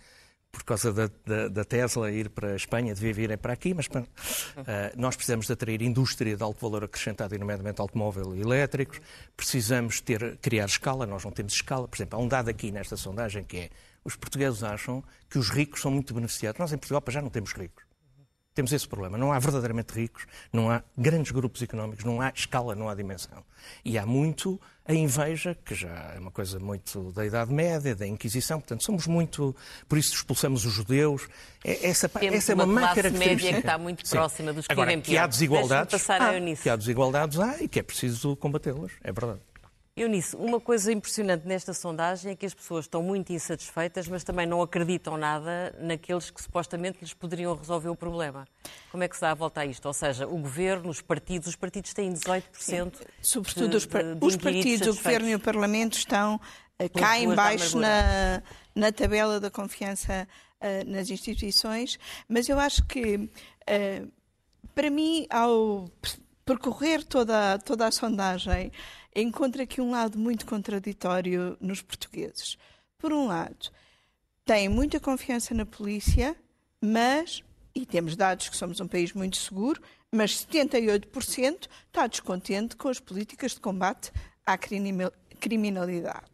por 0.54 0.64
causa 0.64 0.94
da, 0.94 1.10
da, 1.26 1.48
da, 1.48 1.66
Tesla 1.66 2.12
ir 2.12 2.30
para 2.30 2.52
a 2.52 2.56
Espanha, 2.56 2.94
devia 2.94 3.12
vir 3.12 3.38
para 3.40 3.52
aqui, 3.54 3.74
mas 3.74 3.88
uh, 3.88 4.06
nós 4.96 5.16
precisamos 5.16 5.48
de 5.48 5.54
atrair 5.54 5.82
indústria 5.82 6.38
de 6.38 6.44
alto 6.44 6.62
valor 6.62 6.84
acrescentado, 6.84 7.34
e 7.34 7.40
nomeadamente 7.40 7.82
automóvel 7.82 8.36
e 8.36 8.42
elétricos, 8.42 9.02
precisamos 9.36 10.00
ter, 10.00 10.38
criar 10.38 10.66
escala, 10.66 11.08
nós 11.08 11.26
não 11.26 11.32
temos 11.32 11.54
escala. 11.54 11.88
Por 11.88 11.98
exemplo, 11.98 12.20
há 12.20 12.22
um 12.22 12.28
dado 12.28 12.50
aqui 12.50 12.72
nesta 12.72 12.96
sondagem 12.96 13.44
que 13.44 13.58
é, 13.58 13.70
os 14.06 14.16
portugueses 14.16 14.64
acham 14.64 15.04
que 15.28 15.40
os 15.40 15.50
ricos 15.50 15.82
são 15.82 15.90
muito 15.90 16.14
beneficiados. 16.14 16.60
Nós 16.60 16.72
em 16.72 16.78
Portugal 16.78 17.04
já 17.08 17.22
não 17.22 17.30
temos 17.30 17.52
ricos. 17.54 17.83
Temos 18.54 18.72
esse 18.72 18.88
problema. 18.88 19.18
Não 19.18 19.32
há 19.32 19.40
verdadeiramente 19.40 19.94
ricos, 19.94 20.26
não 20.52 20.70
há 20.70 20.84
grandes 20.98 21.32
grupos 21.32 21.62
económicos, 21.62 22.06
não 22.06 22.22
há 22.22 22.32
escala, 22.36 22.76
não 22.76 22.88
há 22.88 22.94
dimensão. 22.94 23.44
E 23.84 23.98
há 23.98 24.06
muito 24.06 24.60
a 24.86 24.94
inveja, 24.94 25.58
que 25.66 25.74
já 25.74 26.12
é 26.16 26.20
uma 26.20 26.30
coisa 26.30 26.60
muito 26.60 27.12
da 27.14 27.26
Idade 27.26 27.52
Média, 27.54 27.96
da 27.96 28.06
Inquisição, 28.06 28.60
portanto, 28.60 28.84
somos 28.84 29.08
muito. 29.08 29.56
Por 29.88 29.98
isso 29.98 30.14
expulsamos 30.14 30.66
os 30.66 30.74
judeus. 30.74 31.28
É, 31.64 31.88
essa, 31.88 32.08
Temos 32.10 32.36
essa 32.36 32.52
é 32.52 32.56
uma, 32.56 32.66
uma 32.66 32.82
má 32.82 32.94
característica. 32.94 33.30
média 33.30 33.54
que 33.54 33.60
está 33.60 33.78
muito 33.78 34.08
Sim. 34.08 34.16
próxima 34.18 34.54
dos 34.54 34.68
que 34.68 34.74
Agora, 34.74 34.90
vivem. 34.90 35.02
Que 35.04 35.18
há 35.18 35.26
desigualdades. 35.26 36.10
Ah, 36.10 36.34
que 36.62 36.70
há 36.70 36.76
desigualdades, 36.76 37.40
há 37.40 37.64
e 37.64 37.68
que 37.68 37.80
é 37.80 37.84
preciso 37.84 38.36
combatê-las. 38.36 38.92
É 39.04 39.12
verdade. 39.12 39.40
Eunice, 39.96 40.36
uma 40.36 40.60
coisa 40.60 40.92
impressionante 40.92 41.48
nesta 41.48 41.72
sondagem 41.72 42.32
é 42.32 42.36
que 42.36 42.48
as 42.48 42.54
pessoas 42.54 42.86
estão 42.86 43.04
muito 43.04 43.32
insatisfeitas, 43.32 44.08
mas 44.08 44.24
também 44.24 44.48
não 44.48 44.60
acreditam 44.60 45.18
nada 45.18 45.76
naqueles 45.80 46.32
que 46.32 46.42
supostamente 46.42 46.98
lhes 47.00 47.14
poderiam 47.14 47.56
resolver 47.56 47.90
o 47.90 47.96
problema. 47.96 48.48
Como 48.90 49.04
é 49.04 49.08
que 49.08 49.14
se 49.14 49.22
dá 49.22 49.30
a 49.30 49.36
volta 49.36 49.62
a 49.62 49.66
isto? 49.68 49.86
Ou 49.86 49.94
seja, 49.94 50.28
o 50.28 50.36
governo, 50.40 50.90
os 50.90 51.00
partidos, 51.00 51.48
os 51.48 51.56
partidos 51.56 51.94
têm 51.94 52.12
18%. 52.12 52.44
Sim. 52.54 52.92
Sobretudo 53.22 53.70
de, 53.70 53.78
os, 53.78 53.86
par 53.86 54.04
de, 54.04 54.16
de 54.16 54.26
os 54.26 54.36
partidos, 54.36 54.88
o 54.88 54.96
governo 54.96 55.30
e 55.30 55.36
o 55.36 55.40
parlamento 55.40 55.96
estão 55.96 56.38
uh, 56.38 56.90
cá 57.00 57.20
embaixo 57.20 57.78
na, 57.78 58.42
na 58.74 58.92
tabela 58.92 59.40
da 59.40 59.52
confiança 59.52 60.28
uh, 60.60 60.90
nas 60.90 61.12
instituições, 61.12 62.00
mas 62.28 62.50
eu 62.50 62.60
acho 62.60 62.84
que, 62.88 63.18
uh, 63.18 64.12
para 64.74 64.90
mim, 64.90 65.28
ao 65.30 65.88
percorrer 66.46 67.04
toda, 67.04 67.58
toda 67.60 67.88
a 67.88 67.92
sondagem, 67.92 68.72
encontro 69.16 69.62
aqui 69.62 69.82
um 69.82 69.92
lado 69.92 70.18
muito 70.18 70.46
contraditório 70.46 71.58
nos 71.60 71.82
portugueses. 71.82 72.58
Por 72.98 73.14
um 73.14 73.28
lado, 73.28 73.70
têm 74.46 74.70
muita 74.70 75.00
confiança 75.00 75.54
na 75.54 75.66
polícia, 75.66 76.36
mas, 76.82 77.44
e 77.74 77.86
temos 77.86 78.16
dados 78.16 78.50
que 78.50 78.58
somos 78.58 78.80
um 78.80 78.88
país 78.88 79.14
muito 79.14 79.38
seguro, 79.38 79.82
mas 80.12 80.46
78% 80.46 81.68
está 81.88 82.08
descontente 82.08 82.76
com 82.76 82.90
as 82.90 83.00
políticas 83.00 83.54
de 83.54 83.60
combate 83.60 84.12
à 84.46 84.58
criminalidade. 84.58 86.34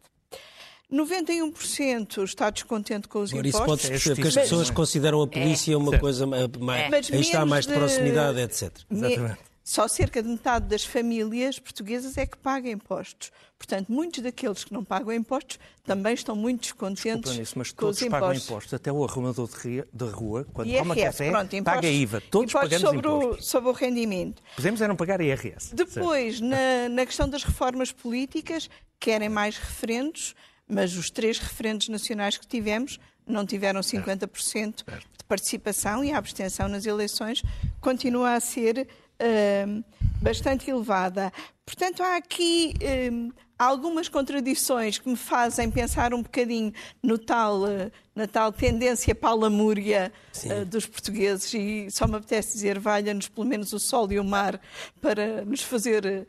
91% 0.92 2.24
está 2.24 2.50
descontente 2.50 3.06
com 3.06 3.20
os 3.20 3.30
Por 3.30 3.46
impostos. 3.46 3.84
Isso 3.84 3.88
pode 3.88 4.02
ser 4.02 4.16
que 4.16 4.26
as 4.26 4.34
pessoas 4.34 4.70
consideram 4.70 5.22
a 5.22 5.26
polícia 5.26 5.72
é. 5.72 5.76
uma 5.76 5.96
coisa 6.00 6.26
mais, 6.26 7.10
é. 7.10 7.16
está 7.16 7.46
mais 7.46 7.64
de 7.64 7.72
proximidade, 7.72 8.40
etc. 8.40 8.76
Exatamente 8.90 9.49
só 9.70 9.86
cerca 9.86 10.20
de 10.20 10.28
metade 10.28 10.66
das 10.66 10.84
famílias 10.84 11.60
portuguesas 11.60 12.18
é 12.18 12.26
que 12.26 12.36
paga 12.36 12.68
impostos. 12.68 13.30
Portanto, 13.56 13.86
muitos 13.88 14.20
daqueles 14.20 14.64
que 14.64 14.72
não 14.72 14.82
pagam 14.82 15.12
impostos 15.12 15.60
também 15.84 16.12
estão 16.12 16.34
muito 16.34 16.62
descontentes 16.62 17.54
mas 17.54 17.70
com 17.70 17.82
todos 17.82 18.02
os 18.02 18.08
pagam 18.08 18.34
impostos. 18.34 18.74
Até 18.74 18.90
o 18.90 19.04
arrumador 19.04 19.48
de 19.48 20.04
rua, 20.06 20.44
quando 20.52 20.66
IRS, 20.66 20.82
toma 20.82 20.96
café, 20.96 21.30
pronto, 21.30 21.54
impostos, 21.54 21.80
paga 21.82 21.88
IVA. 21.88 22.20
Todos 22.20 22.50
impostos 22.50 22.68
pagamos 22.68 22.80
sobre 22.80 22.98
impostos. 22.98 23.46
O, 23.46 23.48
sobre 23.48 23.70
o 23.70 23.72
rendimento. 23.72 24.42
Podemos 24.56 24.80
era 24.80 24.88
não 24.88 24.96
pagar 24.96 25.20
IRS. 25.20 25.72
Depois, 25.72 26.40
na, 26.42 26.88
na 26.90 27.06
questão 27.06 27.28
das 27.28 27.44
reformas 27.44 27.92
políticas, 27.92 28.68
querem 28.98 29.28
mais 29.28 29.56
referendos, 29.56 30.34
mas 30.66 30.96
os 30.96 31.10
três 31.10 31.38
referendos 31.38 31.88
nacionais 31.88 32.36
que 32.36 32.44
tivemos 32.44 32.98
não 33.24 33.46
tiveram 33.46 33.82
50% 33.82 34.84
de 34.84 35.24
participação 35.28 36.02
e 36.02 36.10
a 36.10 36.18
abstenção 36.18 36.66
nas 36.66 36.86
eleições 36.86 37.40
continua 37.80 38.34
a 38.34 38.40
ser 38.40 38.88
uh, 39.20 39.84
bastante 40.20 40.70
elevada. 40.70 41.32
Portanto, 41.64 42.02
há 42.02 42.16
aqui 42.16 42.74
uh, 42.82 43.32
algumas 43.58 44.08
contradições 44.08 44.98
que 44.98 45.08
me 45.08 45.16
fazem 45.16 45.70
pensar 45.70 46.12
um 46.12 46.22
bocadinho 46.22 46.72
no 47.02 47.16
tal, 47.16 47.62
uh, 47.62 47.92
na 48.14 48.26
tal 48.26 48.52
tendência 48.52 49.14
palamúria 49.14 50.12
uh, 50.44 50.64
dos 50.64 50.86
portugueses 50.86 51.54
e 51.54 51.90
só 51.90 52.08
me 52.08 52.16
apetece 52.16 52.54
dizer 52.54 52.78
valha-nos 52.78 53.28
pelo 53.28 53.46
menos 53.46 53.72
o 53.72 53.78
sol 53.78 54.10
e 54.10 54.18
o 54.18 54.24
mar 54.24 54.60
para 55.00 55.44
nos 55.44 55.62
fazer 55.62 56.26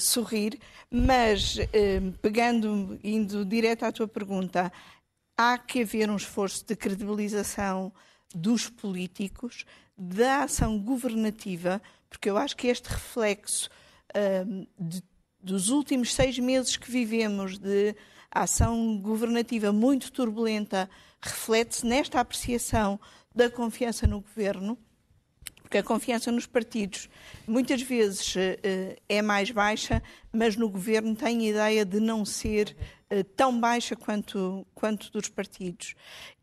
sorrir. 0.00 0.58
Mas, 0.90 1.58
pegando, 2.22 2.98
indo 3.04 3.44
direto 3.44 3.82
à 3.82 3.92
tua 3.92 4.08
pergunta, 4.08 4.72
há 5.36 5.58
que 5.58 5.82
haver 5.82 6.08
um 6.08 6.16
esforço 6.16 6.64
de 6.66 6.74
credibilização 6.74 7.92
dos 8.34 8.70
políticos, 8.70 9.66
da 9.94 10.44
ação 10.44 10.78
governativa, 10.78 11.82
porque 12.08 12.30
eu 12.30 12.36
acho 12.36 12.56
que 12.56 12.68
este 12.68 12.88
reflexo 12.88 13.68
um, 14.46 14.66
de, 14.78 15.02
dos 15.40 15.68
últimos 15.68 16.14
seis 16.14 16.38
meses 16.38 16.76
que 16.76 16.90
vivemos 16.90 17.58
de 17.58 17.94
ação 18.30 18.98
governativa 18.98 19.72
muito 19.72 20.12
turbulenta 20.12 20.88
reflete-se 21.20 21.86
nesta 21.86 22.20
apreciação 22.20 23.00
da 23.34 23.50
confiança 23.50 24.06
no 24.06 24.20
governo. 24.20 24.78
porque 25.62 25.78
a 25.78 25.82
confiança 25.82 26.30
nos 26.32 26.46
partidos 26.46 27.08
muitas 27.46 27.82
vezes 27.82 28.34
é 29.08 29.22
mais 29.22 29.50
baixa, 29.50 30.02
mas 30.32 30.56
no 30.56 30.68
governo 30.68 31.14
tem 31.14 31.46
a 31.46 31.50
ideia 31.50 31.84
de 31.84 32.00
não 32.00 32.24
ser 32.24 32.76
tão 33.36 33.58
baixa 33.58 33.96
quanto, 33.96 34.66
quanto 34.74 35.10
dos 35.10 35.28
partidos. 35.28 35.94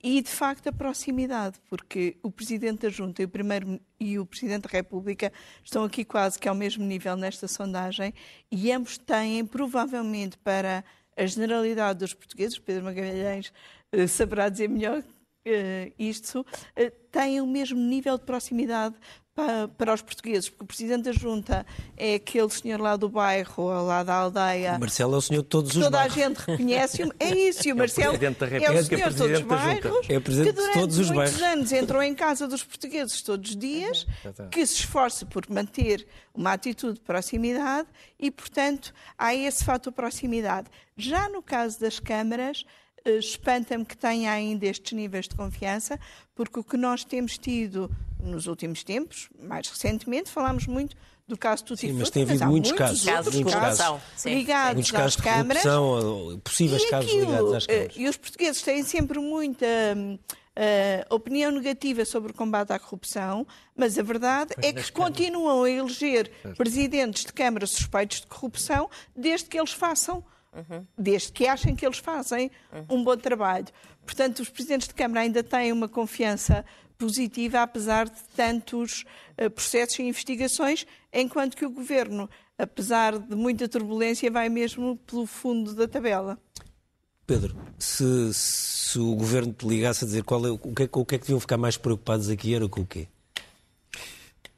E, 0.01 0.21
de 0.21 0.29
facto, 0.29 0.67
a 0.67 0.71
proximidade, 0.71 1.59
porque 1.69 2.17
o 2.23 2.31
Presidente 2.31 2.81
da 2.81 2.89
Junta 2.89 3.21
e 3.21 3.25
o, 3.25 3.29
primeiro, 3.29 3.79
e 3.99 4.17
o 4.17 4.25
Presidente 4.25 4.63
da 4.63 4.69
República 4.69 5.31
estão 5.63 5.83
aqui 5.83 6.03
quase 6.03 6.39
que 6.39 6.47
ao 6.47 6.55
mesmo 6.55 6.83
nível 6.83 7.15
nesta 7.15 7.47
sondagem 7.47 8.13
e 8.51 8.71
ambos 8.71 8.97
têm, 8.97 9.45
provavelmente, 9.45 10.37
para 10.37 10.83
a 11.15 11.25
generalidade 11.25 11.99
dos 11.99 12.13
portugueses, 12.13 12.59
Pedro 12.59 12.83
Magalhães 12.83 13.53
uh, 13.93 14.07
saberá 14.07 14.49
dizer 14.49 14.67
melhor 14.67 15.03
uh, 15.45 15.93
isto, 15.97 16.41
uh, 16.41 16.91
têm 17.11 17.41
o 17.41 17.47
mesmo 17.47 17.79
nível 17.79 18.17
de 18.17 18.23
proximidade 18.23 18.95
para, 19.35 19.67
para, 19.67 19.93
os 19.93 20.01
portugueses, 20.01 20.47
porque 20.47 20.63
o 20.63 20.67
Presidente 20.67 21.03
da 21.03 21.11
Junta 21.11 21.65
é 21.97 22.15
aquele 22.15 22.49
senhor 22.49 22.79
lá 22.79 22.95
do 22.95 23.09
bairro, 23.09 23.63
ou 23.63 23.85
lá 23.85 24.01
da 24.01 24.13
aldeia. 24.13 24.75
O 24.77 24.79
Marcelo 24.79 25.15
é 25.15 25.17
o 25.17 25.21
senhor 25.21 25.41
de 25.41 25.49
todos 25.49 25.75
os 25.75 25.83
Toda 25.83 25.97
bairros. 25.97 26.13
Toda 26.15 26.25
a 26.25 26.29
gente 26.29 26.39
reconhece. 26.39 27.03
É 27.19 27.35
isso, 27.35 27.67
e 27.67 27.73
o 27.73 27.75
Marcelo 27.75 28.15
é 28.15 28.17
o, 28.17 28.73
é 28.73 28.79
o 28.79 28.83
senhor 28.85 29.09
de 29.09 29.17
todos 29.17 29.37
os 29.37 29.41
bairros, 29.41 30.09
é 30.09 30.17
o 30.17 30.21
Presidente 30.21 30.55
que 30.55 30.67
de 30.67 30.73
todos 30.73 30.97
os 30.97 31.11
muitos 31.11 31.37
bairros. 31.37 31.57
anos 31.57 31.71
entrou 31.73 32.01
em 32.01 32.15
casa 32.15 32.47
dos 32.47 32.63
portugueses 32.63 33.21
todos 33.21 33.49
os 33.49 33.57
dias, 33.57 34.07
que 34.49 34.65
se 34.65 34.75
esforça 34.75 35.25
por 35.25 35.49
manter 35.49 36.07
uma 36.33 36.53
atitude 36.53 36.93
de 36.93 37.01
proximidade 37.01 37.89
e, 38.17 38.31
portanto, 38.31 38.93
há 39.17 39.35
esse 39.35 39.65
fator 39.65 39.91
proximidade. 39.91 40.69
Já 40.95 41.27
no 41.27 41.41
caso 41.41 41.77
das 41.77 41.99
câmaras, 41.99 42.63
espanta-me 43.05 43.85
que 43.85 43.95
tenha 43.95 44.31
ainda 44.31 44.65
estes 44.65 44.91
níveis 44.93 45.27
de 45.27 45.35
confiança, 45.35 45.99
porque 46.33 46.59
o 46.59 46.63
que 46.63 46.77
nós 46.77 47.03
temos 47.03 47.37
tido 47.37 47.89
nos 48.19 48.47
últimos 48.47 48.83
tempos, 48.83 49.29
mais 49.39 49.69
recentemente, 49.69 50.29
falámos 50.31 50.65
muito 50.65 50.95
do 51.27 51.37
caso 51.37 51.65
do 51.65 51.77
Sim, 51.77 51.93
mas 51.93 52.09
tem 52.09 52.23
havido 52.23 52.45
muitos, 52.45 52.71
casos, 52.71 53.03
casos 53.03 53.33
muitos 53.33 53.53
casos 53.53 54.01
ligados 54.25 54.73
muitos 54.75 54.91
casos 54.91 55.17
às 55.17 55.23
câmaras. 55.23 55.63
De 55.63 55.69
corrupção, 55.69 56.39
possíveis 56.43 56.83
e 56.83 56.89
casos 56.89 57.09
aquilo, 57.09 57.25
ligados 57.25 57.53
às 57.53 57.65
câmaras. 57.65 57.93
E 57.95 58.07
os 58.07 58.17
portugueses 58.17 58.61
têm 58.61 58.83
sempre 58.83 59.19
muita 59.19 59.65
uh, 60.55 61.15
opinião 61.15 61.51
negativa 61.51 62.05
sobre 62.05 62.31
o 62.31 62.35
combate 62.35 62.71
à 62.71 62.79
corrupção, 62.79 63.45
mas 63.75 63.97
a 63.97 64.03
verdade 64.03 64.53
pois 64.55 64.67
é 64.67 64.73
que 64.73 64.91
continuam 64.91 65.63
a 65.63 65.69
eleger 65.69 66.31
presidentes 66.57 67.25
de 67.25 67.33
câmaras 67.33 67.71
suspeitos 67.71 68.21
de 68.21 68.27
corrupção 68.27 68.89
desde 69.15 69.49
que 69.49 69.57
eles 69.57 69.71
façam 69.71 70.23
Uhum. 70.55 70.85
desde 70.97 71.33
que 71.33 71.45
achem 71.47 71.75
que 71.75 71.85
eles 71.85 71.97
fazem 71.97 72.49
uhum. 72.71 72.97
um 72.97 73.03
bom 73.03 73.17
trabalho. 73.17 73.65
Portanto, 74.05 74.39
os 74.39 74.49
presidentes 74.49 74.87
de 74.87 74.93
Câmara 74.93 75.19
ainda 75.19 75.43
têm 75.43 75.71
uma 75.73 75.89
confiança 75.89 76.63
positiva, 76.97 77.61
apesar 77.61 78.05
de 78.05 78.21
tantos 78.35 79.03
uh, 79.37 79.49
processos 79.49 79.99
e 79.99 80.03
investigações, 80.03 80.85
enquanto 81.11 81.57
que 81.57 81.65
o 81.65 81.69
governo, 81.69 82.29
apesar 82.57 83.19
de 83.19 83.35
muita 83.35 83.67
turbulência, 83.67 84.31
vai 84.31 84.47
mesmo 84.47 84.97
pelo 85.05 85.25
fundo 85.25 85.73
da 85.73 85.87
tabela. 85.87 86.39
Pedro, 87.27 87.57
se, 87.79 88.33
se 88.33 88.99
o 88.99 89.15
governo 89.15 89.51
te 89.51 89.67
ligasse 89.67 90.05
a 90.05 90.07
dizer 90.07 90.23
qual 90.23 90.45
é, 90.45 90.51
o, 90.51 90.57
que 90.57 90.83
é, 90.83 90.89
o 90.91 91.05
que 91.05 91.15
é 91.15 91.17
que 91.17 91.23
deviam 91.25 91.39
ficar 91.39 91.57
mais 91.57 91.75
preocupados 91.75 92.29
aqui, 92.29 92.53
era 92.53 92.69
com 92.69 92.81
o 92.81 92.85
quê? 92.85 93.07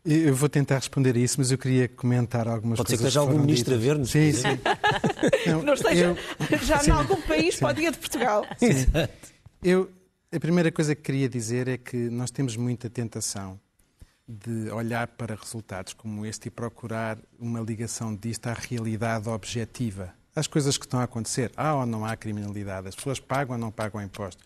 Eu 0.10 0.34
vou 0.34 0.48
tentar 0.48 0.76
responder 0.76 1.18
a 1.18 1.20
isso, 1.20 1.36
mas 1.38 1.52
eu 1.52 1.58
queria 1.58 1.90
comentar 1.90 2.48
algumas 2.48 2.78
pode 2.78 2.88
coisas. 2.88 2.88
Pode 2.88 2.90
ser 2.90 2.98
que 2.98 3.08
esteja 3.08 3.20
algum 3.20 3.40
ministro 3.40 3.74
a 3.74 3.78
ver-nos. 3.78 4.10
Sim, 4.10 4.32
sim. 4.32 4.48
Não, 5.52 5.64
não 5.64 5.74
esteja 5.74 6.16
eu... 6.50 6.58
já 6.60 6.80
sim. 6.80 6.92
em 6.92 6.94
algum 6.94 7.22
país 7.24 7.56
sim. 7.56 7.60
para 7.60 7.72
o 7.72 7.74
dia 7.74 7.92
de 7.92 7.98
Portugal. 7.98 8.46
Exato. 8.62 9.14
Eu, 9.62 9.92
a 10.34 10.40
primeira 10.40 10.72
coisa 10.72 10.96
que 10.96 11.02
queria 11.02 11.28
dizer 11.28 11.68
é 11.68 11.78
que 11.78 11.98
nós 12.10 12.32
temos 12.32 12.56
muita 12.56 12.90
tentação 12.90 13.60
de 14.26 14.70
olhar 14.72 15.08
para 15.08 15.36
resultados 15.36 15.92
como 15.92 16.26
este 16.26 16.48
e 16.48 16.52
procurar 16.52 17.18
uma 17.38 17.60
ligação 17.60 18.16
disto 18.16 18.48
à 18.48 18.54
realidade 18.54 19.28
objetiva. 19.28 20.14
Às 20.34 20.48
coisas 20.48 20.78
que 20.78 20.86
estão 20.86 21.02
a 21.02 21.04
acontecer. 21.04 21.52
Há 21.58 21.76
ou 21.76 21.86
não 21.86 22.06
há 22.06 22.16
criminalidade? 22.16 22.88
As 22.88 22.96
pessoas 22.96 23.20
pagam 23.20 23.56
ou 23.56 23.60
não 23.60 23.72
pagam 23.72 24.02
impostos? 24.02 24.42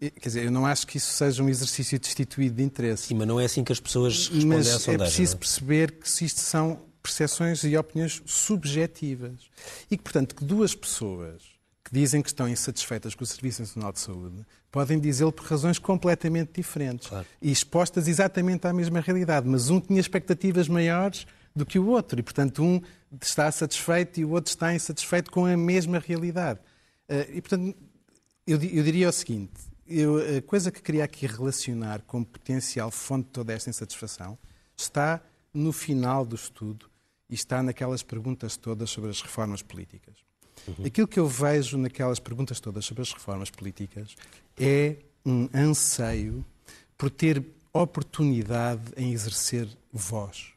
Quer 0.00 0.28
dizer, 0.28 0.44
eu 0.44 0.50
não 0.50 0.64
acho 0.64 0.86
que 0.86 0.96
isso 0.96 1.12
seja 1.12 1.42
um 1.42 1.48
exercício 1.48 1.98
destituído 1.98 2.56
de 2.56 2.62
interesse. 2.62 3.08
Sim, 3.08 3.14
mas 3.14 3.26
não 3.26 3.40
é 3.40 3.44
assim 3.44 3.64
que 3.64 3.72
as 3.72 3.80
pessoas 3.80 4.28
respondem 4.28 4.46
mas 4.46 4.68
à 4.68 4.78
sondagem. 4.78 4.94
é 4.94 4.98
preciso 4.98 5.32
não? 5.32 5.38
perceber 5.38 5.92
que 5.92 6.24
isto 6.24 6.40
são 6.40 6.80
percepções 7.02 7.64
e 7.64 7.76
opiniões 7.76 8.22
subjetivas. 8.24 9.50
E 9.90 9.96
que, 9.96 10.02
portanto, 10.02 10.34
que 10.34 10.44
duas 10.44 10.74
pessoas 10.74 11.42
que 11.84 11.92
dizem 11.92 12.22
que 12.22 12.28
estão 12.28 12.48
insatisfeitas 12.48 13.14
com 13.14 13.24
o 13.24 13.26
Serviço 13.26 13.62
Nacional 13.62 13.92
de 13.92 14.00
Saúde 14.00 14.44
podem 14.70 15.00
dizê-lo 15.00 15.32
por 15.32 15.46
razões 15.46 15.78
completamente 15.78 16.52
diferentes 16.54 17.08
claro. 17.08 17.26
e 17.40 17.50
expostas 17.50 18.06
exatamente 18.06 18.66
à 18.66 18.72
mesma 18.72 19.00
realidade. 19.00 19.48
Mas 19.48 19.70
um 19.70 19.80
tinha 19.80 19.98
expectativas 19.98 20.68
maiores 20.68 21.26
do 21.56 21.66
que 21.66 21.78
o 21.78 21.88
outro 21.88 22.20
e, 22.20 22.22
portanto, 22.22 22.62
um 22.62 22.80
está 23.20 23.50
satisfeito 23.50 24.20
e 24.20 24.24
o 24.24 24.30
outro 24.30 24.50
está 24.50 24.72
insatisfeito 24.74 25.30
com 25.30 25.46
a 25.46 25.56
mesma 25.56 25.98
realidade. 25.98 26.60
E, 27.08 27.40
portanto, 27.40 27.74
eu, 28.46 28.58
diria 28.58 29.08
o 29.08 29.12
seguinte: 29.12 29.67
eu, 29.88 30.18
a 30.38 30.42
coisa 30.42 30.70
que 30.70 30.82
queria 30.82 31.04
aqui 31.04 31.26
relacionar 31.26 32.02
com 32.02 32.22
potencial 32.22 32.90
fonte 32.90 33.26
de 33.26 33.32
toda 33.32 33.52
esta 33.52 33.70
insatisfação 33.70 34.38
está 34.76 35.20
no 35.52 35.72
final 35.72 36.24
do 36.24 36.36
estudo 36.36 36.86
e 37.28 37.34
está 37.34 37.62
naquelas 37.62 38.02
perguntas 38.02 38.56
todas 38.56 38.90
sobre 38.90 39.10
as 39.10 39.20
reformas 39.20 39.62
políticas. 39.62 40.14
Uhum. 40.66 40.86
Aquilo 40.86 41.08
que 41.08 41.18
eu 41.18 41.26
vejo 41.26 41.78
naquelas 41.78 42.18
perguntas 42.18 42.60
todas 42.60 42.84
sobre 42.84 43.02
as 43.02 43.12
reformas 43.12 43.50
políticas 43.50 44.14
é 44.58 44.96
um 45.24 45.48
anseio 45.54 46.44
por 46.96 47.10
ter 47.10 47.42
oportunidade 47.72 48.82
em 48.96 49.12
exercer 49.12 49.68
voz. 49.92 50.52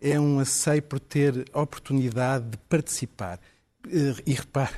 É 0.00 0.18
um 0.18 0.40
anseio 0.40 0.82
por 0.82 0.98
ter 0.98 1.48
oportunidade 1.52 2.50
de 2.50 2.56
participar. 2.56 3.40
E 4.24 4.32
repare, 4.32 4.72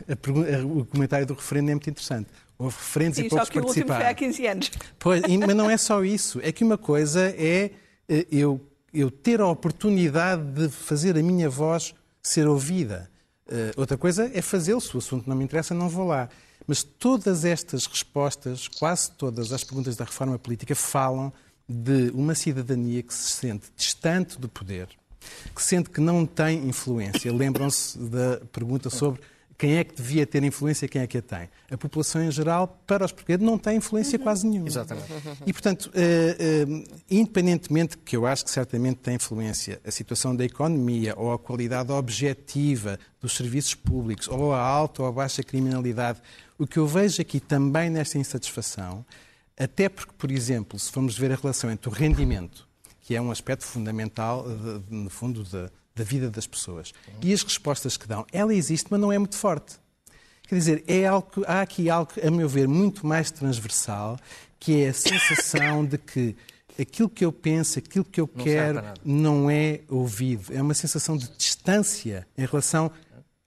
o 0.64 0.84
comentário 0.84 1.26
do 1.26 1.34
referendo 1.34 1.70
é 1.70 1.74
muito 1.74 1.88
interessante. 1.88 2.28
Houve 2.58 2.76
referentes 2.76 3.18
Sim, 3.18 3.26
e 3.26 3.28
poucos 3.28 3.48
só 3.48 3.52
que 3.52 3.60
participaram. 3.60 4.00
o 4.00 4.06
último 4.06 4.16
foi 4.16 4.26
há 4.26 4.28
15 4.28 4.46
anos. 4.46 4.70
Pois, 4.98 5.22
mas 5.22 5.56
não 5.56 5.68
é 5.68 5.76
só 5.76 6.04
isso. 6.04 6.40
É 6.42 6.52
que 6.52 6.62
uma 6.62 6.78
coisa 6.78 7.34
é 7.36 7.70
eu, 8.30 8.60
eu 8.92 9.10
ter 9.10 9.40
a 9.40 9.46
oportunidade 9.46 10.42
de 10.52 10.68
fazer 10.68 11.16
a 11.16 11.22
minha 11.22 11.48
voz 11.50 11.94
ser 12.22 12.46
ouvida. 12.46 13.10
Uh, 13.46 13.78
outra 13.78 13.98
coisa 13.98 14.30
é 14.32 14.40
fazê-lo. 14.40 14.80
Se 14.80 14.94
o 14.94 14.98
assunto 14.98 15.28
não 15.28 15.36
me 15.36 15.44
interessa, 15.44 15.74
não 15.74 15.88
vou 15.88 16.06
lá. 16.06 16.28
Mas 16.66 16.82
todas 16.82 17.44
estas 17.44 17.86
respostas, 17.86 18.68
quase 18.68 19.10
todas 19.12 19.52
as 19.52 19.62
perguntas 19.62 19.96
da 19.96 20.04
reforma 20.04 20.38
política, 20.38 20.74
falam 20.74 21.32
de 21.68 22.10
uma 22.14 22.34
cidadania 22.34 23.02
que 23.02 23.12
se 23.12 23.30
sente 23.30 23.66
distante 23.76 24.38
do 24.38 24.48
poder, 24.48 24.88
que 25.54 25.62
sente 25.62 25.90
que 25.90 26.00
não 26.00 26.24
tem 26.24 26.66
influência. 26.66 27.32
Lembram-se 27.32 27.98
da 27.98 28.40
pergunta 28.52 28.88
sobre 28.88 29.20
quem 29.56 29.76
é 29.76 29.84
que 29.84 29.94
devia 29.94 30.26
ter 30.26 30.42
influência 30.42 30.86
e 30.86 30.88
quem 30.88 31.02
é 31.02 31.06
que 31.06 31.18
a 31.18 31.22
tem. 31.22 31.48
A 31.70 31.76
população 31.76 32.22
em 32.22 32.30
geral, 32.30 32.80
para 32.86 33.04
os 33.04 33.12
portugueses, 33.12 33.44
não 33.44 33.56
tem 33.56 33.76
influência 33.76 34.18
uhum. 34.18 34.24
quase 34.24 34.46
nenhuma. 34.46 34.68
Exatamente. 34.68 35.06
E, 35.46 35.52
portanto, 35.52 35.90
uh, 35.94 36.70
uh, 36.70 36.84
independentemente 37.10 37.96
que 37.98 38.16
eu 38.16 38.26
acho 38.26 38.44
que 38.44 38.50
certamente 38.50 38.96
tem 38.96 39.14
influência 39.14 39.80
a 39.84 39.90
situação 39.90 40.34
da 40.34 40.44
economia 40.44 41.14
ou 41.16 41.32
a 41.32 41.38
qualidade 41.38 41.92
objetiva 41.92 42.98
dos 43.20 43.36
serviços 43.36 43.74
públicos 43.74 44.28
ou 44.28 44.52
a 44.52 44.60
alta 44.60 45.02
ou 45.02 45.08
a 45.08 45.12
baixa 45.12 45.42
criminalidade, 45.42 46.20
o 46.58 46.66
que 46.66 46.78
eu 46.78 46.86
vejo 46.86 47.20
aqui 47.22 47.40
também 47.40 47.90
nesta 47.90 48.18
insatisfação, 48.18 49.04
até 49.56 49.88
porque, 49.88 50.12
por 50.18 50.30
exemplo, 50.30 50.78
se 50.78 50.90
formos 50.90 51.16
ver 51.16 51.32
a 51.32 51.36
relação 51.36 51.70
entre 51.70 51.88
o 51.88 51.92
rendimento, 51.92 52.68
que 53.00 53.14
é 53.14 53.20
um 53.20 53.30
aspecto 53.30 53.64
fundamental, 53.64 54.44
de, 54.48 54.94
no 54.94 55.10
fundo, 55.10 55.44
de, 55.44 55.70
da 55.94 56.04
vida 56.04 56.30
das 56.30 56.46
pessoas. 56.46 56.92
E 57.22 57.32
as 57.32 57.42
respostas 57.42 57.96
que 57.96 58.06
dão, 58.06 58.26
ela 58.32 58.54
existe, 58.54 58.86
mas 58.90 59.00
não 59.00 59.12
é 59.12 59.18
muito 59.18 59.36
forte. 59.36 59.76
Quer 60.46 60.56
dizer, 60.56 60.84
é 60.86 61.06
algo, 61.06 61.30
há 61.46 61.62
aqui 61.62 61.88
algo, 61.88 62.12
a 62.22 62.30
meu 62.30 62.48
ver, 62.48 62.68
muito 62.68 63.06
mais 63.06 63.30
transversal, 63.30 64.18
que 64.58 64.82
é 64.82 64.88
a 64.88 64.94
sensação 64.94 65.84
de 65.84 65.96
que 65.96 66.36
aquilo 66.78 67.08
que 67.08 67.24
eu 67.24 67.32
penso, 67.32 67.78
aquilo 67.78 68.04
que 68.04 68.20
eu 68.20 68.28
não 68.34 68.44
quero, 68.44 68.82
não 69.04 69.50
é 69.50 69.80
ouvido. 69.88 70.52
É 70.52 70.60
uma 70.60 70.74
sensação 70.74 71.16
de 71.16 71.28
distância 71.36 72.26
em 72.36 72.44
relação 72.44 72.90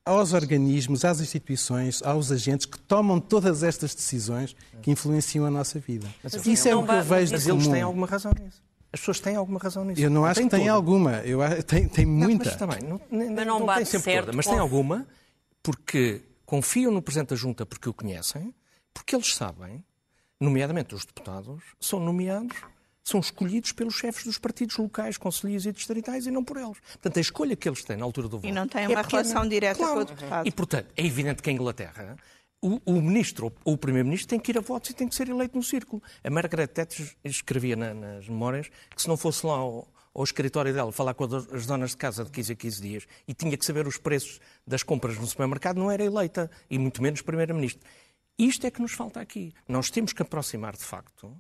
aos 0.06 0.32
organismos, 0.32 1.04
às 1.04 1.20
instituições, 1.20 2.02
aos 2.02 2.32
agentes 2.32 2.66
que 2.66 2.80
tomam 2.80 3.20
todas 3.20 3.62
estas 3.62 3.94
decisões 3.94 4.56
que 4.82 4.90
influenciam 4.90 5.46
a 5.46 5.52
nossa 5.52 5.80
vida. 5.80 6.08
Mas 6.24 6.34
Isso 6.46 6.68
é 6.70 6.76
o 6.76 6.84
que 6.84 6.92
eu 6.92 7.04
vejo 7.04 7.34
mas 7.34 7.44
de 7.44 7.50
eles 7.50 7.64
comum. 7.64 7.74
têm 7.74 7.82
alguma 7.82 8.08
razão 8.08 8.32
nisso. 8.42 8.62
As 8.92 9.00
pessoas 9.00 9.20
têm 9.20 9.36
alguma 9.36 9.60
razão 9.60 9.84
nisso. 9.84 10.02
Eu 10.02 10.10
não 10.10 10.26
acho 10.26 10.42
que 10.42 10.50
tem 10.50 10.70
alguma. 10.70 11.18
Eu 11.20 11.42
acho, 11.42 11.64
tem, 11.64 11.88
tem 11.88 12.06
muita. 12.06 12.46
Não, 12.46 12.52
mas 12.52 12.56
também, 12.56 12.82
não, 12.82 13.02
não, 13.12 13.36
mas 13.36 13.46
não, 13.48 13.60
não 13.60 13.66
bate 13.66 13.80
tem 13.80 13.86
sempre 13.86 14.12
certo 14.12 14.26
toda. 14.26 14.38
Mas 14.38 14.46
tem 14.46 14.58
alguma 14.58 15.06
porque 15.62 16.22
confiam 16.46 16.92
no 16.92 17.02
Presidente 17.02 17.30
da 17.30 17.36
Junta 17.36 17.66
porque 17.66 17.90
o 17.90 17.94
conhecem, 17.94 18.54
porque 18.94 19.16
eles 19.16 19.36
sabem, 19.36 19.84
nomeadamente 20.40 20.96
os 20.96 21.06
deputados, 21.06 21.62
são 21.80 22.00
nomeados, 22.00 22.56
são 23.04 23.20
escolhidos 23.20 23.72
pelos 23.74 23.96
chefes 23.96 24.24
dos 24.24 24.38
partidos 24.38 24.78
locais, 24.78 25.18
conselheiros 25.18 25.66
e 25.66 25.72
distritais 25.72 26.26
e 26.26 26.32
não 26.32 26.44
por 26.44 26.58
eles. 26.58 26.78
Portanto, 26.80 27.18
a 27.18 27.22
escolha 27.22 27.56
que 27.56 27.68
eles 27.68 27.84
têm 27.84 27.98
na 27.98 28.06
altura 28.06 28.28
do 28.28 28.38
voto. 28.38 28.48
E 28.48 28.52
não 28.52 28.68
têm 28.68 28.86
é 28.86 28.88
uma 28.88 29.04
pequena. 29.04 29.24
relação 29.24 29.48
direta 29.48 29.78
claro. 29.78 29.94
com 29.94 30.02
o 30.02 30.06
deputado. 30.06 30.48
E, 30.48 30.52
portanto, 30.52 30.88
é 30.96 31.06
evidente 31.06 31.42
que 31.42 31.50
a 31.50 31.54
Inglaterra 31.54 32.18
o, 32.62 32.82
o 32.86 33.02
ministro 33.02 33.54
ou 33.64 33.74
o 33.74 33.78
primeiro-ministro 33.78 34.30
tem 34.30 34.40
que 34.40 34.52
ir 34.52 34.58
a 34.58 34.62
votos 34.62 34.90
e 34.90 34.94
tem 34.94 35.08
que 35.08 35.16
ser 35.16 35.30
eleito 35.30 35.56
no 35.56 35.64
círculo. 35.64 36.02
A 36.24 36.30
Margaret 36.30 36.68
Thatcher 36.68 37.16
escrevia 37.24 37.76
na, 37.76 37.94
nas 37.94 38.28
memórias 38.28 38.70
que 38.96 39.02
se 39.02 39.08
não 39.08 39.18
fosse 39.18 39.46
lá 39.46 39.54
ao, 39.54 39.88
ao 40.14 40.24
escritório 40.24 40.74
dela 40.74 40.92
falar 40.92 41.14
com 41.14 41.26
as 41.26 41.66
donas 41.66 41.92
de 41.92 41.98
casa 41.98 42.26
de 42.26 42.32
15 42.32 42.54
a 42.54 42.56
15 42.56 42.82
dias 42.82 43.08
e 43.28 43.34
tinha 43.34 43.56
que 43.56 43.66
saber 43.66 43.86
os 43.88 43.98
preços 43.98 44.40
das 44.66 44.82
compras 44.82 45.18
no 45.18 45.28
supermercado, 45.28 45.78
não 45.78 45.92
era 45.92 46.04
eleita, 46.04 46.50
e 46.70 46.80
muito 46.80 47.02
menos 47.02 47.22
primeira-ministro. 47.22 47.88
Isto 48.38 48.68
é 48.68 48.72
que 48.72 48.82
nos 48.82 48.94
falta 48.94 49.20
aqui. 49.20 49.54
Nós 49.68 49.90
temos 49.90 50.14
que 50.14 50.22
aproximar, 50.22 50.76
de 50.76 50.84
facto, 50.84 51.40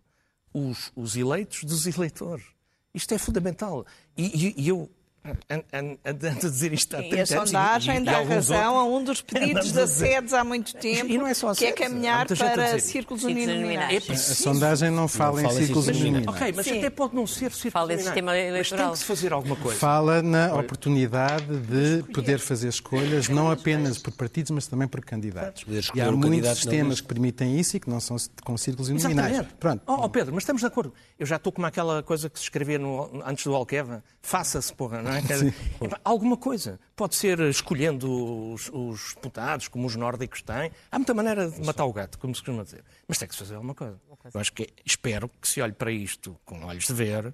os, 0.53 0.91
os 0.95 1.15
eleitos 1.15 1.63
dos 1.63 1.85
eleitores. 1.97 2.45
Isto 2.93 3.13
é 3.13 3.17
fundamental. 3.17 3.85
E, 4.15 4.47
e, 4.47 4.63
e 4.63 4.69
eu 4.69 4.89
Ando 5.73 6.27
a 6.27 6.31
dizer 6.31 6.73
isto 6.73 6.95
há 6.95 7.01
E 7.01 7.19
a 7.21 7.25
sondagem 7.25 8.03
dá 8.03 8.21
razão 8.21 8.77
a 8.77 8.85
um 8.85 9.03
dos 9.03 9.21
pedidos 9.23 9.71
da 9.71 9.87
SEDES 9.87 10.33
há 10.33 10.43
muito 10.43 10.73
tempo, 10.75 11.11
e 11.11 11.17
não 11.17 11.27
é 11.27 11.33
só 11.33 11.53
que 11.53 11.65
é 11.65 11.71
caminhar 11.71 12.27
para 12.27 12.79
círculos 12.79 13.23
uninominais. 13.23 14.09
É 14.09 14.13
a 14.13 14.17
sondagem 14.17 14.89
não 14.89 15.07
fala 15.07 15.43
em 15.43 15.49
círculos 15.49 15.87
uninominais. 15.87 16.27
Ok, 16.27 16.53
mas 16.55 16.67
até 16.67 16.89
pode 16.89 17.15
não 17.15 17.27
ser 17.27 17.51
círculos 17.51 17.77
Fala 17.77 17.93
em 17.93 17.97
sistema 17.97 18.37
eleitoral. 18.37 18.57
Mas 18.59 18.69
tem 18.69 18.91
que 18.91 18.97
se 18.99 19.05
fazer 19.05 19.33
alguma 19.33 19.55
coisa. 19.55 19.79
Fala 19.79 20.21
na 20.21 20.53
oportunidade 20.55 21.45
de 21.45 22.03
poder 22.13 22.39
fazer 22.39 22.69
escolhas, 22.69 23.29
não 23.29 23.51
apenas 23.51 23.97
por 23.97 24.11
partidos, 24.11 24.51
mas 24.51 24.67
também 24.67 24.87
por 24.87 25.03
candidatos. 25.03 25.65
E 25.93 26.01
há 26.01 26.11
muitos 26.11 26.49
sistemas 26.57 27.01
que 27.01 27.07
permitem 27.07 27.59
isso 27.59 27.77
e 27.77 27.79
que 27.79 27.89
não 27.89 27.99
são 27.99 28.17
com 28.43 28.57
círculos 28.57 28.89
uninominais. 28.89 29.45
Pronto. 29.59 29.81
Oh, 29.85 30.05
oh, 30.05 30.09
Pedro, 30.09 30.33
mas 30.33 30.43
estamos 30.43 30.61
de 30.61 30.67
acordo. 30.67 30.93
Eu 31.19 31.25
já 31.25 31.35
estou 31.35 31.51
como 31.51 31.67
aquela 31.67 32.01
coisa 32.03 32.29
que 32.29 32.37
se 32.37 32.45
escrevia 32.45 32.79
antes 33.25 33.45
do 33.45 33.55
Alqueva. 33.55 34.03
Faça-se, 34.21 34.73
porra, 34.73 35.01
não 35.01 35.11
é? 35.11 35.16
É? 35.17 35.99
Alguma 36.03 36.37
coisa. 36.37 36.79
Pode 36.95 37.15
ser 37.15 37.39
escolhendo 37.41 38.53
os, 38.53 38.69
os 38.73 39.13
deputados, 39.15 39.67
como 39.67 39.87
os 39.87 39.95
nórdicos 39.95 40.41
têm. 40.41 40.71
Há 40.91 40.97
muita 40.97 41.13
maneira 41.13 41.49
de 41.49 41.65
matar 41.65 41.85
o 41.85 41.93
gato, 41.93 42.17
como 42.17 42.33
se 42.33 42.41
costuma 42.41 42.63
dizer. 42.63 42.83
Mas 43.07 43.17
tem 43.17 43.27
que 43.27 43.33
se 43.33 43.39
fazer 43.39 43.55
alguma 43.55 43.75
coisa. 43.75 43.99
Eu 44.33 44.39
acho 44.39 44.51
que 44.53 44.69
espero 44.85 45.29
que 45.41 45.47
se 45.47 45.61
olhe 45.61 45.73
para 45.73 45.91
isto 45.91 46.37
com 46.45 46.63
olhos 46.65 46.85
de 46.85 46.93
ver 46.93 47.33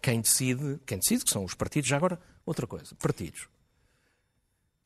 quem 0.00 0.20
decide, 0.20 0.80
quem 0.84 0.98
decide, 0.98 1.24
que 1.24 1.30
são 1.30 1.44
os 1.44 1.54
partidos. 1.54 1.88
Já 1.88 1.96
agora, 1.96 2.18
outra 2.44 2.66
coisa. 2.66 2.94
Partidos. 2.96 3.48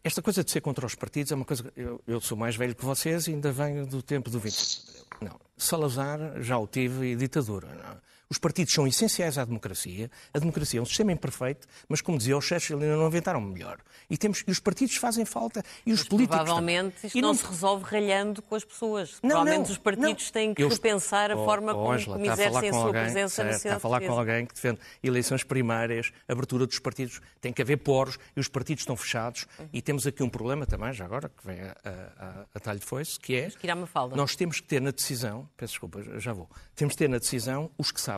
Esta 0.05 0.23
coisa 0.23 0.45
de 0.45 0.51
ser 0.51 0.61
contra 0.61 0.87
os 0.87 0.95
partidos 0.95 1.33
é 1.33 1.35
uma 1.35 1.45
coisa. 1.45 1.73
Eu, 1.75 2.01
eu 2.07 2.21
sou 2.21 2.37
mais 2.37 2.55
velho 2.55 2.77
que 2.77 2.85
vocês 2.85 3.27
e 3.27 3.33
ainda 3.33 3.51
venho 3.51 3.87
do 3.87 4.01
tempo 4.03 4.31
do 4.31 4.39
20. 4.39 5.05
Não. 5.21 5.41
Salazar 5.57 6.41
já 6.43 6.57
o 6.59 6.67
tive 6.67 7.07
e 7.07 7.17
ditadura. 7.17 7.69
Não. 7.75 8.01
Os 8.29 8.39
partidos 8.39 8.75
são 8.75 8.87
essenciais 8.87 9.39
à 9.39 9.45
democracia. 9.45 10.11
A 10.35 10.39
democracia 10.39 10.81
é 10.81 10.83
um 10.83 10.87
sistema 10.87 11.13
imperfeito, 11.13 11.67
mas, 11.89 12.01
como 12.01 12.19
dizia 12.19 12.37
o 12.37 12.41
Churchill, 12.41 12.81
ainda 12.81 12.97
não 12.97 13.07
inventaram 13.07 13.41
melhor. 13.41 13.79
E, 14.11 14.17
temos, 14.17 14.43
e 14.47 14.51
os 14.51 14.59
partidos 14.59 14.97
fazem 14.97 15.25
falta 15.25 15.63
e 15.85 15.93
os 15.93 16.01
mas 16.01 16.09
políticos. 16.09 16.37
Provavelmente 16.39 17.07
isto 17.07 17.21
não, 17.21 17.29
não, 17.29 17.35
se 17.35 17.47
resolve 17.47 17.85
ralhando 17.85 18.43
com 18.43 18.55
as 18.55 18.65
pessoas. 18.65 19.19
Não, 19.23 19.31
provavelmente 19.31 19.67
não, 19.67 19.73
os 19.73 19.79
partidos 19.79 20.25
não. 20.25 20.33
têm 20.33 20.55
que 20.55 20.63
Eu, 20.63 20.69
repensar 20.69 21.31
a 21.31 21.37
oh, 21.37 21.45
forma 21.45 21.73
oh, 21.73 21.77
como, 21.77 21.93
Angela, 21.93 22.17
como 22.17 22.31
exercem 22.31 22.69
a, 22.69 22.71
a 22.71 22.73
sua 22.73 22.87
alguém, 22.87 23.03
presença 23.03 23.45
na 23.45 23.53
sociedade. 23.53 23.57
Está 23.57 23.77
a 23.77 23.81
falar 23.81 24.01
portuguesa. 24.01 24.13
com 24.13 24.19
alguém 24.19 24.47
que 24.47 24.55
defende 24.55 24.81
eleições 25.03 25.45
primárias, 25.45 26.13
abertura 26.29 26.67
dos 26.67 26.79
partidos. 26.81 27.21
Tem 27.41 27.53
que 27.53 27.63
haver 27.63 27.77
poros 27.77 28.19
e 28.37 28.41
os 28.41 28.49
partidos 28.49 28.83
estão 28.83 28.97
fechados. 28.97 29.47
Uhum. 29.59 29.69
E 29.73 29.81
temos 29.81 30.07
aqui 30.07 30.23
um 30.23 30.29
problema 30.29 30.67
também, 30.67 30.93
já 30.93 31.05
agora, 31.05 31.29
que 31.29 31.47
vem 31.47 31.61
a, 31.61 31.77
a, 31.85 32.47
a 32.55 32.61
talho 32.61 32.81
de 32.81 32.87
foice, 32.87 33.21
que 33.21 33.37
é. 33.37 33.51
Que 33.51 33.69
nós 34.15 34.35
temos 34.35 34.61
que 34.61 34.67
ter 34.67 34.81
na 34.81 34.91
decisão. 34.91 35.49
Peço 35.57 35.75
desculpa, 35.75 36.03
já 36.19 36.33
vou. 36.33 36.49
Temos 36.75 36.95
que 36.95 36.99
ter 36.99 37.09
na 37.09 37.19
decisão 37.19 37.71
os 37.79 37.93
que 37.93 38.01
sabem. 38.01 38.16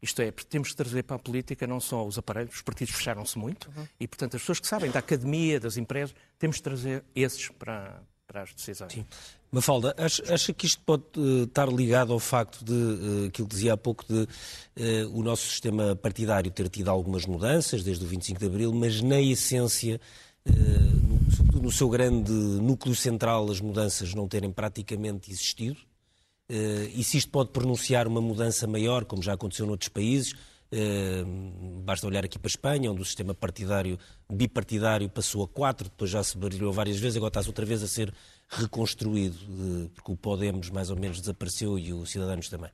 Isto 0.00 0.22
é, 0.22 0.30
temos 0.30 0.68
de 0.68 0.76
trazer 0.76 1.02
para 1.02 1.16
a 1.16 1.18
política 1.18 1.66
não 1.66 1.80
só 1.80 2.06
os 2.06 2.18
aparelhos, 2.18 2.56
os 2.56 2.62
partidos 2.62 2.94
fecharam-se 2.94 3.38
muito, 3.38 3.70
uhum. 3.76 3.86
e, 3.98 4.06
portanto, 4.06 4.36
as 4.36 4.42
pessoas 4.42 4.60
que 4.60 4.66
sabem 4.66 4.90
da 4.90 4.98
academia, 4.98 5.58
das 5.58 5.76
empresas, 5.76 6.14
temos 6.38 6.56
de 6.56 6.62
trazer 6.62 7.04
esses 7.14 7.48
para, 7.48 8.02
para 8.26 8.42
as 8.42 8.54
decisões. 8.54 8.92
Sim. 8.92 9.06
Mafalda, 9.50 9.94
acha, 9.96 10.34
acha 10.34 10.52
que 10.52 10.66
isto 10.66 10.82
pode 10.84 11.04
uh, 11.16 11.44
estar 11.44 11.68
ligado 11.68 12.12
ao 12.12 12.18
facto 12.18 12.64
de, 12.64 12.72
uh, 12.72 13.26
aquilo 13.28 13.46
que 13.46 13.54
dizia 13.54 13.74
há 13.74 13.76
pouco, 13.76 14.04
de 14.04 14.22
uh, 14.22 15.18
o 15.18 15.22
nosso 15.22 15.46
sistema 15.46 15.94
partidário 15.94 16.50
ter 16.50 16.68
tido 16.68 16.88
algumas 16.88 17.24
mudanças 17.24 17.84
desde 17.84 18.04
o 18.04 18.08
25 18.08 18.40
de 18.40 18.46
Abril, 18.46 18.72
mas 18.74 19.00
na 19.00 19.20
essência, 19.20 20.00
no, 20.44 21.62
no 21.62 21.72
seu 21.72 21.88
grande 21.88 22.32
núcleo 22.32 22.94
central, 22.94 23.50
as 23.50 23.60
mudanças 23.60 24.12
não 24.12 24.26
terem 24.28 24.50
praticamente 24.50 25.30
existido? 25.30 25.76
Eh, 26.54 26.92
e 26.94 27.02
se 27.02 27.18
isto 27.18 27.32
pode 27.32 27.50
pronunciar 27.50 28.06
uma 28.06 28.20
mudança 28.20 28.64
maior, 28.64 29.04
como 29.04 29.20
já 29.20 29.32
aconteceu 29.32 29.66
noutros 29.66 29.88
países, 29.88 30.36
eh, 30.70 31.24
basta 31.82 32.06
olhar 32.06 32.24
aqui 32.24 32.38
para 32.38 32.46
a 32.46 32.54
Espanha, 32.54 32.92
onde 32.92 33.02
o 33.02 33.04
sistema 33.04 33.34
partidário 33.34 33.98
bipartidário 34.30 35.08
passou 35.08 35.42
a 35.42 35.48
quatro, 35.48 35.88
depois 35.88 36.12
já 36.12 36.22
se 36.22 36.38
brilhou 36.38 36.72
várias 36.72 36.96
vezes, 37.00 37.16
agora 37.16 37.30
está-se 37.30 37.48
outra 37.48 37.66
vez 37.66 37.82
a 37.82 37.88
ser 37.88 38.14
reconstruído, 38.48 39.36
porque 39.94 40.12
o 40.12 40.16
Podemos 40.16 40.70
mais 40.70 40.90
ou 40.90 40.96
menos 40.96 41.20
desapareceu 41.20 41.76
e 41.76 41.92
o 41.92 42.06
Cidadanos 42.06 42.48
também. 42.48 42.70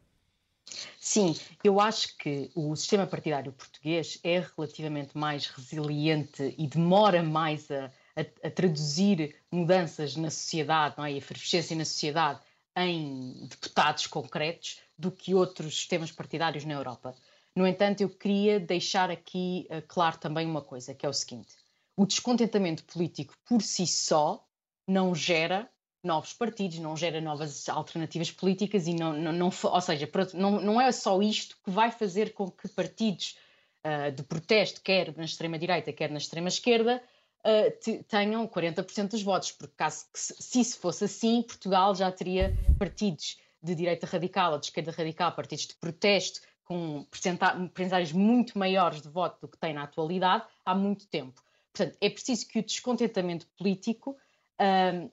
Sim, 1.01 1.35
eu 1.65 1.81
acho 1.81 2.17
que 2.19 2.51
o 2.55 2.77
sistema 2.77 3.07
partidário 3.07 3.51
português 3.51 4.21
é 4.23 4.45
relativamente 4.57 5.17
mais 5.17 5.47
resiliente 5.47 6.55
e 6.59 6.67
demora 6.67 7.23
mais 7.23 7.71
a, 7.71 7.87
a, 8.15 8.47
a 8.47 8.51
traduzir 8.51 9.37
mudanças 9.51 10.17
na 10.17 10.31
sociedade, 10.31 10.97
não 10.99 11.05
é? 11.05 11.09
a 11.09 11.13
efervescência 11.13 11.75
na 11.75 11.85
sociedade 11.87 12.41
em 12.77 13.47
deputados 13.47 14.07
concretos 14.07 14.79
do 14.97 15.11
que 15.11 15.35
outros 15.35 15.75
sistemas 15.77 16.13
partidários 16.13 16.65
na 16.65 16.75
Europa. 16.75 17.15
No 17.55 17.67
entanto, 17.67 18.01
eu 18.01 18.09
queria 18.09 18.61
deixar 18.61 19.11
aqui 19.11 19.67
uh, 19.71 19.83
claro 19.89 20.19
também 20.19 20.47
uma 20.47 20.63
coisa, 20.63 20.95
que 20.95 21.05
é 21.05 21.09
o 21.09 21.13
seguinte: 21.13 21.55
o 21.97 22.07
descontentamento 22.07 22.85
político 22.85 23.35
por 23.45 23.63
si 23.63 23.87
só 23.87 24.45
não 24.87 25.15
gera 25.15 25.69
novos 26.03 26.33
partidos, 26.33 26.79
não 26.79 26.97
gera 26.97 27.21
novas 27.21 27.69
alternativas 27.69 28.31
políticas 28.31 28.87
e 28.87 28.95
não, 28.95 29.13
não, 29.13 29.33
não 29.33 29.51
ou 29.65 29.81
seja, 29.81 30.09
não, 30.35 30.61
não 30.61 30.81
é 30.81 30.91
só 30.93 31.21
isto 31.21 31.57
que 31.63 31.71
vai 31.71 31.91
fazer 31.91 32.33
com 32.33 32.51
que 32.51 32.69
partidos 32.69 33.37
uh, 33.85 34.11
de 34.11 34.23
protesto, 34.23 34.81
quer 34.81 35.15
na 35.17 35.25
extrema 35.25 35.59
direita, 35.59 35.93
quer 35.93 36.11
na 36.11 36.19
extrema 36.19 36.49
esquerda, 36.49 37.03
uh, 37.45 38.05
tenham 38.05 38.47
40% 38.47 39.11
dos 39.11 39.23
votos, 39.23 39.53
porque 39.53 39.75
caso 39.77 40.07
que, 40.13 40.19
se 40.19 40.61
isso 40.61 40.79
fosse 40.79 41.05
assim, 41.05 41.43
Portugal 41.43 41.95
já 41.95 42.11
teria 42.11 42.57
partidos 42.79 43.39
de 43.63 43.75
direita 43.75 44.07
radical 44.07 44.53
ou 44.53 44.59
de 44.59 44.67
esquerda 44.67 44.91
radical, 44.91 45.33
partidos 45.33 45.67
de 45.67 45.75
protesto, 45.75 46.41
com 46.65 47.05
percentuais 47.11 48.13
muito 48.13 48.59
maiores 48.59 49.03
de 49.03 49.09
voto 49.09 49.41
do 49.41 49.49
que 49.49 49.59
tem 49.59 49.75
na 49.75 49.83
atualidade, 49.83 50.45
há 50.65 50.75
muito 50.75 51.07
tempo. 51.09 51.43
Portanto, 51.73 51.97
é 52.01 52.09
preciso 52.09 52.47
que 52.47 52.59
o 52.59 52.63
descontentamento 52.63 53.47
político 53.59 54.17
uh, 54.61 55.11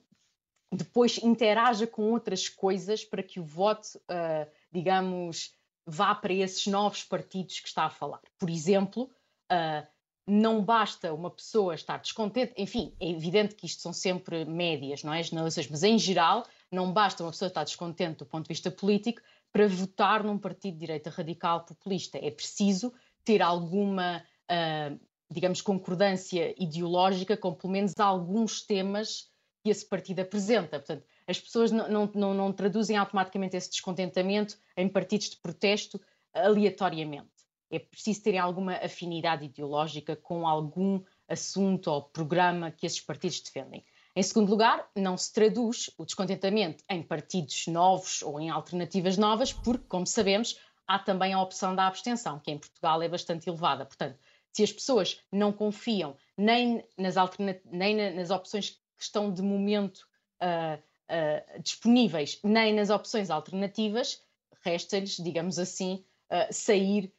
depois 0.70 1.18
interaja 1.18 1.86
com 1.86 2.12
outras 2.12 2.48
coisas 2.48 3.04
para 3.04 3.22
que 3.22 3.40
o 3.40 3.44
voto, 3.44 3.96
uh, 3.96 4.48
digamos, 4.70 5.52
vá 5.86 6.14
para 6.14 6.32
esses 6.32 6.66
novos 6.66 7.02
partidos 7.02 7.60
que 7.60 7.68
está 7.68 7.84
a 7.84 7.90
falar. 7.90 8.20
Por 8.38 8.50
exemplo, 8.50 9.10
uh, 9.50 9.86
não 10.28 10.62
basta 10.62 11.12
uma 11.14 11.30
pessoa 11.30 11.74
estar 11.74 11.96
descontente, 11.98 12.52
enfim, 12.56 12.92
é 13.00 13.08
evidente 13.08 13.54
que 13.54 13.64
isto 13.64 13.80
são 13.80 13.94
sempre 13.94 14.44
médias, 14.44 15.02
não 15.02 15.12
é? 15.12 15.22
Generalizações, 15.22 15.70
mas 15.70 15.82
em 15.82 15.98
geral, 15.98 16.44
não 16.70 16.92
basta 16.92 17.24
uma 17.24 17.30
pessoa 17.30 17.48
estar 17.48 17.64
descontente 17.64 18.18
do 18.18 18.26
ponto 18.26 18.44
de 18.44 18.48
vista 18.48 18.70
político 18.70 19.22
para 19.50 19.66
votar 19.66 20.22
num 20.22 20.38
partido 20.38 20.74
de 20.74 20.80
direita 20.80 21.08
radical 21.08 21.64
populista. 21.64 22.18
É 22.18 22.30
preciso 22.30 22.92
ter 23.24 23.40
alguma, 23.40 24.22
uh, 24.50 25.00
digamos, 25.30 25.62
concordância 25.62 26.54
ideológica 26.62 27.34
com 27.34 27.54
pelo 27.54 27.72
menos 27.72 27.94
alguns 27.98 28.60
temas 28.60 29.30
que 29.64 29.70
esse 29.70 29.86
partido 29.86 30.20
apresenta. 30.20 30.78
Portanto, 30.78 31.04
as 31.26 31.40
pessoas 31.40 31.70
não, 31.70 31.88
não, 31.88 32.10
não, 32.14 32.34
não 32.34 32.52
traduzem 32.52 32.98
automaticamente 32.98 33.56
esse 33.56 33.70
descontentamento 33.70 34.58
em 34.76 34.88
partidos 34.88 35.30
de 35.30 35.36
protesto 35.38 35.98
aleatoriamente 36.34 37.37
é 37.70 37.78
preciso 37.78 38.22
terem 38.22 38.40
alguma 38.40 38.74
afinidade 38.76 39.44
ideológica 39.44 40.16
com 40.16 40.46
algum 40.46 41.02
assunto 41.28 41.88
ou 41.88 42.02
programa 42.02 42.70
que 42.70 42.86
esses 42.86 43.00
partidos 43.00 43.40
defendem. 43.40 43.84
Em 44.16 44.22
segundo 44.22 44.50
lugar, 44.50 44.90
não 44.96 45.16
se 45.16 45.32
traduz 45.32 45.90
o 45.96 46.04
descontentamento 46.04 46.82
em 46.88 47.02
partidos 47.02 47.66
novos 47.68 48.22
ou 48.22 48.40
em 48.40 48.50
alternativas 48.50 49.16
novas, 49.16 49.52
porque, 49.52 49.84
como 49.86 50.06
sabemos, 50.06 50.58
há 50.86 50.98
também 50.98 51.34
a 51.34 51.40
opção 51.40 51.74
da 51.74 51.86
abstenção, 51.86 52.40
que 52.40 52.50
em 52.50 52.58
Portugal 52.58 53.00
é 53.02 53.08
bastante 53.08 53.48
elevada. 53.48 53.84
Portanto, 53.84 54.18
se 54.52 54.64
as 54.64 54.72
pessoas 54.72 55.20
não 55.30 55.52
confiam 55.52 56.16
nem 56.36 56.84
nas, 56.96 57.14
nem 57.70 58.14
nas 58.14 58.30
opções 58.30 58.70
que 58.70 59.02
estão 59.02 59.32
de 59.32 59.42
momento 59.42 59.98
uh, 60.42 60.82
uh, 61.08 61.62
disponíveis, 61.62 62.40
nem 62.42 62.74
nas 62.74 62.90
opções 62.90 63.30
alternativas, 63.30 64.20
resta-lhes, 64.62 65.16
digamos 65.18 65.58
assim, 65.58 66.04
uh, 66.32 66.52
sair 66.52 67.12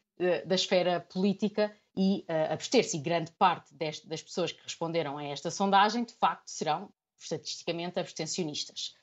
da 0.46 0.56
esfera 0.56 1.00
política 1.00 1.74
e 1.96 2.26
uh, 2.30 2.54
abster-se. 2.54 2.98
E 2.98 3.00
grande 3.00 3.32
parte 3.32 3.74
deste, 3.74 4.08
das 4.08 4.22
pessoas 4.22 4.52
que 4.52 4.64
responderam 4.64 5.18
a 5.18 5.24
esta 5.24 5.50
sondagem, 5.50 6.04
de 6.04 6.14
facto, 6.14 6.48
serão 6.48 6.92
estatisticamente 7.18 8.00
abstencionistas. 8.00 8.96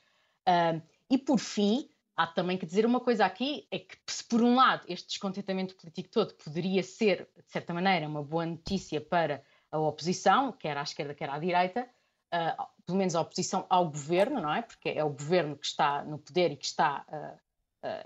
Uh, 0.49 0.81
e 1.11 1.19
por 1.19 1.39
fim, 1.39 1.89
há 2.17 2.27
também 2.27 2.57
que 2.57 2.67
dizer 2.67 2.87
uma 2.87 3.01
coisa 3.01 3.25
aqui: 3.25 3.67
é 3.71 3.79
que, 3.79 3.97
se 4.07 4.25
por 4.25 4.43
um 4.43 4.55
lado 4.55 4.85
este 4.89 5.09
descontentamento 5.09 5.75
político 5.77 6.09
todo 6.11 6.35
poderia 6.35 6.83
ser, 6.83 7.29
de 7.37 7.53
certa 7.53 7.75
maneira, 7.75 8.09
uma 8.09 8.23
boa 8.23 8.47
notícia 8.47 9.01
para 9.01 9.43
a 9.71 9.79
oposição, 9.79 10.53
quer 10.53 10.77
à 10.77 10.83
esquerda, 10.83 11.15
quer 11.15 11.31
à 11.31 11.39
direita, 11.39 11.89
uh, 12.35 12.67
pelo 12.85 12.99
menos 12.99 13.15
a 13.15 13.21
oposição 13.21 13.67
ao 13.69 13.91
governo, 13.91 14.41
não 14.41 14.55
é? 14.55 14.63
Porque 14.63 14.91
é 14.91 15.05
o 15.05 15.11
governo 15.11 15.57
que 15.57 15.67
está 15.67 16.05
no 16.05 16.19
poder 16.19 16.53
e 16.53 16.57
que 16.57 16.67
está 16.67 17.05
uh, 17.09 17.46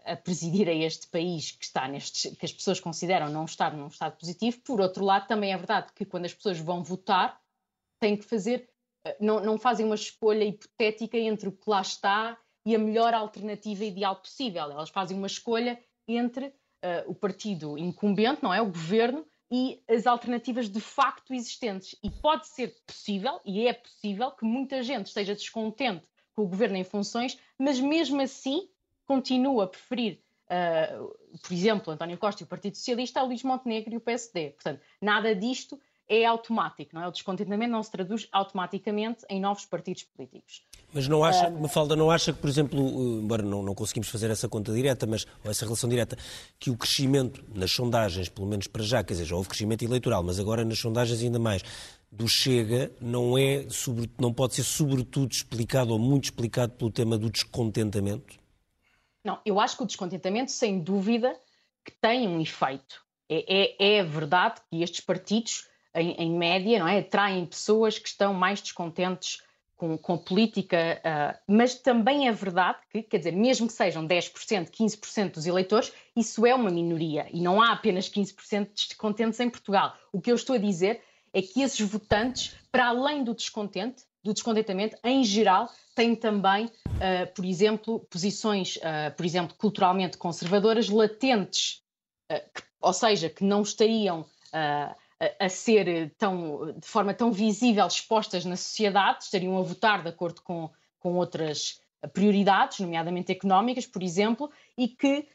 a 0.04 0.16
presidir 0.16 0.68
a 0.68 0.72
este 0.72 1.06
país 1.08 1.52
que 1.52 1.64
está 1.64 1.88
nestes, 1.88 2.36
que 2.36 2.44
as 2.44 2.52
pessoas 2.52 2.80
consideram 2.80 3.28
não 3.28 3.44
estar 3.44 3.76
num 3.76 3.88
estado 3.88 4.16
positivo. 4.16 4.60
Por 4.60 4.80
outro 4.80 5.04
lado, 5.04 5.26
também 5.26 5.52
é 5.52 5.56
verdade 5.56 5.92
que 5.94 6.04
quando 6.04 6.26
as 6.26 6.34
pessoas 6.34 6.58
vão 6.58 6.82
votar, 6.82 7.40
têm 8.00 8.16
que 8.16 8.24
fazer, 8.24 8.68
não, 9.20 9.40
não 9.40 9.58
fazem 9.58 9.86
uma 9.86 9.94
escolha 9.94 10.44
hipotética 10.44 11.18
entre 11.18 11.48
o 11.48 11.52
que 11.52 11.68
lá 11.68 11.80
está 11.80 12.38
e 12.66 12.74
a 12.74 12.78
melhor 12.78 13.14
alternativa 13.14 13.84
ideal 13.84 14.16
possível. 14.16 14.62
Elas 14.62 14.90
fazem 14.90 15.16
uma 15.16 15.26
escolha 15.26 15.78
entre 16.06 16.46
uh, 16.46 16.52
o 17.06 17.14
partido 17.14 17.78
incumbente, 17.78 18.42
não 18.42 18.52
é? 18.52 18.60
O 18.60 18.66
governo, 18.66 19.26
e 19.50 19.82
as 19.88 20.06
alternativas 20.06 20.68
de 20.68 20.80
facto 20.80 21.34
existentes. 21.34 21.96
E 22.02 22.10
pode 22.10 22.46
ser 22.46 22.76
possível, 22.86 23.40
e 23.44 23.66
é 23.66 23.72
possível, 23.72 24.30
que 24.30 24.44
muita 24.44 24.82
gente 24.82 25.06
esteja 25.06 25.34
descontente 25.34 26.06
com 26.34 26.42
o 26.42 26.48
governo 26.48 26.76
em 26.76 26.84
funções, 26.84 27.38
mas 27.58 27.80
mesmo 27.80 28.20
assim 28.20 28.68
continua 29.10 29.64
a 29.64 29.66
preferir, 29.66 30.20
uh, 30.46 31.08
por 31.42 31.52
exemplo, 31.52 31.92
António 31.92 32.16
Costa 32.16 32.44
e 32.44 32.44
o 32.44 32.46
Partido 32.46 32.76
Socialista 32.76 33.18
a 33.18 33.24
Luís 33.24 33.42
Montenegro 33.42 33.92
e 33.92 33.96
o 33.96 34.00
PSD. 34.00 34.50
Portanto, 34.50 34.80
nada 35.02 35.34
disto 35.34 35.80
é 36.08 36.24
automático, 36.24 36.94
não 36.94 37.02
é? 37.02 37.08
O 37.08 37.10
descontentamento 37.10 37.72
não 37.72 37.82
se 37.82 37.90
traduz 37.90 38.28
automaticamente 38.30 39.24
em 39.28 39.40
novos 39.40 39.66
partidos 39.66 40.04
políticos. 40.04 40.62
Mas 40.92 41.08
não 41.08 41.24
acha, 41.24 41.48
uh, 41.48 41.60
Mafalda, 41.60 41.96
não 41.96 42.08
acha 42.08 42.32
que, 42.32 42.38
por 42.38 42.48
exemplo, 42.48 42.78
embora 43.20 43.42
não, 43.42 43.64
não 43.64 43.74
conseguimos 43.74 44.08
fazer 44.08 44.30
essa 44.30 44.48
conta 44.48 44.72
direta, 44.72 45.08
mas, 45.08 45.26
ou 45.44 45.50
essa 45.50 45.64
relação 45.64 45.90
direta, 45.90 46.16
que 46.56 46.70
o 46.70 46.76
crescimento 46.76 47.44
nas 47.52 47.72
sondagens, 47.72 48.28
pelo 48.28 48.46
menos 48.46 48.68
para 48.68 48.84
já, 48.84 49.02
quer 49.02 49.14
dizer, 49.14 49.24
já 49.24 49.34
houve 49.34 49.48
crescimento 49.48 49.84
eleitoral, 49.84 50.22
mas 50.22 50.38
agora 50.38 50.64
nas 50.64 50.78
sondagens 50.78 51.20
ainda 51.20 51.40
mais, 51.40 51.64
do 52.12 52.28
Chega, 52.28 52.92
não, 53.00 53.36
é, 53.36 53.66
sobre, 53.70 54.08
não 54.20 54.32
pode 54.32 54.54
ser 54.54 54.62
sobretudo 54.62 55.32
explicado 55.32 55.92
ou 55.92 55.98
muito 55.98 56.26
explicado 56.26 56.74
pelo 56.74 56.92
tema 56.92 57.18
do 57.18 57.28
descontentamento? 57.28 58.39
Não, 59.24 59.40
eu 59.44 59.60
acho 59.60 59.76
que 59.76 59.82
o 59.82 59.86
descontentamento, 59.86 60.50
sem 60.50 60.80
dúvida, 60.80 61.38
que 61.84 61.92
tem 61.92 62.26
um 62.26 62.40
efeito. 62.40 63.02
É, 63.28 63.76
é, 63.78 63.98
é 63.98 64.02
verdade 64.02 64.60
que 64.70 64.82
estes 64.82 65.00
partidos 65.00 65.68
em, 65.94 66.12
em, 66.12 66.36
média, 66.36 66.78
não 66.78 66.88
é? 66.88 66.98
Atraem 66.98 67.44
pessoas 67.46 67.98
que 67.98 68.08
estão 68.08 68.32
mais 68.32 68.60
descontentes 68.60 69.42
com, 69.76 69.96
com 69.96 70.14
a 70.14 70.18
política, 70.18 71.00
uh, 71.00 71.38
mas 71.48 71.74
também 71.74 72.28
é 72.28 72.32
verdade 72.32 72.78
que, 72.90 73.02
quer 73.02 73.18
dizer, 73.18 73.32
mesmo 73.32 73.66
que 73.66 73.72
sejam 73.72 74.06
10%, 74.06 74.70
15% 74.70 75.32
dos 75.32 75.46
eleitores, 75.46 75.92
isso 76.14 76.44
é 76.44 76.54
uma 76.54 76.70
minoria 76.70 77.26
e 77.32 77.40
não 77.40 77.62
há 77.62 77.72
apenas 77.72 78.08
15% 78.10 78.66
de 78.74 78.88
descontentes 78.88 79.40
em 79.40 79.48
Portugal. 79.48 79.96
O 80.12 80.20
que 80.20 80.30
eu 80.30 80.34
estou 80.34 80.56
a 80.56 80.58
dizer 80.58 81.00
é 81.32 81.40
que 81.40 81.62
esses 81.62 81.80
votantes, 81.80 82.54
para 82.70 82.88
além 82.88 83.24
do 83.24 83.34
descontente, 83.34 84.04
do 84.22 84.34
descontentamento, 84.34 84.96
em 85.02 85.24
geral, 85.24 85.68
têm 85.94 86.14
também, 86.14 86.66
uh, 86.66 87.34
por 87.34 87.44
exemplo, 87.44 88.00
posições, 88.10 88.76
uh, 88.76 89.14
por 89.16 89.24
exemplo, 89.24 89.56
culturalmente 89.56 90.16
conservadoras 90.16 90.88
latentes, 90.88 91.82
que, 92.54 92.62
ou 92.80 92.92
seja, 92.92 93.28
que 93.28 93.42
não 93.42 93.62
estariam 93.62 94.24
a 95.40 95.48
ser 95.48 96.14
tão, 96.16 96.72
de 96.78 96.86
forma 96.86 97.12
tão 97.12 97.32
visível 97.32 97.84
expostas 97.84 98.44
na 98.44 98.56
sociedade, 98.56 99.24
estariam 99.24 99.58
a 99.58 99.62
votar 99.62 100.00
de 100.04 100.10
acordo 100.10 100.40
com, 100.40 100.70
com 101.00 101.16
outras 101.16 101.80
prioridades, 102.12 102.80
nomeadamente 102.80 103.32
económicas, 103.32 103.86
por 103.86 104.02
exemplo, 104.02 104.50
e 104.76 104.88
que, 104.88 105.28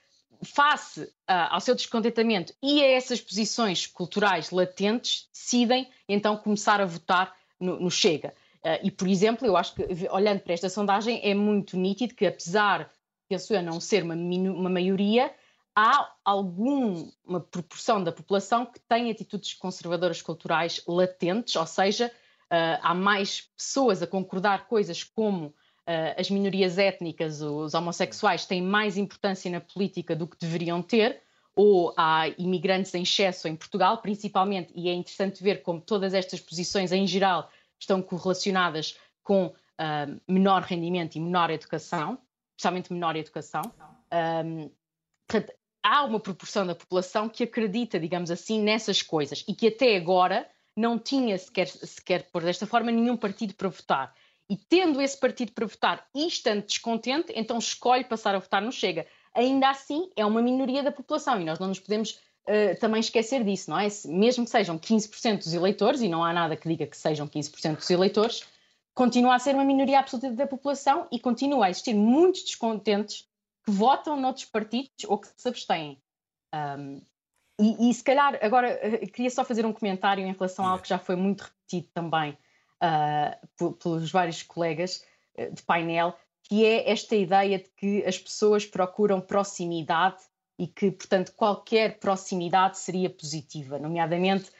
face 0.43 1.01
uh, 1.01 1.49
ao 1.49 1.61
seu 1.61 1.75
descontentamento 1.75 2.53
e 2.61 2.83
a 2.83 2.87
essas 2.91 3.21
posições 3.21 3.87
culturais 3.87 4.51
latentes, 4.51 5.29
decidem 5.31 5.89
então 6.07 6.37
começar 6.37 6.81
a 6.81 6.85
votar 6.85 7.35
no, 7.59 7.79
no 7.79 7.91
Chega. 7.91 8.33
Uh, 8.65 8.81
e, 8.81 8.89
por 8.89 9.07
exemplo, 9.07 9.45
eu 9.45 9.55
acho 9.55 9.75
que, 9.75 9.85
olhando 10.09 10.39
para 10.39 10.53
esta 10.53 10.69
sondagem, 10.69 11.21
é 11.23 11.35
muito 11.35 11.77
nítido 11.77 12.15
que, 12.15 12.25
apesar, 12.25 12.91
penso 13.29 13.53
eu, 13.53 13.61
não 13.61 13.79
ser 13.79 14.01
uma, 14.01 14.15
uma 14.15 14.69
maioria, 14.69 15.31
há 15.75 16.11
alguma 16.23 17.39
proporção 17.51 18.03
da 18.03 18.11
população 18.11 18.65
que 18.65 18.79
tem 18.79 19.11
atitudes 19.11 19.53
conservadoras 19.53 20.19
culturais 20.19 20.81
latentes, 20.87 21.55
ou 21.55 21.67
seja, 21.67 22.07
uh, 22.07 22.79
há 22.81 22.95
mais 22.95 23.41
pessoas 23.55 24.01
a 24.01 24.07
concordar 24.07 24.67
coisas 24.67 25.03
como 25.03 25.47
uh, 25.47 25.53
as 26.17 26.31
minorias 26.31 26.79
étnicas, 26.79 27.41
os 27.41 27.75
homossexuais 27.75 28.47
têm 28.47 28.63
mais 28.63 28.97
importância 28.97 29.51
na 29.51 29.61
política 29.61 30.15
do 30.15 30.25
que 30.25 30.37
deveriam 30.39 30.81
ter, 30.81 31.21
ou 31.55 31.93
há 31.95 32.29
imigrantes 32.37 32.95
em 32.95 33.03
excesso 33.03 33.47
em 33.47 33.55
Portugal, 33.55 33.99
principalmente, 33.99 34.73
e 34.75 34.89
é 34.89 34.93
interessante 34.93 35.43
ver 35.43 35.61
como 35.61 35.79
todas 35.79 36.15
estas 36.15 36.39
posições 36.39 36.91
em 36.91 37.05
geral 37.05 37.47
estão 37.79 38.01
correlacionadas 38.01 38.97
com 39.23 39.47
uh, 39.47 40.21
menor 40.27 40.61
rendimento 40.61 41.15
e 41.15 41.19
menor 41.19 41.49
educação, 41.49 42.17
especialmente 42.51 42.93
menor 42.93 43.15
educação. 43.15 43.61
Um, 44.45 44.69
portanto, 45.27 45.53
há 45.83 46.03
uma 46.03 46.19
proporção 46.19 46.65
da 46.65 46.75
população 46.75 47.29
que 47.29 47.43
acredita, 47.43 47.99
digamos 47.99 48.31
assim, 48.31 48.61
nessas 48.61 49.01
coisas 49.01 49.43
e 49.47 49.53
que 49.53 49.67
até 49.67 49.95
agora 49.95 50.49
não 50.75 50.99
tinha 50.99 51.37
sequer, 51.37 51.67
sequer 51.67 52.29
por 52.31 52.43
desta 52.43 52.67
forma, 52.67 52.91
nenhum 52.91 53.15
partido 53.15 53.53
para 53.53 53.69
votar. 53.69 54.13
E 54.49 54.57
tendo 54.57 55.01
esse 55.01 55.19
partido 55.19 55.51
para 55.53 55.65
votar 55.65 56.07
e 56.13 56.27
estando 56.27 56.65
descontente, 56.65 57.33
então 57.35 57.57
escolhe 57.57 58.03
passar 58.03 58.35
a 58.35 58.39
votar 58.39 58.61
no 58.61 58.71
Chega. 58.71 59.07
Ainda 59.33 59.69
assim, 59.69 60.09
é 60.15 60.25
uma 60.25 60.41
minoria 60.41 60.83
da 60.83 60.91
população 60.91 61.41
e 61.41 61.45
nós 61.45 61.59
não 61.59 61.67
nos 61.67 61.79
podemos 61.79 62.19
uh, 62.47 62.79
também 62.79 62.99
esquecer 62.99 63.43
disso, 63.43 63.69
não 63.69 63.79
é? 63.79 63.87
Mesmo 64.05 64.45
que 64.45 64.51
sejam 64.51 64.77
15% 64.77 65.39
dos 65.39 65.53
eleitores, 65.53 66.01
e 66.01 66.07
não 66.07 66.23
há 66.23 66.33
nada 66.33 66.55
que 66.55 66.67
diga 66.67 66.87
que 66.87 66.97
sejam 66.97 67.27
15% 67.27 67.77
dos 67.77 67.89
eleitores, 67.89 68.43
continua 68.93 69.35
a 69.35 69.39
ser 69.39 69.53
uma 69.53 69.65
minoria 69.65 69.99
absoluta 69.99 70.31
da 70.31 70.47
população 70.47 71.07
e 71.11 71.19
continua 71.19 71.65
a 71.65 71.69
existir 71.69 71.93
muitos 71.93 72.43
descontentes 72.43 73.27
que 73.65 73.71
votam 73.71 74.19
noutros 74.19 74.45
partidos 74.45 74.91
ou 75.07 75.17
que 75.17 75.27
se 75.35 75.47
abstêm. 75.47 76.01
Um, 76.53 77.01
e, 77.59 77.89
e, 77.89 77.93
se 77.93 78.03
calhar, 78.03 78.37
agora, 78.41 78.69
eh, 78.69 79.07
queria 79.07 79.29
só 79.29 79.43
fazer 79.43 79.65
um 79.65 79.73
comentário 79.73 80.25
em 80.25 80.33
relação 80.33 80.65
a 80.65 80.69
algo 80.71 80.83
que 80.83 80.89
já 80.89 80.99
foi 80.99 81.15
muito 81.15 81.41
repetido 81.41 81.87
também 81.93 82.37
uh, 82.83 83.73
pelos 83.75 84.11
vários 84.11 84.43
colegas 84.43 85.05
uh, 85.37 85.53
de 85.53 85.63
painel, 85.63 86.15
que 86.43 86.65
é 86.65 86.89
esta 86.91 87.15
ideia 87.15 87.59
de 87.59 87.69
que 87.77 88.05
as 88.05 88.17
pessoas 88.17 88.65
procuram 88.65 89.21
proximidade 89.21 90.17
e 90.57 90.67
que, 90.67 90.91
portanto, 90.91 91.33
qualquer 91.35 91.99
proximidade 91.99 92.77
seria 92.79 93.09
positiva, 93.09 93.77
nomeadamente 93.77 94.51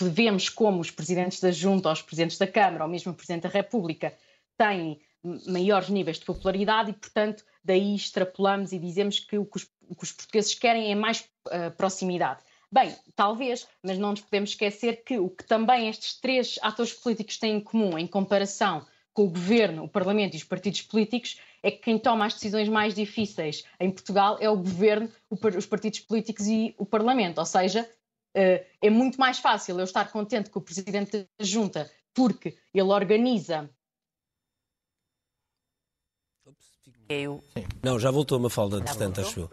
vemos 0.00 0.48
como 0.48 0.80
os 0.80 0.90
presidentes 0.90 1.40
da 1.40 1.52
Junta, 1.52 1.88
ou 1.88 1.92
os 1.92 2.02
presidentes 2.02 2.38
da 2.38 2.46
Câmara, 2.46 2.84
ou 2.84 2.90
mesmo 2.90 3.12
o 3.12 3.14
Presidente 3.14 3.44
da 3.44 3.48
República, 3.48 4.12
têm 4.58 5.00
maiores 5.46 5.88
níveis 5.88 6.18
de 6.18 6.24
popularidade 6.24 6.90
e, 6.90 6.94
portanto, 6.94 7.44
daí 7.62 7.94
extrapolamos 7.94 8.72
e 8.72 8.78
dizemos 8.78 9.20
que 9.20 9.38
o 9.38 9.44
que 9.44 9.58
os, 9.58 9.68
o 9.88 9.94
que 9.94 10.04
os 10.04 10.12
portugueses 10.12 10.54
querem 10.54 10.90
é 10.90 10.94
mais 10.94 11.28
uh, 11.46 11.70
proximidade. 11.76 12.40
Bem, 12.72 12.94
talvez, 13.16 13.66
mas 13.82 13.98
não 13.98 14.10
nos 14.10 14.20
podemos 14.20 14.50
esquecer 14.50 15.02
que 15.04 15.18
o 15.18 15.28
que 15.28 15.44
também 15.44 15.88
estes 15.88 16.20
três 16.20 16.58
atores 16.62 16.92
políticos 16.92 17.36
têm 17.36 17.56
em 17.56 17.60
comum 17.60 17.98
em 17.98 18.06
comparação 18.06 18.86
com 19.12 19.24
o 19.24 19.30
governo, 19.30 19.84
o 19.84 19.88
parlamento 19.88 20.34
e 20.34 20.36
os 20.36 20.44
partidos 20.44 20.82
políticos 20.82 21.40
é 21.62 21.70
que 21.70 21.78
quem 21.78 21.98
toma 21.98 22.26
as 22.26 22.34
decisões 22.34 22.68
mais 22.68 22.94
difíceis 22.94 23.64
em 23.78 23.90
Portugal 23.90 24.38
é 24.40 24.48
o 24.48 24.56
governo, 24.56 25.10
os 25.30 25.66
partidos 25.66 26.00
políticos 26.00 26.46
e 26.46 26.74
o 26.78 26.86
parlamento. 26.86 27.38
Ou 27.38 27.46
seja, 27.46 27.82
uh, 27.82 28.66
é 28.80 28.90
muito 28.90 29.18
mais 29.18 29.38
fácil 29.38 29.78
eu 29.78 29.84
estar 29.84 30.10
contente 30.10 30.50
com 30.50 30.58
o 30.58 30.62
presidente 30.62 31.28
da 31.38 31.44
junta 31.44 31.90
porque 32.14 32.56
ele 32.74 32.90
organiza 32.90 33.70
Eu. 37.10 37.42
Sim. 37.52 37.66
Não, 37.82 37.98
já 37.98 38.10
voltou 38.10 38.38
uma 38.38 38.48
falda, 38.48 38.78
entretanto, 38.78 39.20
acho 39.20 39.40
eu. 39.40 39.50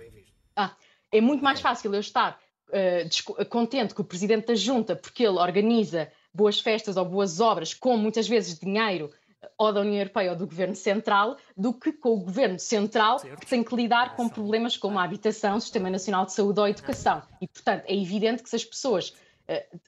Ah, 0.56 0.76
é 1.12 1.20
muito 1.20 1.44
mais 1.44 1.60
fácil 1.60 1.92
eu 1.92 2.00
estar 2.00 2.40
uh, 2.70 3.46
contente 3.46 3.96
com 3.96 4.04
o 4.04 4.06
presidente 4.06 4.46
da 4.46 4.56
junta 4.56 4.96
porque 4.96 5.24
ele 5.24 5.40
organiza 5.40 6.12
boas 6.32 6.60
festas 6.60 6.98
ou 6.98 7.06
boas 7.06 7.40
obras 7.40 7.74
com 7.74 7.98
muitas 7.98 8.28
vezes 8.28 8.60
dinheiro 8.60 9.12
eh, 9.12 9.27
ou 9.58 9.74
da 9.74 9.82
União 9.82 9.98
Europeia 9.98 10.32
ou 10.32 10.38
do 10.38 10.48
Governo 10.48 10.76
Central, 10.76 11.38
do 11.56 11.74
que 11.74 11.92
com 11.92 12.10
o 12.10 12.20
Governo 12.20 12.60
Central, 12.60 13.20
certo. 13.20 13.40
que 13.40 13.46
tem 13.46 13.64
que 13.64 13.76
lidar 13.76 14.16
com 14.16 14.28
problemas 14.28 14.78
como 14.78 14.98
a 15.00 15.04
habitação, 15.04 15.58
o 15.58 15.62
Sistema 15.62 15.90
Nacional 15.90 16.26
de 16.26 16.34
Saúde 16.34 16.60
ou 16.60 16.66
a 16.66 16.70
educação. 16.70 17.22
E, 17.42 17.48
portanto, 17.48 17.84
é 17.86 17.96
evidente 17.96 18.44
que 18.44 18.50
se 18.50 18.56
as 18.56 18.66
pessoas 18.66 19.10
uh, 19.10 19.80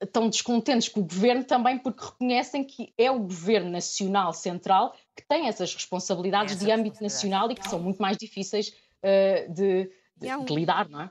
estão 0.00 0.28
descontentes 0.28 0.88
com 0.88 1.00
o 1.00 1.04
Governo 1.04 1.44
também 1.44 1.78
porque 1.78 2.04
reconhecem 2.04 2.64
que 2.64 2.92
é 2.98 3.10
o 3.10 3.20
Governo 3.20 3.70
Nacional 3.70 4.32
Central 4.32 4.94
que 5.14 5.26
tem 5.26 5.48
essas 5.48 5.74
responsabilidades 5.74 6.56
Essa 6.56 6.64
de 6.64 6.70
âmbito 6.70 7.02
nacional 7.02 7.50
e 7.50 7.54
que 7.54 7.68
são 7.68 7.78
muito 7.78 8.00
mais 8.00 8.16
difíceis 8.16 8.68
uh, 8.68 9.52
de, 9.52 9.90
de, 10.16 10.34
um... 10.34 10.44
de, 10.44 10.54
lidar, 10.54 10.88
não 10.88 11.02
é? 11.02 11.10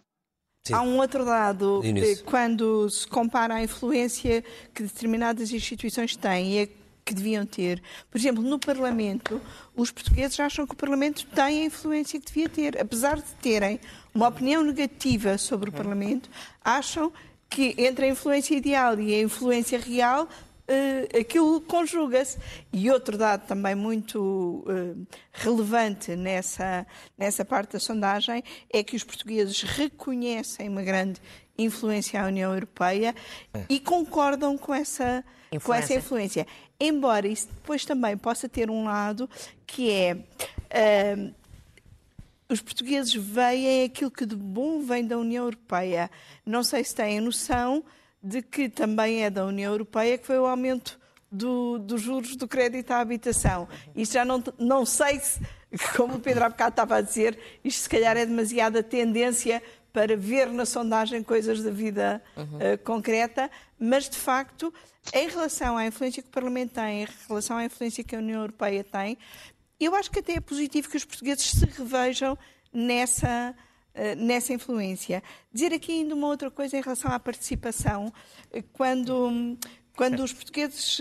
Sim. 0.63 0.73
Há 0.73 0.81
um 0.81 0.97
outro 0.97 1.23
lado, 1.23 1.81
quando 2.25 2.89
se 2.89 3.07
compara 3.07 3.55
a 3.55 3.63
influência 3.63 4.43
que 4.73 4.81
determinadas 4.81 5.51
instituições 5.51 6.15
têm 6.15 6.53
e 6.53 6.63
a 6.63 6.67
que 7.05 7.13
deviam 7.13 7.45
ter. 7.45 7.81
Por 8.09 8.17
exemplo, 8.17 8.41
no 8.41 8.57
Parlamento, 8.57 9.39
os 9.75 9.91
portugueses 9.91 10.39
acham 10.39 10.65
que 10.65 10.73
o 10.73 10.77
Parlamento 10.77 11.25
tem 11.27 11.61
a 11.61 11.65
influência 11.65 12.19
que 12.19 12.25
devia 12.25 12.49
ter. 12.49 12.81
Apesar 12.81 13.17
de 13.17 13.31
terem 13.41 13.79
uma 14.13 14.27
opinião 14.27 14.63
negativa 14.63 15.37
sobre 15.37 15.69
o 15.69 15.73
Parlamento, 15.73 16.29
acham 16.63 17.13
que 17.47 17.75
entre 17.77 18.05
a 18.05 18.09
influência 18.09 18.55
ideal 18.55 18.99
e 18.99 19.13
a 19.13 19.21
influência 19.21 19.79
real 19.79 20.23
uh, 20.23 21.19
aquilo 21.19 21.61
conjuga-se. 21.61 22.37
E 22.73 22.89
outro 22.89 23.17
dado 23.17 23.45
também 23.47 23.75
muito 23.75 24.65
uh, 24.67 25.07
relevante 25.31 26.15
nessa, 26.15 26.85
nessa 27.17 27.45
parte 27.45 27.73
da 27.73 27.79
sondagem 27.79 28.43
é 28.71 28.83
que 28.83 28.95
os 28.95 29.03
portugueses 29.03 29.61
reconhecem 29.61 30.69
uma 30.69 30.81
grande 30.81 31.21
influência 31.57 32.21
à 32.21 32.25
União 32.25 32.53
Europeia 32.53 33.15
é. 33.53 33.63
e 33.69 33.79
concordam 33.79 34.57
com 34.57 34.73
essa, 34.73 35.23
influência. 35.51 35.65
com 35.65 35.73
essa 35.73 35.93
influência. 35.93 36.47
Embora 36.79 37.27
isso 37.27 37.47
depois 37.47 37.85
também 37.85 38.17
possa 38.17 38.49
ter 38.49 38.69
um 38.69 38.83
lado 38.83 39.29
que 39.65 39.91
é. 39.91 40.15
Uh, 40.15 41.33
os 42.47 42.61
portugueses 42.61 43.13
veem 43.13 43.85
aquilo 43.85 44.11
que 44.11 44.25
de 44.25 44.35
bom 44.35 44.81
vem 44.81 45.05
da 45.05 45.17
União 45.17 45.45
Europeia. 45.45 46.11
Não 46.45 46.63
sei 46.63 46.83
se 46.83 46.93
têm 46.93 47.19
noção 47.19 47.83
de 48.21 48.41
que 48.41 48.69
também 48.69 49.23
é 49.23 49.29
da 49.29 49.45
União 49.45 49.71
Europeia 49.71 50.17
que 50.17 50.25
foi 50.25 50.37
o 50.37 50.45
aumento 50.45 50.99
do, 51.31 51.79
dos 51.79 52.01
juros 52.01 52.35
do 52.35 52.47
crédito 52.47 52.91
à 52.91 52.99
habitação. 52.99 53.67
Isto 53.95 54.13
já 54.13 54.25
não, 54.25 54.43
não 54.57 54.85
sei 54.85 55.19
se, 55.19 55.39
como 55.95 56.15
o 56.15 56.19
Pedro 56.19 56.45
há 56.45 56.49
bocado 56.49 56.69
estava 56.71 56.97
a 56.97 57.01
dizer, 57.01 57.37
isto 57.63 57.81
se 57.81 57.89
calhar 57.89 58.15
é 58.15 58.25
demasiada 58.25 58.81
tendência 58.83 59.61
para 59.91 60.17
ver 60.17 60.47
na 60.51 60.65
sondagem 60.65 61.23
coisas 61.23 61.63
da 61.63 61.71
vida 61.71 62.21
uhum. 62.35 62.43
uh, 62.43 62.77
concreta, 62.83 63.49
mas 63.79 64.09
de 64.09 64.17
facto, 64.17 64.73
em 65.13 65.27
relação 65.27 65.77
à 65.77 65.85
influência 65.85 66.21
que 66.21 66.29
o 66.29 66.31
Parlamento 66.31 66.73
tem, 66.73 67.03
em 67.03 67.07
relação 67.27 67.57
à 67.57 67.65
influência 67.65 68.03
que 68.03 68.15
a 68.15 68.19
União 68.19 68.41
Europeia 68.41 68.83
tem, 68.83 69.17
eu 69.79 69.93
acho 69.95 70.09
que 70.09 70.19
até 70.19 70.33
é 70.33 70.39
positivo 70.39 70.89
que 70.89 70.97
os 70.97 71.05
portugueses 71.05 71.51
se 71.51 71.65
revejam 71.65 72.37
nessa, 72.71 73.53
uh, 73.93 74.15
nessa 74.15 74.53
influência. 74.53 75.21
Dizer 75.51 75.73
aqui 75.73 75.91
ainda 75.91 76.15
uma 76.15 76.27
outra 76.27 76.49
coisa 76.49 76.77
em 76.77 76.81
relação 76.81 77.11
à 77.11 77.19
participação, 77.19 78.11
quando. 78.73 79.57
Quando 79.97 80.21
os 80.21 80.33
portugueses, 80.33 80.97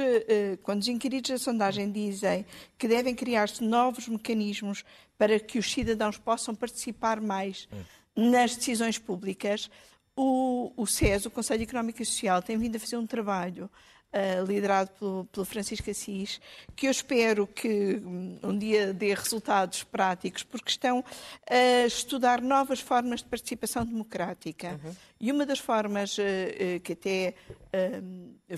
quando 0.63 0.83
os 0.83 0.87
inquiridos 0.87 1.29
da 1.29 1.37
sondagem 1.37 1.91
dizem 1.91 2.47
que 2.79 2.87
devem 2.87 3.13
criar-se 3.13 3.65
novos 3.65 4.07
mecanismos 4.07 4.85
para 5.19 5.41
que 5.41 5.59
os 5.59 5.73
cidadãos 5.73 6.17
possam 6.17 6.55
participar 6.55 7.21
mais 7.21 7.67
hum 7.73 7.83
nas 8.17 8.57
decisões 8.57 8.99
públicas, 8.99 9.71
o, 10.17 10.73
o 10.77 10.87
CES, 10.87 11.27
o 11.27 11.31
Conselho 11.31 11.63
Económico 11.63 12.03
e 12.03 12.05
Social, 12.05 12.43
tem 12.43 12.57
vindo 12.57 12.77
a 12.77 12.81
fazer 12.81 12.97
um 12.97 13.07
trabalho 13.07 13.69
uh, 14.15 14.45
liderado 14.47 14.91
pelo, 14.99 15.25
pelo, 15.27 15.45
Francisco 15.45 15.91
Assis, 15.91 16.41
que 16.77 16.87
eu 16.87 16.91
espero 16.91 17.47
que 17.47 18.01
hum, 18.05 18.39
um 18.43 18.57
dia 18.57 18.93
dê 18.93 19.13
resultados 19.13 19.83
práticos, 19.83 20.45
porque 20.45 20.71
estão 20.71 21.05
a 21.51 21.87
estudar 21.87 22.41
novas 22.41 22.81
formas 22.81 23.21
de 23.21 23.27
participação 23.27 23.85
democrática. 23.85 24.81
Uhum. 24.85 24.93
E 25.21 25.33
uma 25.33 25.45
das 25.45 25.59
formas 25.59 26.17
uh, 26.17 26.23
uh, 26.23 26.81
que 26.81 26.93
até 26.93 27.35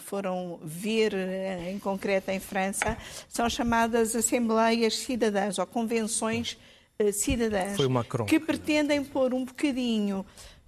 foram 0.00 0.60
ver 0.62 1.14
em 1.70 1.78
concreto 1.78 2.30
em 2.30 2.38
França 2.38 2.98
são 3.26 3.48
chamadas 3.48 4.14
Assembleias 4.14 4.98
Cidadãs 4.98 5.58
ou 5.58 5.66
Convenções 5.66 6.58
cidadãs 7.12 7.76
que 8.26 8.38
pretendem 8.38 9.02
pôr 9.02 9.32
um 9.32 9.44
bocadinho 9.44 10.24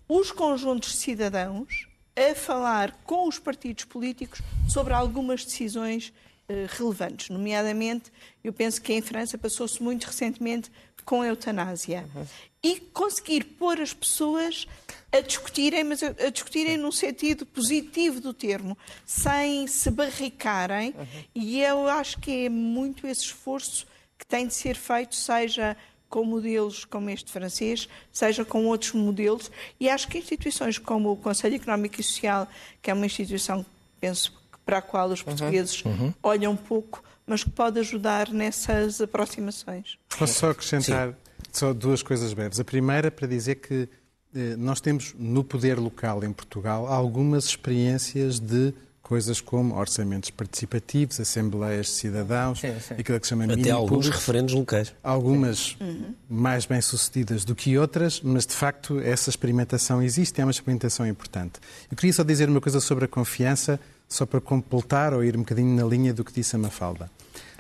os 0.09 0.33
conjuntos 0.33 0.93
de 0.93 0.97
cidadãos 0.97 1.87
a 2.17 2.35
falar 2.35 2.93
com 3.05 3.29
os 3.29 3.39
partidos 3.39 3.85
políticos 3.85 4.41
sobre 4.69 4.93
algumas 4.93 5.45
decisões 5.45 6.13
uh, 6.49 6.67
relevantes. 6.77 7.29
Nomeadamente, 7.29 8.11
eu 8.43 8.53
penso 8.53 8.83
que 8.83 8.93
em 8.93 9.01
França 9.01 9.39
passou-se 9.39 9.81
muito 9.83 10.07
recentemente 10.07 10.71
com 11.05 11.23
a 11.23 11.27
eutanásia. 11.27 12.07
Uhum. 12.15 12.27
E 12.63 12.81
conseguir 12.81 13.45
pôr 13.45 13.81
as 13.81 13.95
pessoas 13.95 14.67
a 15.11 15.21
discutirem, 15.21 15.85
mas 15.85 16.03
a, 16.03 16.09
a, 16.09 16.29
discutirem 16.29 16.77
num 16.77 16.93
sentido 16.93 17.47
positivo 17.47 18.21
do 18.21 18.35
termo, 18.35 18.77
sem 19.07 19.67
se 19.67 19.91
barricarem. 19.91 20.95
Uhum. 20.99 21.25
E 21.35 21.63
eu 21.63 21.89
acho 21.89 22.19
que 22.19 22.47
é 22.47 22.49
muito 22.49 23.07
esse 23.07 23.23
esforço 23.23 23.87
que 24.19 24.27
tem 24.27 24.47
de 24.47 24.55
ser 24.55 24.75
feito, 24.75 25.15
seja 25.15 25.77
com 26.09 26.25
modelos 26.25 26.85
como 26.85 27.11
este 27.11 27.31
francês, 27.31 27.89
seja 28.11 28.45
com 28.45 28.67
outros 28.67 28.93
modelos, 28.93 29.51
e 29.79 29.89
acho 29.89 30.09
que 30.09 30.19
instituições 30.19 30.79
como 30.79 31.13
o 31.13 31.17
Conselho 31.17 31.57
Económico 31.57 32.01
e 32.01 32.05
Social, 32.05 32.49
que 32.81 32.91
é 32.91 32.95
uma 32.95 33.07
instituição, 33.07 33.65
penso, 34.01 34.33
para 34.65 34.79
a 34.79 34.83
qual 34.83 35.09
os 35.11 35.21
uhum. 35.21 35.27
portugueses 35.27 35.85
uhum. 35.85 36.13
olham 36.23 36.57
pouco, 36.57 37.03
mas 37.27 37.45
que 37.45 37.51
pode 37.51 37.79
ajudar 37.81 38.31
nessas 38.31 39.01
aproximações. 39.01 39.99
Posso 40.19 40.35
só 40.35 40.51
acrescentar 40.51 41.09
Sim. 41.09 41.15
só 41.53 41.73
duas 41.75 42.03
coisas 42.03 42.33
breves. 42.33 42.59
A 42.59 42.65
primeira, 42.65 43.11
para 43.11 43.27
dizer 43.27 43.57
que 43.57 43.89
eh, 44.35 44.57
nós 44.57 44.81
temos 44.81 45.15
no 45.19 45.45
poder 45.45 45.79
local 45.79 46.23
em 46.25 46.33
Portugal 46.33 46.87
algumas 46.87 47.47
experiências 47.47 48.39
de 48.39 48.75
coisas 49.09 49.41
como 49.41 49.75
orçamentos 49.75 50.29
participativos, 50.29 51.19
assembleias 51.19 51.87
de 51.87 51.93
cidadãos, 51.93 52.61
sim, 52.61 52.79
sim. 52.79 52.93
aquilo 52.93 53.19
que 53.19 53.27
se 53.27 53.31
chama 53.31 53.45
Até 53.45 53.71
alguns 53.71 54.05
público. 54.05 54.17
referendos 54.17 54.53
locais. 54.53 54.95
Algumas 55.03 55.79
uhum. 55.81 56.15
mais 56.29 56.67
bem-sucedidas 56.67 57.43
do 57.43 57.55
que 57.55 57.79
outras, 57.79 58.21
mas 58.21 58.45
de 58.45 58.53
facto 58.53 59.01
essa 59.01 59.31
experimentação 59.31 60.03
existe, 60.03 60.39
é 60.43 60.45
uma 60.45 60.51
experimentação 60.51 61.07
importante. 61.07 61.53
Eu 61.91 61.97
queria 61.97 62.13
só 62.13 62.23
dizer 62.23 62.51
uma 62.51 62.61
coisa 62.61 62.81
sobre 62.81 63.07
a 63.07 63.09
confiança, 63.09 63.81
só 64.07 64.27
para 64.27 64.43
completar 64.43 65.15
ou 65.15 65.25
ir 65.25 65.35
um 65.37 65.41
bocadinho 65.41 65.75
na 65.75 65.89
linha 65.89 66.13
do 66.13 66.23
que 66.23 66.31
disse 66.33 66.55
a 66.55 66.59
Mafalda. 66.59 67.11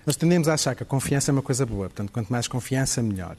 Nós 0.05 0.17
tendemos 0.17 0.49
a 0.49 0.55
achar 0.55 0.75
que 0.75 0.83
a 0.83 0.87
confiança 0.87 1.31
é 1.31 1.33
uma 1.33 1.41
coisa 1.41 1.65
boa, 1.65 1.89
portanto, 1.89 2.13
quanto 2.13 2.31
mais 2.31 2.47
confiança, 2.47 3.03
melhor. 3.03 3.39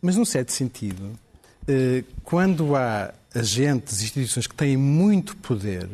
Mas, 0.00 0.14
num 0.14 0.24
certo 0.24 0.52
sentido, 0.52 1.18
eh, 1.66 2.04
quando 2.22 2.76
há 2.76 3.12
agentes, 3.34 4.02
instituições 4.02 4.46
que 4.46 4.54
têm 4.54 4.76
muito 4.76 5.36
poder, 5.36 5.88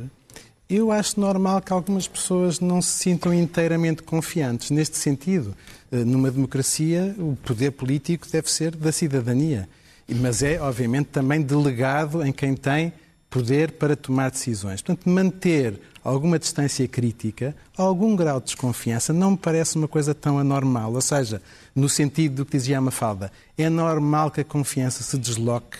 eu 0.68 0.92
acho 0.92 1.18
normal 1.18 1.62
que 1.62 1.72
algumas 1.72 2.06
pessoas 2.06 2.60
não 2.60 2.82
se 2.82 2.90
sintam 2.90 3.32
inteiramente 3.32 4.02
confiantes. 4.02 4.70
Neste 4.70 4.98
sentido, 4.98 5.54
eh, 5.90 6.04
numa 6.04 6.30
democracia, 6.30 7.14
o 7.18 7.36
poder 7.36 7.72
político 7.72 8.28
deve 8.30 8.50
ser 8.50 8.76
da 8.76 8.92
cidadania. 8.92 9.68
Mas 10.06 10.42
é, 10.42 10.60
obviamente, 10.60 11.06
também 11.06 11.40
delegado 11.40 12.22
em 12.24 12.32
quem 12.32 12.54
tem 12.54 12.92
poder 13.30 13.72
para 13.72 13.96
tomar 13.96 14.30
decisões. 14.30 14.82
Portanto, 14.82 15.08
manter 15.08 15.80
alguma 16.04 16.38
distância 16.38 16.86
crítica, 16.86 17.54
algum 17.76 18.14
grau 18.16 18.38
de 18.38 18.46
desconfiança, 18.46 19.12
não 19.12 19.32
me 19.32 19.36
parece 19.36 19.76
uma 19.76 19.88
coisa 19.88 20.14
tão 20.14 20.38
anormal. 20.38 20.92
Ou 20.92 21.00
seja, 21.00 21.40
no 21.74 21.88
sentido 21.88 22.36
do 22.36 22.46
que 22.46 22.56
dizia 22.56 22.78
a 22.78 22.80
Mafalda, 22.80 23.32
é 23.56 23.68
normal 23.68 24.30
que 24.30 24.40
a 24.40 24.44
confiança 24.44 25.02
se 25.02 25.16
desloque 25.18 25.78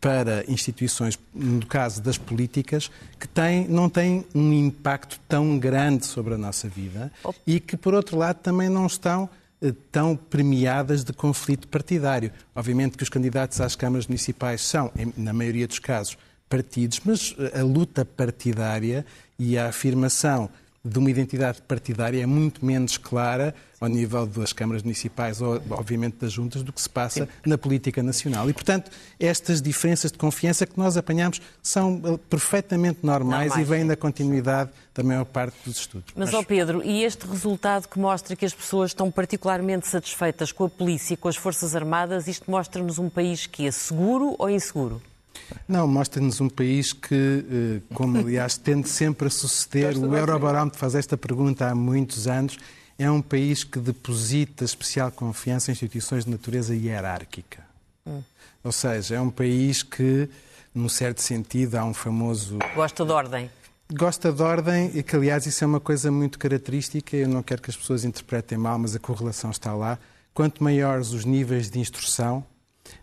para 0.00 0.44
instituições, 0.50 1.18
no 1.34 1.66
caso 1.66 2.00
das 2.00 2.16
políticas, 2.16 2.90
que 3.18 3.26
têm, 3.26 3.66
não 3.68 3.88
têm 3.88 4.24
um 4.34 4.52
impacto 4.52 5.20
tão 5.28 5.58
grande 5.58 6.06
sobre 6.06 6.34
a 6.34 6.38
nossa 6.38 6.68
vida 6.68 7.12
e 7.46 7.58
que, 7.58 7.76
por 7.76 7.94
outro 7.94 8.16
lado, 8.16 8.36
também 8.36 8.68
não 8.68 8.86
estão 8.86 9.28
eh, 9.60 9.74
tão 9.90 10.14
premiadas 10.14 11.02
de 11.02 11.12
conflito 11.12 11.66
partidário. 11.66 12.30
Obviamente 12.54 12.96
que 12.96 13.02
os 13.02 13.08
candidatos 13.08 13.60
às 13.60 13.74
câmaras 13.74 14.06
municipais 14.06 14.62
são, 14.62 14.92
na 15.16 15.32
maioria 15.32 15.66
dos 15.66 15.80
casos, 15.80 16.16
partidos, 16.48 17.00
mas 17.04 17.34
eh, 17.38 17.60
a 17.60 17.64
luta 17.64 18.04
partidária 18.04 19.04
e 19.38 19.58
a 19.58 19.68
afirmação 19.68 20.48
de 20.84 20.98
uma 20.98 21.10
identidade 21.10 21.60
partidária 21.62 22.22
é 22.22 22.26
muito 22.26 22.64
menos 22.64 22.96
clara 22.96 23.54
ao 23.80 23.88
nível 23.88 24.26
das 24.26 24.52
câmaras 24.52 24.82
municipais 24.82 25.40
ou, 25.40 25.60
obviamente, 25.70 26.16
das 26.20 26.32
juntas 26.32 26.62
do 26.62 26.72
que 26.72 26.80
se 26.80 26.88
passa 26.88 27.24
Sim. 27.24 27.30
na 27.46 27.56
política 27.56 28.02
nacional. 28.02 28.48
E, 28.48 28.52
portanto, 28.52 28.90
estas 29.18 29.62
diferenças 29.62 30.10
de 30.10 30.18
confiança 30.18 30.66
que 30.66 30.76
nós 30.78 30.96
apanhamos 30.96 31.40
são 31.62 32.00
eh, 32.04 32.18
perfeitamente 32.28 33.00
normais 33.02 33.54
Não, 33.54 33.60
e 33.60 33.64
vêm 33.64 33.86
da 33.86 33.96
continuidade 33.96 34.70
da 34.94 35.02
maior 35.02 35.24
parte 35.24 35.56
dos 35.64 35.78
estudos. 35.78 36.12
Mas, 36.16 36.34
ó 36.34 36.42
Pedro, 36.42 36.82
e 36.84 37.04
este 37.04 37.26
resultado 37.26 37.86
que 37.88 37.98
mostra 37.98 38.34
que 38.34 38.44
as 38.44 38.54
pessoas 38.54 38.90
estão 38.90 39.10
particularmente 39.10 39.86
satisfeitas 39.86 40.50
com 40.50 40.64
a 40.64 40.68
polícia 40.68 41.14
e 41.14 41.16
com 41.16 41.28
as 41.28 41.36
Forças 41.36 41.76
Armadas, 41.76 42.26
isto 42.26 42.50
mostra-nos 42.50 42.98
um 42.98 43.08
país 43.08 43.46
que 43.46 43.66
é 43.66 43.70
seguro 43.70 44.34
ou 44.38 44.50
inseguro? 44.50 45.00
Não, 45.66 45.86
mostra-nos 45.86 46.40
um 46.40 46.48
país 46.48 46.92
que, 46.92 47.14
eh, 47.14 47.94
como 47.94 48.18
aliás 48.20 48.56
tende 48.56 48.88
sempre 48.88 49.28
a 49.28 49.30
suceder, 49.30 49.96
o 49.96 50.16
Eurobarómetro 50.16 50.78
faz 50.78 50.94
esta 50.94 51.16
pergunta 51.16 51.68
há 51.68 51.74
muitos 51.74 52.26
anos, 52.26 52.58
é 52.98 53.10
um 53.10 53.22
país 53.22 53.62
que 53.62 53.78
deposita 53.78 54.64
especial 54.64 55.12
confiança 55.12 55.70
em 55.70 55.72
instituições 55.72 56.24
de 56.24 56.30
natureza 56.30 56.74
hierárquica. 56.74 57.62
Hum. 58.06 58.22
Ou 58.64 58.72
seja, 58.72 59.14
é 59.14 59.20
um 59.20 59.30
país 59.30 59.82
que, 59.82 60.28
num 60.74 60.88
certo 60.88 61.22
sentido, 61.22 61.76
há 61.76 61.84
um 61.84 61.94
famoso. 61.94 62.58
Gosta 62.74 63.04
de 63.04 63.12
ordem. 63.12 63.50
Gosta 63.92 64.32
de 64.32 64.42
ordem 64.42 64.90
e 64.94 65.02
que, 65.02 65.16
aliás, 65.16 65.46
isso 65.46 65.62
é 65.62 65.66
uma 65.66 65.80
coisa 65.80 66.10
muito 66.10 66.38
característica. 66.38 67.16
Eu 67.16 67.28
não 67.28 67.42
quero 67.42 67.62
que 67.62 67.70
as 67.70 67.76
pessoas 67.76 68.04
interpretem 68.04 68.58
mal, 68.58 68.78
mas 68.78 68.94
a 68.94 68.98
correlação 68.98 69.50
está 69.50 69.72
lá. 69.72 69.98
Quanto 70.34 70.62
maiores 70.62 71.12
os 71.12 71.24
níveis 71.24 71.70
de 71.70 71.78
instrução, 71.78 72.44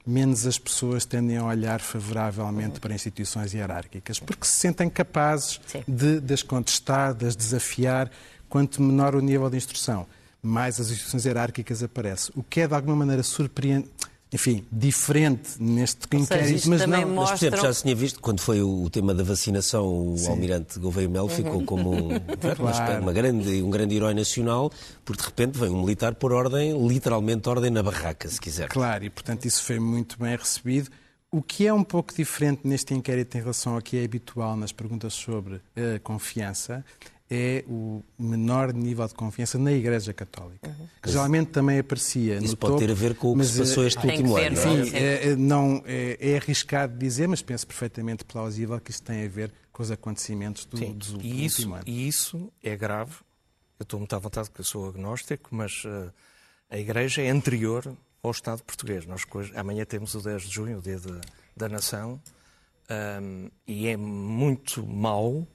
menos 0.05 0.45
as 0.45 0.57
pessoas 0.57 1.05
tendem 1.05 1.37
a 1.37 1.45
olhar 1.45 1.81
favoravelmente 1.81 2.79
para 2.79 2.93
instituições 2.93 3.53
hierárquicas, 3.53 4.19
porque 4.19 4.45
se 4.45 4.53
sentem 4.53 4.89
capazes 4.89 5.59
de, 5.87 6.19
de 6.19 6.33
as 6.33 6.43
contestar, 6.43 7.13
de 7.13 7.25
as 7.25 7.35
desafiar. 7.35 8.11
Quanto 8.47 8.81
menor 8.81 9.15
o 9.15 9.21
nível 9.21 9.49
de 9.49 9.57
instrução, 9.57 10.05
mais 10.41 10.79
as 10.79 10.89
instituições 10.89 11.25
hierárquicas 11.25 11.81
aparecem. 11.81 12.31
O 12.35 12.43
que 12.43 12.61
é, 12.61 12.67
de 12.67 12.73
alguma 12.73 12.95
maneira, 12.95 13.23
surpreendente 13.23 13.89
enfim, 14.33 14.65
diferente 14.71 15.51
neste 15.59 16.07
inquérito, 16.15 16.69
mas 16.69 16.85
não. 16.85 17.15
Mas, 17.15 17.29
por 17.29 17.35
exemplo, 17.35 17.61
já 17.61 17.73
se 17.73 17.83
tinha 17.83 17.95
visto, 17.95 18.19
quando 18.19 18.41
foi 18.41 18.61
o 18.61 18.89
tema 18.89 19.13
da 19.13 19.23
vacinação, 19.23 20.13
o 20.13 20.17
Sim. 20.17 20.29
almirante 20.29 20.79
Gouveia 20.79 21.07
Melo 21.07 21.29
ficou 21.29 21.57
uhum. 21.57 21.65
como 21.65 21.93
um, 21.93 22.09
claro. 22.57 23.01
uma 23.01 23.13
grande, 23.13 23.61
um 23.61 23.69
grande 23.69 23.95
herói 23.95 24.13
nacional, 24.13 24.71
porque 25.05 25.21
de 25.21 25.27
repente 25.27 25.57
vem 25.57 25.69
um 25.69 25.81
militar 25.81 26.15
por 26.15 26.33
ordem, 26.33 26.87
literalmente 26.87 27.47
ordem 27.47 27.69
na 27.69 27.81
barraca, 27.81 28.27
se 28.27 28.41
quiser. 28.41 28.67
Claro, 28.67 29.05
e 29.05 29.09
portanto 29.09 29.45
isso 29.45 29.63
foi 29.63 29.79
muito 29.79 30.17
bem 30.19 30.35
recebido. 30.35 30.89
O 31.31 31.41
que 31.41 31.67
é 31.67 31.73
um 31.73 31.83
pouco 31.83 32.13
diferente 32.13 32.61
neste 32.63 32.93
inquérito 32.93 33.37
em 33.37 33.41
relação 33.41 33.75
ao 33.75 33.81
que 33.81 33.97
é 33.97 34.05
habitual 34.05 34.55
nas 34.55 34.71
perguntas 34.71 35.13
sobre 35.13 35.61
a 35.75 35.99
confiança 35.99 36.83
é 37.29 37.63
o 37.67 38.03
menor 38.19 38.71
nível 38.71 39.07
de 39.07 39.15
confiança 39.15 39.57
na 39.57 39.71
Igreja 39.71 40.13
Católica, 40.13 40.67
uhum. 40.67 40.87
que 41.01 41.09
geralmente 41.09 41.49
também 41.49 41.79
aparecia 41.79 42.35
Isso 42.35 42.51
no 42.51 42.57
pode 42.57 42.73
topo, 42.73 42.85
ter 42.85 42.91
a 42.91 42.95
ver 42.95 43.15
com 43.15 43.33
o 43.33 43.37
que 43.37 43.45
se 43.45 43.59
passou 43.59 43.83
eh, 43.83 43.87
este 43.87 44.05
último 44.05 44.37
ano. 44.37 44.53
Enfim, 44.53 44.95
é, 44.95 45.29
é, 45.29 45.35
não, 45.35 45.81
é, 45.85 46.17
é, 46.19 46.37
arriscado 46.37 46.97
dizer, 46.97 47.27
mas 47.27 47.41
penso 47.41 47.65
perfeitamente 47.65 48.23
plausível 48.23 48.79
que 48.79 48.91
isso 48.91 49.01
tem 49.01 49.25
a 49.25 49.27
ver 49.27 49.51
com 49.71 49.81
os 49.81 49.89
acontecimentos 49.89 50.65
do, 50.65 50.77
Sim. 50.77 50.93
do, 50.93 51.17
do 51.17 51.25
e 51.25 51.45
isso, 51.45 51.61
último 51.61 51.75
ano. 51.75 51.83
E 51.87 52.07
isso 52.07 52.53
é 52.61 52.75
grave. 52.75 53.15
Eu 53.79 53.83
estou 53.83 53.99
muito 53.99 54.15
à 54.15 54.19
vontade 54.19 54.49
porque 54.49 54.61
eu 54.61 54.65
sou 54.65 54.87
agnóstico, 54.87 55.49
mas 55.51 55.83
uh, 55.83 56.13
a 56.69 56.77
Igreja 56.77 57.23
é 57.23 57.29
anterior 57.29 57.91
ao 58.21 58.31
Estado 58.31 58.63
português. 58.63 59.05
Nós 59.05 59.23
amanhã 59.55 59.83
temos 59.83 60.13
o 60.13 60.21
10 60.21 60.43
de 60.43 60.53
junho, 60.53 60.77
o 60.77 60.81
Dia 60.81 60.97
de, 60.97 61.19
da 61.57 61.67
Nação, 61.67 62.21
um, 63.21 63.49
e 63.67 63.87
é 63.87 63.97
muito 63.97 64.85
mau 64.85 65.47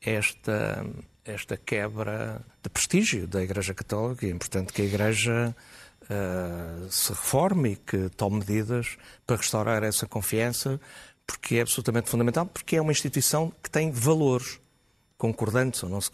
esta 0.00 0.86
esta 1.24 1.56
quebra 1.56 2.40
de 2.62 2.68
prestígio 2.68 3.26
da 3.26 3.42
Igreja 3.42 3.72
Católica. 3.74 4.26
É 4.26 4.30
importante 4.30 4.72
que 4.72 4.82
a 4.82 4.84
Igreja 4.84 5.56
uh, 6.02 6.90
se 6.90 7.10
reforme 7.10 7.72
e 7.72 7.76
que 7.76 8.08
tome 8.10 8.38
medidas 8.38 8.96
para 9.26 9.36
restaurar 9.36 9.82
essa 9.82 10.06
confiança, 10.06 10.80
porque 11.26 11.56
é 11.56 11.62
absolutamente 11.62 12.10
fundamental, 12.10 12.46
porque 12.46 12.76
é 12.76 12.82
uma 12.82 12.92
instituição 12.92 13.52
que 13.62 13.70
tem 13.70 13.90
valores, 13.90 14.60
concordantes 15.16 15.82
ou 15.82 15.88
não 15.88 16.00
se 16.00 16.10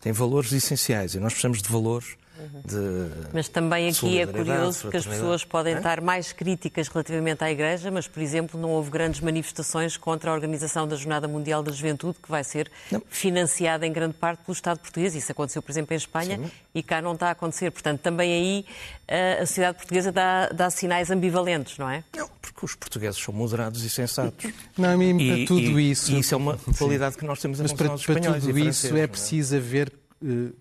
tem 0.00 0.12
valores 0.12 0.52
essenciais 0.52 1.14
e 1.14 1.20
nós 1.20 1.32
precisamos 1.32 1.62
de 1.62 1.68
valores 1.68 2.16
de 2.64 3.30
Mas 3.32 3.48
também 3.48 3.88
aqui 3.88 4.18
é 4.18 4.26
curioso 4.26 4.90
que 4.90 4.96
as 4.96 5.06
pessoas 5.06 5.44
podem 5.44 5.74
é? 5.74 5.76
estar 5.78 6.00
mais 6.00 6.32
críticas 6.32 6.88
relativamente 6.88 7.42
à 7.42 7.50
Igreja, 7.50 7.90
mas, 7.90 8.06
por 8.06 8.22
exemplo, 8.22 8.60
não 8.60 8.70
houve 8.70 8.90
grandes 8.90 9.20
manifestações 9.20 9.96
contra 9.96 10.30
a 10.30 10.34
organização 10.34 10.86
da 10.86 10.96
Jornada 10.96 11.26
Mundial 11.26 11.62
da 11.62 11.72
Juventude, 11.72 12.18
que 12.22 12.30
vai 12.30 12.44
ser 12.44 12.70
não. 12.90 13.02
financiada 13.08 13.86
em 13.86 13.92
grande 13.92 14.14
parte 14.14 14.40
pelo 14.44 14.52
Estado 14.52 14.78
português. 14.78 15.14
Isso 15.14 15.32
aconteceu, 15.32 15.62
por 15.62 15.70
exemplo, 15.70 15.94
em 15.94 15.96
Espanha 15.96 16.38
Sim. 16.38 16.50
e 16.74 16.82
cá 16.82 17.00
não 17.00 17.14
está 17.14 17.28
a 17.28 17.30
acontecer. 17.32 17.70
Portanto, 17.70 18.00
também 18.00 18.32
aí 18.32 18.66
eh, 19.08 19.38
a 19.40 19.46
sociedade 19.46 19.78
portuguesa 19.78 20.12
dá, 20.12 20.48
dá 20.48 20.70
sinais 20.70 21.10
ambivalentes, 21.10 21.78
não 21.78 21.88
é? 21.88 22.04
Não, 22.16 22.28
porque 22.40 22.64
os 22.64 22.74
portugueses 22.74 23.20
são 23.20 23.32
moderados 23.32 23.82
e 23.84 23.90
sensatos. 23.90 24.52
Não, 24.76 24.90
a 24.90 24.96
mim, 24.96 25.16
para 25.16 25.46
tudo 25.46 25.80
e, 25.80 25.90
isso... 25.90 26.12
E 26.12 26.20
isso 26.20 26.34
é 26.34 26.36
uma 26.36 26.58
qualidade 26.78 27.16
que 27.16 27.24
nós 27.24 27.40
temos 27.40 27.58
em 27.60 27.62
Mas 27.62 27.72
para, 27.72 27.88
para 27.88 28.20
tudo 28.20 28.58
isso 28.58 28.94
é, 28.96 29.00
é 29.00 29.06
preciso 29.06 29.56
haver 29.56 29.92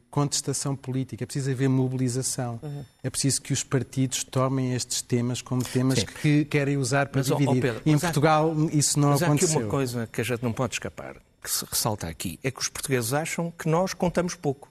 contestação 0.10 0.76
política, 0.76 1.24
é 1.24 1.26
preciso 1.26 1.52
haver 1.52 1.70
mobilização. 1.70 2.60
Uhum. 2.62 2.86
É 3.02 3.10
preciso 3.10 3.42
que 3.42 3.54
os 3.54 3.64
partidos 3.64 4.24
tomem 4.24 4.74
estes 4.74 5.02
temas 5.02 5.42
como 5.42 5.64
temas 5.64 6.00
Sim. 6.00 6.06
que 6.06 6.46
querem 6.46 6.78
usar 6.78 7.08
para 7.08 7.20
mas, 7.20 7.28
dividir. 7.28 7.50
Oh, 7.50 7.62
Pedro, 7.62 7.82
em 7.86 7.98
Portugal 7.98 8.52
há, 8.52 8.76
isso 8.76 9.00
não 9.00 9.10
mas 9.10 9.24
aconteceu. 9.24 9.48
Mas 9.48 9.56
há 9.56 9.60
aqui 9.60 9.66
uma 9.66 9.72
coisa 9.72 10.10
que 10.12 10.22
a 10.22 10.24
gente 10.24 10.44
não 10.44 10.54
pode 10.54 10.76
escapar, 10.76 11.16
que 11.42 11.50
se 11.50 11.66
ressalta 11.66 12.08
aqui, 12.08 12.40
é 12.44 12.52
que 12.52 12.60
os 12.60 12.68
portugueses 12.68 13.14
acham 13.14 13.52
que 13.52 13.68
nós 13.70 13.94
contamos 13.94 14.36
pouco. 14.36 14.70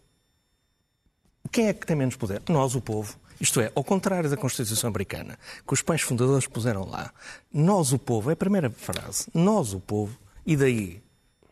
Quem 1.50 1.68
é 1.68 1.72
que 1.72 1.86
tem 1.86 1.96
menos 1.96 2.16
poder? 2.16 2.42
Nós, 2.48 2.74
o 2.74 2.80
povo. 2.80 3.18
Isto 3.40 3.60
é, 3.60 3.70
ao 3.74 3.82
contrário 3.82 4.30
da 4.30 4.36
Constituição 4.36 4.88
Americana, 4.88 5.38
que 5.66 5.74
os 5.74 5.82
pães 5.82 6.02
fundadores 6.02 6.46
puseram 6.46 6.88
lá, 6.88 7.12
nós, 7.52 7.92
o 7.92 7.98
povo, 7.98 8.30
é 8.30 8.32
a 8.32 8.36
primeira 8.36 8.70
frase, 8.70 9.26
nós, 9.34 9.72
o 9.72 9.80
povo, 9.80 10.16
e 10.46 10.56
daí 10.56 11.02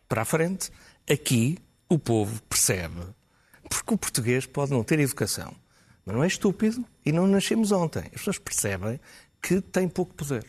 para 0.07 0.21
a 0.21 0.25
frente, 0.25 0.71
aqui 1.09 1.57
o 1.89 1.97
povo 1.97 2.41
percebe 2.43 3.01
porque 3.77 3.93
o 3.93 3.97
português 3.97 4.45
pode 4.45 4.71
não 4.71 4.83
ter 4.83 4.99
educação, 4.99 5.55
mas 6.05 6.15
não 6.15 6.23
é 6.23 6.27
estúpido 6.27 6.83
e 7.05 7.11
não 7.11 7.27
nascemos 7.27 7.71
ontem. 7.71 8.03
As 8.05 8.19
pessoas 8.19 8.37
percebem 8.37 8.99
que 9.41 9.61
tem 9.61 9.87
pouco 9.87 10.13
poder. 10.13 10.45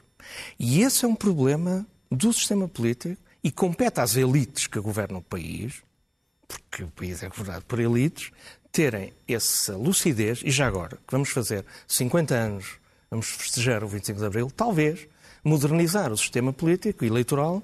E 0.59 0.83
esse 0.83 1.05
é 1.05 1.09
um 1.09 1.15
problema 1.15 1.87
do 2.11 2.33
sistema 2.33 2.69
político 2.69 3.21
e 3.43 3.51
compete 3.51 4.01
às 4.01 4.17
elites 4.17 4.67
que 4.67 4.81
governam 4.81 5.19
o 5.19 5.23
país, 5.23 5.83
porque 6.49 6.85
o 6.85 6.89
país 6.89 7.23
é 7.23 7.29
governado 7.29 7.65
por 7.67 7.79
elites, 7.79 8.31
terem 8.73 9.13
essa 9.29 9.77
lucidez, 9.77 10.41
e 10.45 10.51
já 10.51 10.67
agora, 10.67 10.97
que 10.97 11.13
vamos 11.13 11.29
fazer 11.31 11.65
50 11.87 12.35
anos, 12.35 12.79
vamos 13.11 13.27
festejar 13.27 13.85
o 13.85 13.89
25 13.89 14.19
de 14.19 14.27
Abril, 14.27 14.51
talvez 14.51 15.07
modernizar 15.45 16.11
o 16.11 16.17
sistema 16.17 16.53
político 16.53 17.05
e 17.05 17.09
eleitoral 17.09 17.63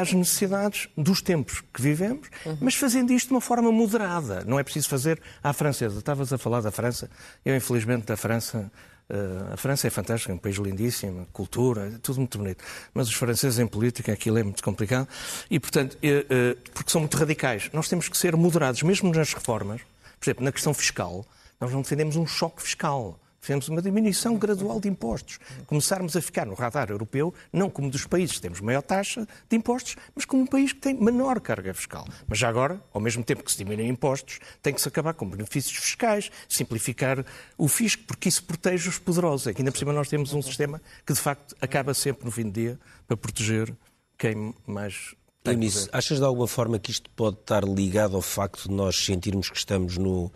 às 0.00 0.12
necessidades 0.12 0.88
dos 0.96 1.20
tempos 1.20 1.62
que 1.72 1.82
vivemos, 1.82 2.28
uhum. 2.46 2.56
mas 2.60 2.74
fazendo 2.74 3.12
isto 3.12 3.28
de 3.28 3.34
uma 3.34 3.40
forma 3.40 3.70
moderada. 3.70 4.42
Não 4.46 4.58
é 4.58 4.64
preciso 4.64 4.88
fazer 4.88 5.20
à 5.42 5.52
francesa. 5.52 5.98
Estavas 5.98 6.32
a 6.32 6.38
falar 6.38 6.62
da 6.62 6.70
França. 6.70 7.10
Eu, 7.44 7.54
infelizmente, 7.54 8.06
da 8.06 8.16
França. 8.16 8.70
Uh, 9.10 9.52
a 9.52 9.56
França 9.58 9.86
é 9.86 9.90
fantástica, 9.90 10.32
é 10.32 10.34
um 10.34 10.38
país 10.38 10.56
lindíssimo, 10.56 11.26
cultura, 11.32 11.88
é 11.94 11.98
tudo 11.98 12.20
muito 12.20 12.38
bonito. 12.38 12.64
Mas 12.94 13.08
os 13.08 13.14
franceses 13.14 13.58
em 13.58 13.66
política, 13.66 14.10
aquilo 14.12 14.38
é 14.38 14.42
muito 14.42 14.62
complicado. 14.62 15.06
E, 15.50 15.60
portanto, 15.60 15.94
uh, 15.94 15.96
uh, 15.98 16.70
porque 16.72 16.90
são 16.90 17.02
muito 17.02 17.16
radicais. 17.18 17.68
Nós 17.74 17.88
temos 17.88 18.08
que 18.08 18.16
ser 18.16 18.34
moderados, 18.34 18.82
mesmo 18.82 19.12
nas 19.12 19.34
reformas. 19.34 19.82
Por 20.18 20.24
exemplo, 20.24 20.44
na 20.44 20.52
questão 20.52 20.72
fiscal, 20.72 21.26
nós 21.60 21.70
não 21.70 21.82
defendemos 21.82 22.16
um 22.16 22.26
choque 22.26 22.62
fiscal. 22.62 23.18
Fizemos 23.42 23.68
uma 23.68 23.82
diminuição 23.82 24.36
gradual 24.36 24.78
de 24.78 24.88
impostos. 24.88 25.40
Começarmos 25.66 26.16
a 26.16 26.22
ficar 26.22 26.46
no 26.46 26.54
radar 26.54 26.90
europeu, 26.90 27.34
não 27.52 27.68
como 27.68 27.90
dos 27.90 28.06
países 28.06 28.36
que 28.36 28.40
temos 28.40 28.60
maior 28.60 28.82
taxa 28.82 29.26
de 29.50 29.56
impostos, 29.56 29.96
mas 30.14 30.24
como 30.24 30.44
um 30.44 30.46
país 30.46 30.72
que 30.72 30.78
tem 30.78 30.94
menor 30.94 31.40
carga 31.40 31.74
fiscal. 31.74 32.06
Mas 32.28 32.38
já 32.38 32.48
agora, 32.48 32.80
ao 32.92 33.00
mesmo 33.00 33.24
tempo 33.24 33.42
que 33.42 33.50
se 33.50 33.58
diminuem 33.58 33.88
impostos, 33.88 34.38
tem 34.62 34.72
que 34.72 34.80
se 34.80 34.86
acabar 34.86 35.12
com 35.14 35.28
benefícios 35.28 35.76
fiscais, 35.76 36.30
simplificar 36.48 37.26
o 37.58 37.66
fisco, 37.66 38.04
porque 38.06 38.28
isso 38.28 38.44
protege 38.44 38.88
os 38.88 39.00
poderosos. 39.00 39.48
É 39.48 39.52
que 39.52 39.60
ainda 39.60 39.72
por 39.72 39.78
cima 39.78 39.92
nós 39.92 40.08
temos 40.08 40.32
um 40.32 40.40
sistema 40.40 40.80
que, 41.04 41.12
de 41.12 41.18
facto, 41.18 41.56
acaba 41.60 41.92
sempre, 41.94 42.24
no 42.24 42.30
fim 42.30 42.44
do 42.44 42.52
dia, 42.52 42.78
para 43.08 43.16
proteger 43.16 43.74
quem 44.16 44.54
mais 44.64 45.16
Eunice, 45.44 45.88
achas 45.92 46.18
de 46.18 46.24
alguma 46.24 46.46
forma 46.46 46.78
que 46.78 46.92
isto 46.92 47.10
pode 47.10 47.38
estar 47.38 47.64
ligado 47.64 48.14
ao 48.14 48.22
facto 48.22 48.68
de 48.68 48.74
nós 48.74 49.04
sentirmos 49.04 49.50
que 49.50 49.56
estamos 49.56 49.98
no, 49.98 50.30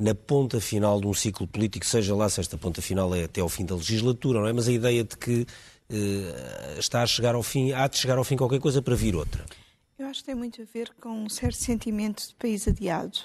na 0.00 0.14
ponta 0.14 0.58
final 0.60 0.98
de 0.98 1.06
um 1.06 1.12
ciclo 1.12 1.46
político, 1.46 1.84
seja 1.84 2.16
lá 2.16 2.26
se 2.30 2.40
esta 2.40 2.56
ponta 2.56 2.80
final 2.80 3.14
é 3.14 3.24
até 3.24 3.42
ao 3.42 3.50
fim 3.50 3.66
da 3.66 3.74
legislatura, 3.74 4.40
não 4.40 4.46
é? 4.46 4.52
Mas 4.52 4.66
a 4.66 4.72
ideia 4.72 5.04
de 5.04 5.14
que 5.14 5.46
eh, 5.90 6.76
está 6.78 7.02
a 7.02 7.06
chegar 7.06 7.34
ao 7.34 7.42
fim, 7.42 7.72
há 7.72 7.86
de 7.86 7.98
chegar 7.98 8.16
ao 8.16 8.24
fim 8.24 8.34
qualquer 8.34 8.58
coisa 8.58 8.80
para 8.80 8.94
vir 8.94 9.14
outra. 9.14 9.44
Eu 9.98 10.06
acho 10.06 10.20
que 10.20 10.26
tem 10.26 10.34
muito 10.34 10.62
a 10.62 10.64
ver 10.64 10.90
com 10.98 11.10
um 11.10 11.28
certo 11.28 11.58
sentimento 11.58 12.26
de 12.26 12.34
país 12.36 12.66
adiado. 12.66 13.18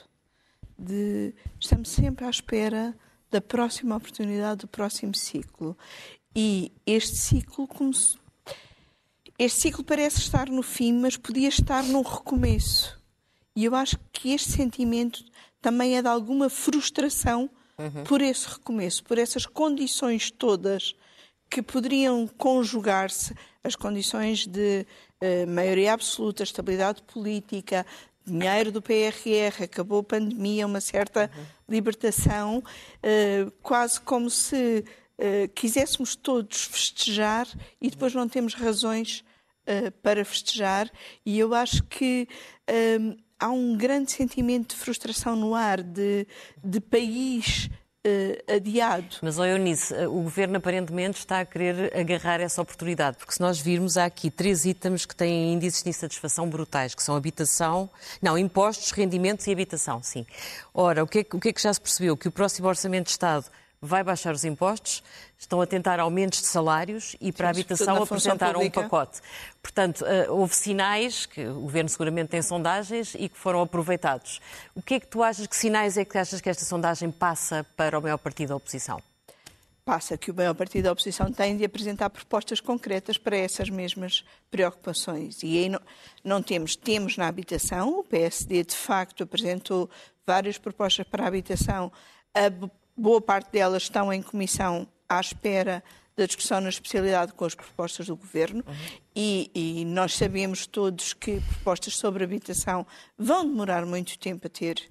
De 0.77 1.33
estamos 1.57 1.87
sempre 1.87 2.25
à 2.25 2.29
espera 2.29 2.93
da 3.31 3.39
próxima 3.39 3.95
oportunidade, 3.95 4.61
do 4.61 4.67
próximo 4.67 5.15
ciclo. 5.15 5.77
E 6.35 6.73
este 6.85 7.15
ciclo 7.15 7.69
se... 7.93 8.17
este 9.39 9.61
ciclo 9.61 9.81
parece 9.81 10.19
estar 10.19 10.49
no 10.49 10.61
fim, 10.61 10.91
mas 10.91 11.15
podia 11.15 11.47
estar 11.47 11.83
num 11.83 12.01
recomeço. 12.01 12.99
E 13.55 13.63
eu 13.63 13.73
acho 13.73 13.97
que 14.11 14.33
este 14.33 14.51
sentimento 14.51 15.23
também 15.65 15.97
é 15.97 16.01
de 16.03 16.07
alguma 16.07 16.47
frustração 16.47 17.49
uhum. 17.75 18.03
por 18.03 18.21
esse 18.21 18.47
recomeço, 18.47 19.03
por 19.03 19.17
essas 19.17 19.47
condições 19.47 20.29
todas 20.29 20.95
que 21.49 21.59
poderiam 21.59 22.27
conjugar-se 22.37 23.33
as 23.63 23.75
condições 23.75 24.45
de 24.45 24.85
uh, 25.23 25.49
maioria 25.49 25.93
absoluta, 25.93 26.43
estabilidade 26.43 27.01
política, 27.01 27.83
dinheiro 28.23 28.71
do 28.71 28.79
PRR, 28.79 29.63
acabou 29.63 30.01
a 30.01 30.03
pandemia, 30.03 30.67
uma 30.67 30.79
certa 30.79 31.31
uhum. 31.35 31.45
libertação, 31.67 32.59
uh, 32.59 33.51
quase 33.63 33.99
como 34.01 34.29
se 34.29 34.85
uh, 35.17 35.49
quiséssemos 35.55 36.15
todos 36.15 36.61
festejar 36.65 37.47
e 37.81 37.89
depois 37.89 38.13
não 38.13 38.29
temos 38.29 38.53
razões 38.53 39.23
para 40.03 40.23
festejar. 40.23 40.91
E 41.25 41.39
eu 41.39 41.51
acho 41.55 41.83
que 41.85 42.27
há 43.39 43.49
um 43.49 43.75
grande 43.77 44.11
sentimento 44.11 44.75
de 44.75 44.81
frustração 44.81 45.35
no 45.35 45.53
ar, 45.53 45.81
de, 45.81 46.27
de 46.63 46.79
país 46.79 47.69
uh, 48.05 48.53
adiado. 48.55 49.17
Mas, 49.21 49.37
oh 49.37 49.45
Eunice, 49.45 49.93
eh, 49.93 50.07
o 50.07 50.21
Governo 50.21 50.57
aparentemente 50.57 51.19
está 51.19 51.39
a 51.39 51.45
querer 51.45 51.95
agarrar 51.97 52.39
essa 52.39 52.61
oportunidade, 52.61 53.17
porque 53.17 53.33
se 53.33 53.41
nós 53.41 53.59
virmos, 53.59 53.97
há 53.97 54.05
aqui 54.05 54.29
três 54.29 54.65
itens 54.65 55.05
que 55.05 55.15
têm 55.15 55.53
índices 55.53 55.83
de 55.83 55.89
insatisfação 55.89 56.47
brutais, 56.47 56.93
que 56.93 57.03
são 57.03 57.15
habitação, 57.15 57.89
não, 58.21 58.37
impostos, 58.37 58.91
rendimentos 58.91 59.45
e 59.47 59.51
habitação, 59.51 60.01
sim. 60.01 60.25
Ora, 60.73 61.03
o 61.03 61.07
que, 61.07 61.19
é, 61.19 61.25
o 61.33 61.39
que 61.39 61.49
é 61.49 61.53
que 61.53 61.61
já 61.61 61.73
se 61.73 61.81
percebeu? 61.81 62.15
Que 62.15 62.27
o 62.27 62.31
próximo 62.31 62.67
Orçamento 62.67 63.05
de 63.05 63.11
Estado 63.11 63.45
vai 63.81 64.03
baixar 64.03 64.33
os 64.33 64.43
impostos, 64.43 65.03
estão 65.37 65.61
a 65.61 65.67
tentar 65.67 65.99
aumentos 65.99 66.41
de 66.41 66.47
salários 66.47 67.15
e 67.21 67.31
para 67.31 67.47
a 67.47 67.51
habitação 67.51 68.01
apresentaram 68.01 68.61
um 68.61 68.69
pacote. 68.69 69.21
Portanto, 69.61 70.05
eh, 70.05 70.29
houve 70.29 70.55
sinais 70.55 71.25
que 71.25 71.45
o 71.45 71.61
Governo 71.61 71.89
seguramente 71.89 72.29
tem 72.29 72.41
sondagens 72.41 73.15
e 73.15 73.29
que 73.29 73.37
foram 73.37 73.61
aproveitados. 73.61 74.41
O 74.73 74.81
que 74.81 74.95
é 74.95 74.99
que 74.99 75.07
tu 75.07 75.21
achas, 75.21 75.45
que 75.47 75.55
sinais 75.55 75.97
é 75.97 76.05
que 76.05 76.17
achas 76.17 76.41
que 76.41 76.49
esta 76.49 76.65
sondagem 76.65 77.11
passa 77.11 77.65
para 77.75 77.99
o 77.99 78.01
maior 78.01 78.17
partido 78.17 78.49
da 78.49 78.55
oposição? 78.55 79.01
passa 79.85 80.17
que 80.17 80.31
o 80.31 80.33
maior 80.33 80.55
partido 80.55 80.85
da 80.85 80.91
oposição 80.91 81.31
tem 81.31 81.55
de 81.55 81.63
apresentar 81.63 82.09
propostas 82.09 82.59
concretas 82.59 83.19
para 83.19 83.37
essas 83.37 83.69
mesmas 83.69 84.25
preocupações. 84.49 85.43
E 85.43 85.59
aí 85.59 85.69
não, 85.69 85.79
não, 86.23 86.41
temos, 86.41 86.75
temos 86.75 87.15
na 87.17 87.27
habitação, 87.27 87.99
o 87.99 88.03
PSD 88.03 88.63
de 88.63 88.75
facto 88.75 89.23
apresentou 89.23 89.87
várias 90.25 90.57
propostas 90.57 91.05
para 91.05 91.23
a 91.23 91.27
habitação, 91.27 91.91
boa 92.95 93.21
parte 93.21 93.51
delas 93.51 93.83
estão 93.83 94.11
em 94.11 94.21
comissão 94.21 94.87
à 95.07 95.19
espera 95.19 95.83
da 96.15 96.25
discussão 96.25 96.61
na 96.61 96.69
especialidade 96.69 97.33
com 97.33 97.43
as 97.43 97.53
propostas 97.53 98.07
do 98.07 98.15
Governo 98.15 98.63
uhum. 98.65 98.73
e, 99.15 99.51
e, 99.53 99.85
nós 99.85 100.13
sabemos 100.15 100.65
todos 100.65 101.13
que 101.13 101.41
propostas 101.41 101.95
sobre 101.97 102.23
habitação 102.23 102.87
vão 103.17 103.45
demorar 103.45 103.85
muito 103.85 104.17
tempo 104.17 104.47
a 104.47 104.49
ter 104.49 104.81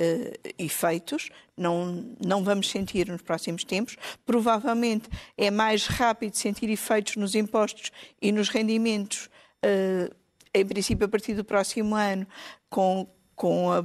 uh, 0.00 0.52
efeitos, 0.58 1.28
não, 1.56 2.16
não 2.24 2.42
vamos 2.42 2.70
sentir 2.70 3.08
nos 3.08 3.20
próximos 3.20 3.62
tempos. 3.62 3.96
Provavelmente 4.24 5.08
é 5.36 5.50
mais 5.50 5.86
rápido 5.86 6.34
sentir 6.34 6.70
efeitos 6.70 7.16
nos 7.16 7.34
impostos 7.34 7.92
e 8.20 8.32
nos 8.32 8.48
rendimentos, 8.48 9.28
uh, 9.64 10.14
em 10.52 10.64
princípio, 10.64 11.04
a 11.04 11.08
partir 11.08 11.34
do 11.34 11.44
próximo 11.44 11.94
ano, 11.94 12.26
com, 12.70 13.06
com 13.40 13.72
a, 13.72 13.82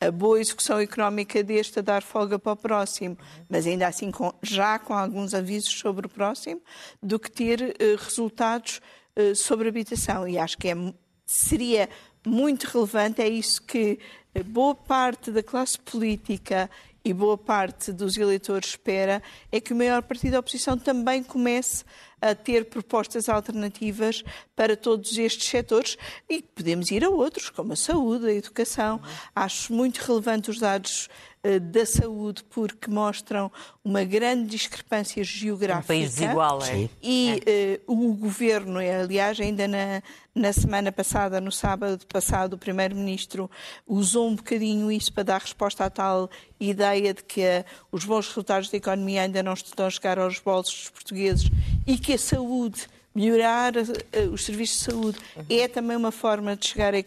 a, 0.00 0.10
boa 0.10 0.40
execução 0.40 0.80
económica 0.80 1.42
deste 1.42 1.78
a 1.78 1.82
dar 1.82 2.02
folga 2.02 2.38
para 2.38 2.52
o 2.52 2.56
próximo, 2.56 3.18
mas 3.50 3.66
ainda 3.66 3.86
assim 3.86 4.10
com, 4.10 4.32
já 4.42 4.78
com 4.78 4.94
alguns 4.94 5.34
avisos 5.34 5.78
sobre 5.78 6.06
o 6.06 6.08
próximo, 6.08 6.62
do 7.02 7.18
que 7.18 7.30
ter 7.30 7.60
uh, 7.60 8.02
resultados 8.02 8.80
uh, 9.14 9.36
sobre 9.36 9.68
habitação. 9.68 10.26
E 10.26 10.38
acho 10.38 10.56
que 10.56 10.68
é, 10.68 10.74
seria 11.26 11.86
muito 12.26 12.64
relevante, 12.64 13.20
é 13.20 13.28
isso 13.28 13.60
que 13.60 13.98
boa 14.46 14.74
parte 14.74 15.30
da 15.30 15.42
classe 15.42 15.78
política 15.78 16.70
e 17.04 17.12
boa 17.12 17.36
parte 17.36 17.92
dos 17.92 18.16
eleitores 18.16 18.70
espera 18.70 19.22
é 19.52 19.60
que 19.60 19.74
o 19.74 19.76
maior 19.76 20.02
partido 20.02 20.32
da 20.32 20.40
oposição 20.40 20.78
também 20.78 21.22
comece 21.22 21.84
a 22.24 22.34
ter 22.34 22.64
propostas 22.64 23.28
alternativas 23.28 24.24
para 24.56 24.76
todos 24.76 25.18
estes 25.18 25.46
setores 25.46 25.98
e 26.26 26.40
podemos 26.40 26.90
ir 26.90 27.04
a 27.04 27.10
outros, 27.10 27.50
como 27.50 27.74
a 27.74 27.76
saúde, 27.76 28.26
a 28.26 28.32
educação. 28.32 28.98
Acho 29.36 29.74
muito 29.74 29.98
relevante 29.98 30.50
os 30.50 30.58
dados 30.58 31.10
eh, 31.44 31.58
da 31.58 31.84
saúde 31.84 32.42
porque 32.44 32.90
mostram 32.90 33.52
uma 33.84 34.02
grande 34.02 34.48
discrepância 34.48 35.22
geográfica. 35.22 35.92
Um 35.92 35.98
país 35.98 36.14
desigual, 36.14 36.64
é? 36.64 36.88
E 37.02 37.42
é. 37.44 37.80
Uh, 37.86 38.10
o 38.10 38.14
governo, 38.14 38.78
aliás, 38.78 39.38
ainda 39.38 39.68
na, 39.68 40.02
na 40.34 40.54
semana 40.54 40.90
passada, 40.90 41.42
no 41.42 41.52
sábado 41.52 42.06
passado, 42.06 42.54
o 42.54 42.58
primeiro-ministro 42.58 43.50
usou 43.86 44.26
um 44.26 44.36
bocadinho 44.36 44.90
isso 44.90 45.12
para 45.12 45.22
dar 45.22 45.40
resposta 45.42 45.84
à 45.84 45.90
tal 45.90 46.30
ideia 46.58 47.12
de 47.12 47.22
que 47.22 47.42
uh, 47.42 47.64
os 47.92 48.06
bons 48.06 48.26
resultados 48.26 48.70
da 48.70 48.78
economia 48.78 49.20
ainda 49.20 49.42
não 49.42 49.52
estão 49.52 49.84
a 49.84 49.90
chegar 49.90 50.18
aos 50.18 50.38
bolsos 50.38 50.74
dos 50.74 50.90
portugueses 50.90 51.50
e 51.86 51.98
que 51.98 52.13
a 52.14 52.18
saúde, 52.18 52.86
melhorar 53.14 53.74
uh, 53.76 54.32
os 54.32 54.44
serviços 54.44 54.78
de 54.78 54.84
saúde, 54.84 55.18
uhum. 55.36 55.44
é 55.50 55.68
também 55.68 55.96
uma 55.96 56.12
forma 56.12 56.56
de 56.56 56.66
chegar 56.66 56.94
a, 56.94 56.98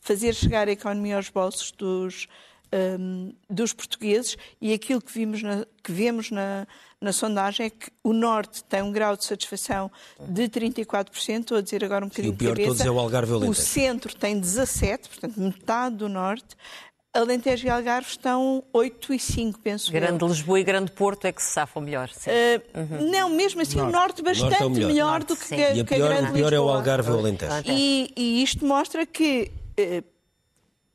fazer 0.00 0.34
chegar 0.34 0.68
a 0.68 0.72
economia 0.72 1.16
aos 1.16 1.28
bolsos 1.28 1.72
dos 1.72 2.28
um, 2.72 3.32
dos 3.48 3.72
portugueses 3.72 4.36
e 4.60 4.72
aquilo 4.72 5.00
que, 5.00 5.12
vimos 5.12 5.42
na, 5.42 5.66
que 5.82 5.92
vemos 5.92 6.30
na, 6.30 6.66
na 7.00 7.12
sondagem 7.12 7.66
é 7.66 7.70
que 7.70 7.90
o 8.02 8.12
Norte 8.12 8.62
tem 8.64 8.82
um 8.82 8.92
grau 8.92 9.16
de 9.16 9.24
satisfação 9.24 9.90
de 10.20 10.48
34%, 10.48 11.40
estou 11.40 11.58
a 11.58 11.60
dizer 11.60 11.84
agora 11.84 12.04
um 12.04 12.08
bocadinho 12.08 12.32
Sim, 12.32 12.36
o 12.36 12.38
pior 12.38 12.54
de 12.54 12.62
cabeça. 12.62 12.84
todos 12.84 12.86
é 12.86 12.90
o 12.90 12.98
Algarve 12.98 13.32
O 13.32 13.54
Centro 13.54 14.14
tem 14.14 14.40
17%, 14.40 15.08
portanto 15.08 15.40
metade 15.40 15.96
do 15.96 16.08
Norte. 16.08 16.56
Alentejo 17.12 17.66
e 17.66 17.70
Algarve 17.70 18.08
estão 18.08 18.62
8 18.72 19.14
e 19.14 19.18
5, 19.18 19.58
penso 19.60 19.90
Grande 19.90 20.22
eu. 20.22 20.28
Lisboa 20.28 20.60
e 20.60 20.64
Grande 20.64 20.92
Porto 20.92 21.24
é 21.24 21.32
que 21.32 21.42
se 21.42 21.52
safam 21.52 21.82
melhor. 21.82 22.08
Uh, 22.08 22.78
uhum. 22.78 23.10
Não, 23.10 23.30
mesmo 23.30 23.60
assim, 23.60 23.78
norte. 23.78 23.88
o 23.88 23.92
Norte 23.92 24.22
bastante 24.22 24.50
norte 24.50 24.62
é 24.62 24.66
o 24.66 24.70
melhor, 24.70 24.88
melhor 24.88 25.10
norte, 25.10 25.26
do 25.28 25.36
que, 25.36 25.54
a, 25.54 25.74
e 25.74 25.80
a, 25.80 25.84
pior, 25.84 26.08
Grande 26.08 26.30
O 26.30 26.34
pior 26.34 26.50
Lisboa. 26.50 26.54
é 26.54 26.60
o 26.60 26.68
Algarve 26.68 27.10
e 27.10 27.12
o 27.12 27.18
Alentejo. 27.18 27.62
E, 27.64 28.12
e 28.16 28.42
isto 28.42 28.64
mostra 28.64 29.06
que... 29.06 29.50
Uh, 29.78 30.18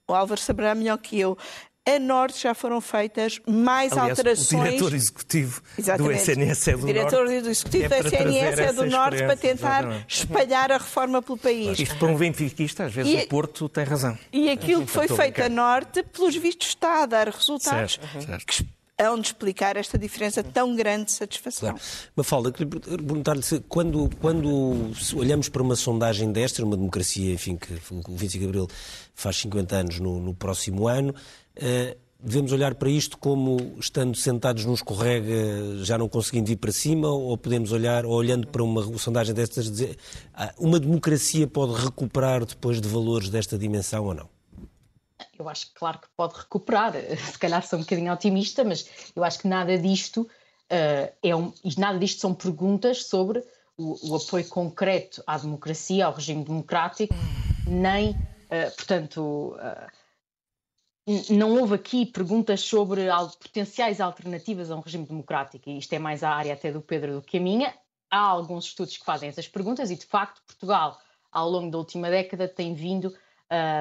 o 0.08 0.14
Álvaro 0.14 0.40
saberá 0.40 0.76
melhor 0.76 0.98
que 0.98 1.18
eu 1.18 1.38
a 1.86 2.00
norte 2.00 2.42
já 2.42 2.54
foram 2.54 2.80
feitas 2.80 3.42
mais 3.46 3.92
Aliás, 3.92 4.12
alterações. 4.12 4.62
O 4.62 4.66
diretor 4.66 4.94
executivo 4.94 5.62
Exatamente. 5.78 6.14
do 6.14 6.22
SNS 6.22 6.68
é 6.68 6.72
do 6.72 6.84
o 6.84 6.86
diretor 6.86 7.26
norte. 7.26 7.34
executivo 7.34 7.90
do 7.90 7.96
SNS 7.96 8.60
é 8.60 8.74
do 8.74 8.86
norte 8.86 9.18
para 9.18 9.36
tentar 9.36 9.80
exatamente. 9.80 10.16
espalhar 10.16 10.72
a 10.72 10.78
reforma 10.78 11.22
pelo 11.22 11.38
país. 11.38 11.78
Isto 11.78 11.98
para 11.98 12.08
um 12.08 12.16
benfiquista, 12.16 12.86
às 12.86 12.94
vezes 12.94 13.14
e, 13.14 13.26
o 13.26 13.28
Porto 13.28 13.68
tem 13.68 13.84
razão. 13.84 14.18
E 14.32 14.50
aquilo 14.50 14.86
que 14.86 14.92
foi 14.92 15.08
feito 15.08 15.42
a 15.42 15.50
norte, 15.50 16.04
pelos 16.04 16.36
vistos, 16.36 16.70
está 16.70 17.04
a 17.04 17.06
dar 17.06 17.28
resultados 17.28 18.00
certo. 18.00 18.46
que 18.46 18.66
hão 19.00 19.20
de 19.20 19.28
explicar 19.28 19.76
esta 19.76 19.98
diferença 19.98 20.44
tão 20.44 20.76
grande 20.76 21.06
de 21.06 21.12
satisfação. 21.14 21.70
Claro. 21.70 21.84
Mafalda, 22.16 22.52
queria 22.52 22.80
perguntar-lhe 22.80 23.42
se 23.42 23.60
quando, 23.62 24.10
quando 24.22 24.92
olhamos 25.16 25.50
para 25.50 25.62
uma 25.62 25.76
sondagem 25.76 26.32
destas, 26.32 26.64
uma 26.64 26.78
democracia, 26.78 27.34
enfim, 27.34 27.58
que 27.58 27.74
o 27.74 28.16
25 28.16 28.40
de 28.40 28.46
Abril 28.46 28.68
faz 29.16 29.38
50 29.38 29.76
anos 29.76 30.00
no, 30.00 30.20
no 30.20 30.34
próximo 30.34 30.88
ano, 30.88 31.14
eh, 31.56 31.98
devemos 32.24 32.54
olhar 32.54 32.74
para 32.76 32.90
isto 32.90 33.18
como 33.18 33.76
estando 33.80 34.16
sentados 34.16 34.64
num 34.64 34.74
escorrega, 34.74 35.84
já 35.84 35.98
não 35.98 36.08
conseguindo 36.08 36.48
vir 36.48 36.56
para 36.56 36.72
cima, 36.72 37.10
ou 37.10 37.38
podemos 37.38 37.72
olhar, 37.72 38.06
ou 38.06 38.14
olhando 38.14 38.48
para 38.48 38.64
uma 38.64 38.82
sondagem 38.98 39.34
destas, 39.34 39.70
dizer 39.70 39.98
ah, 40.34 40.54
uma 40.58 40.80
democracia 40.80 41.46
pode 41.46 41.74
recuperar 41.74 42.46
depois 42.46 42.80
de 42.80 42.88
valores 42.88 43.30
desta 43.30 43.58
dimensão 43.58 44.06
ou 44.06 44.14
não? 44.14 44.33
Eu 45.38 45.50
acho 45.50 45.68
que, 45.68 45.74
claro, 45.74 46.00
que 46.00 46.08
pode 46.16 46.38
recuperar. 46.38 46.94
Se 47.32 47.40
calhar 47.40 47.66
sou 47.66 47.80
um 47.80 47.82
bocadinho 47.82 48.14
otimista, 48.14 48.64
mas 48.64 48.90
eu 49.16 49.24
acho 49.24 49.40
que 49.40 49.48
nada 49.48 49.78
disto 49.78 50.22
uh, 50.22 51.14
é 51.22 51.36
um, 51.36 51.54
nada 51.78 51.98
disto 51.98 52.22
são 52.22 52.34
perguntas 52.34 53.06
sobre 53.06 53.44
o, 53.78 54.12
o, 54.12 54.16
apoio 54.16 54.48
concreto 54.48 55.24
à 55.26 55.38
democracia, 55.38 56.06
ao 56.06 56.14
regime 56.14 56.44
democrático, 56.44 57.14
nem, 57.68 58.12
uh, 58.12 58.76
portanto. 58.76 59.56
Uh, 59.56 60.04
não 61.30 61.60
houve 61.60 61.76
aqui 61.76 62.06
perguntas 62.06 62.62
sobre 62.62 63.08
potenciais 63.42 64.00
alternativas 64.00 64.72
a 64.72 64.76
um 64.78 64.80
regime 64.80 65.06
democrático, 65.06 65.70
e 65.70 65.78
isto 65.78 65.92
é 65.92 66.00
mais 66.00 66.24
a 66.24 66.30
área 66.30 66.54
até 66.54 66.72
do 66.72 66.82
Pedro 66.82 67.16
do 67.16 67.22
que 67.22 67.38
a 67.38 67.42
minha. 67.42 67.74
Há 68.10 68.20
alguns 68.20 68.68
estudos 68.68 68.96
que 68.96 69.04
fazem 69.04 69.28
essas 69.28 69.48
perguntas, 69.48 69.92
e 69.92 69.98
de 69.98 70.06
facto, 70.06 70.42
Portugal, 70.46 70.98
ao 71.30 71.50
longo 71.50 71.70
da 71.70 71.78
última 71.78 72.10
década, 72.10 72.48
tem 72.48 72.74
vindo, 72.74 73.14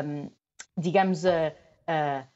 um, 0.05 0.31
digamos, 0.77 1.25
a, 1.27 1.53
a, 1.87 2.27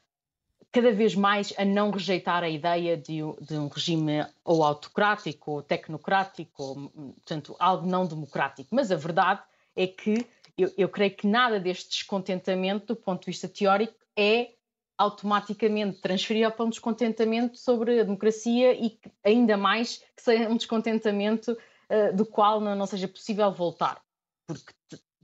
cada 0.72 0.92
vez 0.92 1.14
mais 1.14 1.52
a 1.56 1.64
não 1.64 1.90
rejeitar 1.90 2.42
a 2.42 2.48
ideia 2.48 2.96
de, 2.96 3.18
de 3.40 3.56
um 3.56 3.68
regime 3.68 4.26
ou 4.44 4.62
autocrático, 4.62 5.52
ou 5.52 5.62
tecnocrático, 5.62 6.62
ou, 6.62 6.90
portanto, 6.90 7.56
algo 7.58 7.86
não 7.86 8.06
democrático. 8.06 8.74
Mas 8.74 8.90
a 8.90 8.96
verdade 8.96 9.42
é 9.74 9.86
que 9.86 10.26
eu, 10.56 10.72
eu 10.76 10.88
creio 10.88 11.14
que 11.14 11.26
nada 11.26 11.60
deste 11.60 11.90
descontentamento, 11.90 12.86
do 12.86 12.96
ponto 12.96 13.20
de 13.20 13.26
vista 13.26 13.48
teórico, 13.48 13.94
é 14.16 14.50
automaticamente 14.98 16.00
transferir 16.00 16.50
para 16.50 16.64
um 16.64 16.70
descontentamento 16.70 17.58
sobre 17.58 18.00
a 18.00 18.04
democracia 18.04 18.72
e 18.72 18.98
ainda 19.22 19.56
mais 19.56 19.98
que 20.16 20.22
seja 20.22 20.48
um 20.48 20.56
descontentamento 20.56 21.52
uh, 21.52 22.16
do 22.16 22.24
qual 22.24 22.60
não, 22.60 22.74
não, 22.74 22.86
seja 22.86 23.06
possível 23.06 23.52
voltar. 23.52 24.00
Porque 24.46 24.72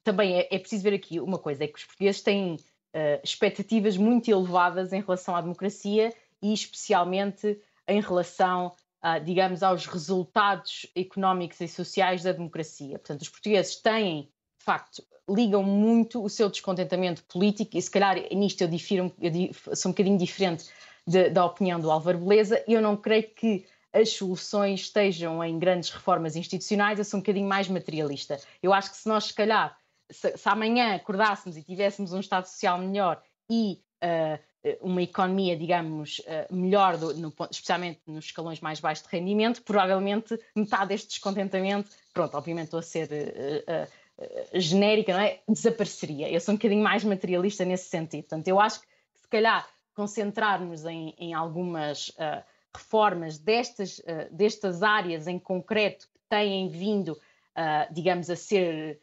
também 0.05 0.39
é, 0.41 0.49
é, 0.51 0.59
preciso 0.59 0.83
ver 0.83 0.95
aqui 0.95 1.21
uma 1.21 1.39
coisa, 1.39 1.65
é 1.65 1.69
que 1.69 1.79
os 1.79 1.85
portugueses 1.85 2.21
têm 2.21 2.59
uh, 2.95 3.21
expectativas 3.23 3.97
muito 3.97 4.31
elevadas 4.31 4.93
em 4.93 5.01
relação 5.01 5.35
à 5.35 5.41
democracia 5.41 6.13
e 6.41 6.53
especialmente 6.53 7.59
em 7.89 8.01
relação, 8.01 8.73
uh, 9.05 9.23
digamos, 9.25 9.63
aos 9.63 9.87
resultados 9.87 10.87
económicos 10.95 11.61
e 11.61 11.69
sociais 11.69 12.23
da 12.23 12.33
democracia. 12.33 12.99
Portanto, 12.99 13.23
os 13.23 13.29
portugueses 13.29 13.77
têm, 13.77 14.23
de 14.59 14.65
facto, 14.65 15.03
ligam 15.29 15.63
muito 15.63 16.23
o 16.23 16.29
seu 16.29 16.49
descontentamento 16.51 17.23
político, 17.25 17.77
e 17.77 17.83
se 17.83 17.91
calhar 17.91 18.17
nisto 18.33 18.61
eu, 18.63 18.69
difiro, 18.69 19.13
eu 19.21 19.77
sou 19.77 19.91
um 19.91 19.93
bocadinho 19.93 20.19
diferente 20.19 20.69
de, 21.07 21.31
da 21.31 21.45
opinião 21.45 21.81
do 21.81 21.91
Álvaro 21.91 22.19
Beleza, 22.19 22.63
eu 22.67 22.81
não 22.81 22.97
creio 22.97 23.29
que 23.31 23.65
as 23.93 24.11
soluções 24.11 24.81
estejam 24.81 25.45
em 25.45 25.59
grandes 25.59 25.91
reformas 25.91 26.35
institucionais, 26.35 26.99
eu 26.99 27.05
sou 27.05 27.19
um 27.19 27.23
bocadinho 27.23 27.47
mais 27.47 27.69
materialista. 27.69 28.41
Eu 28.63 28.73
acho 28.73 28.91
que 28.91 28.97
se 28.97 29.07
nós, 29.07 29.25
se 29.25 29.35
calhar, 29.35 29.77
se, 30.13 30.37
se 30.37 30.49
amanhã 30.49 30.95
acordássemos 30.95 31.57
e 31.57 31.63
tivéssemos 31.63 32.13
um 32.13 32.21
Estado 32.21 32.47
Social 32.47 32.79
melhor 32.79 33.23
e 33.51 33.83
uh, 34.03 34.39
uma 34.81 35.03
economia, 35.03 35.57
digamos, 35.57 36.21
uh, 36.21 36.55
melhor, 36.55 36.97
do, 36.97 37.15
no, 37.15 37.33
especialmente 37.51 38.01
nos 38.07 38.27
escalões 38.27 38.61
mais 38.61 38.81
baixos 38.81 39.07
de 39.07 39.17
rendimento, 39.17 39.63
provavelmente 39.63 40.39
metade 40.55 40.89
deste 40.89 41.09
descontentamento, 41.09 41.91
pronto, 42.13 42.37
obviamente 42.37 42.67
estou 42.67 42.81
a 42.81 42.83
ser 42.83 43.09
uh, 43.09 43.89
genérica, 44.55 45.13
não 45.13 45.21
é? 45.21 45.41
Desapareceria. 45.49 46.31
Eu 46.31 46.41
sou 46.41 46.55
um 46.55 46.57
bocadinho 46.57 46.83
mais 46.83 47.03
materialista 47.03 47.65
nesse 47.65 47.89
sentido. 47.89 48.23
Portanto, 48.23 48.47
eu 48.47 48.61
acho 48.61 48.81
que 48.81 48.87
se 49.21 49.29
calhar 49.29 49.67
concentrarmos 49.95 50.85
em, 50.85 51.15
em 51.19 51.35
algumas 51.35 52.13
reformas 52.73 53.39
destas, 53.39 54.01
destas 54.31 54.83
áreas 54.83 55.27
em 55.27 55.39
concreto 55.39 56.07
que 56.07 56.21
têm 56.29 56.69
vindo, 56.69 57.19
digamos, 57.91 58.31
a 58.31 58.37
ser 58.37 59.01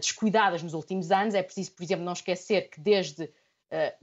descuidadas 0.00 0.62
nos 0.62 0.74
últimos 0.74 1.10
anos. 1.10 1.34
É 1.34 1.42
preciso, 1.42 1.72
por 1.72 1.82
exemplo, 1.82 2.04
não 2.04 2.12
esquecer 2.12 2.68
que 2.68 2.80
desde, 2.80 3.30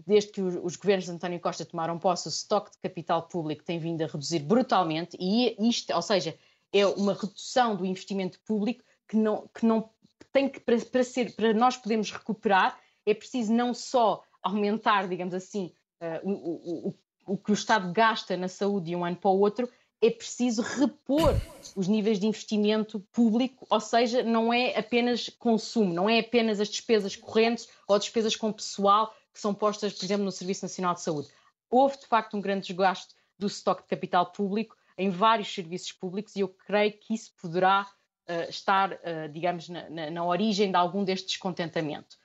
desde 0.05 0.32
que 0.32 0.41
os, 0.41 0.55
os 0.63 0.76
governos 0.76 1.05
de 1.05 1.11
António 1.11 1.39
Costa 1.39 1.65
tomaram 1.65 1.99
posse, 1.99 2.28
o 2.28 2.30
estoque 2.30 2.71
de 2.71 2.78
capital 2.78 3.23
público 3.23 3.63
tem 3.63 3.78
vindo 3.78 4.01
a 4.01 4.07
reduzir 4.07 4.39
brutalmente 4.39 5.17
e 5.19 5.55
isto, 5.67 5.93
ou 5.93 6.01
seja, 6.01 6.38
é 6.71 6.86
uma 6.86 7.13
redução 7.13 7.76
do 7.76 7.86
investimento 7.86 8.39
público 8.45 8.84
que 9.07 9.15
não, 9.15 9.49
que 9.53 9.65
não 9.65 9.89
tem 10.32 10.49
que, 10.49 10.59
para, 10.59 10.78
para, 10.78 11.03
ser, 11.03 11.34
para 11.36 11.53
nós 11.53 11.78
podermos 11.78 12.11
recuperar, 12.11 12.78
é 13.05 13.13
preciso 13.13 13.53
não 13.53 13.73
só 13.73 14.23
aumentar, 14.41 15.07
digamos 15.07 15.34
assim, 15.34 15.71
uh, 16.01 16.30
o, 16.30 16.89
o, 16.89 16.95
o 17.26 17.38
que 17.38 17.51
o 17.51 17.53
Estado 17.53 17.91
gasta 17.93 18.36
na 18.36 18.47
saúde 18.47 18.88
de 18.88 18.95
um 18.95 19.05
ano 19.05 19.15
para 19.15 19.30
o 19.30 19.39
outro, 19.39 19.69
é 20.01 20.09
preciso 20.09 20.61
repor 20.61 21.33
os 21.75 21.87
níveis 21.87 22.19
de 22.19 22.27
investimento 22.27 22.99
público, 23.11 23.65
ou 23.69 23.79
seja, 23.79 24.23
não 24.23 24.53
é 24.53 24.77
apenas 24.77 25.29
consumo, 25.29 25.93
não 25.93 26.09
é 26.09 26.19
apenas 26.19 26.59
as 26.59 26.69
despesas 26.69 27.15
correntes 27.15 27.67
ou 27.87 27.97
despesas 27.97 28.35
com 28.35 28.51
pessoal 28.51 29.15
que 29.33 29.39
são 29.39 29.53
postas, 29.53 29.93
por 29.93 30.05
exemplo, 30.05 30.23
no 30.23 30.31
Serviço 30.31 30.63
Nacional 30.63 30.93
de 30.93 31.01
Saúde. 31.01 31.29
Houve, 31.69 31.99
de 31.99 32.07
facto, 32.07 32.37
um 32.37 32.41
grande 32.41 32.67
desgaste 32.67 33.15
do 33.37 33.47
estoque 33.47 33.81
de 33.81 33.89
capital 33.89 34.31
público 34.31 34.77
em 34.97 35.09
vários 35.09 35.53
serviços 35.53 35.91
públicos 35.91 36.35
e 36.35 36.39
eu 36.39 36.47
creio 36.47 36.93
que 36.93 37.13
isso 37.13 37.33
poderá 37.41 37.85
uh, 38.29 38.49
estar, 38.49 38.93
uh, 38.93 39.29
digamos, 39.31 39.67
na, 39.67 39.89
na, 39.89 40.09
na, 40.09 40.25
origem 40.25 40.71
de 40.71 40.77
algum 40.77 41.03
deste 41.03 41.27
descontentamento. 41.27 42.17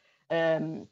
Um, 0.63 0.87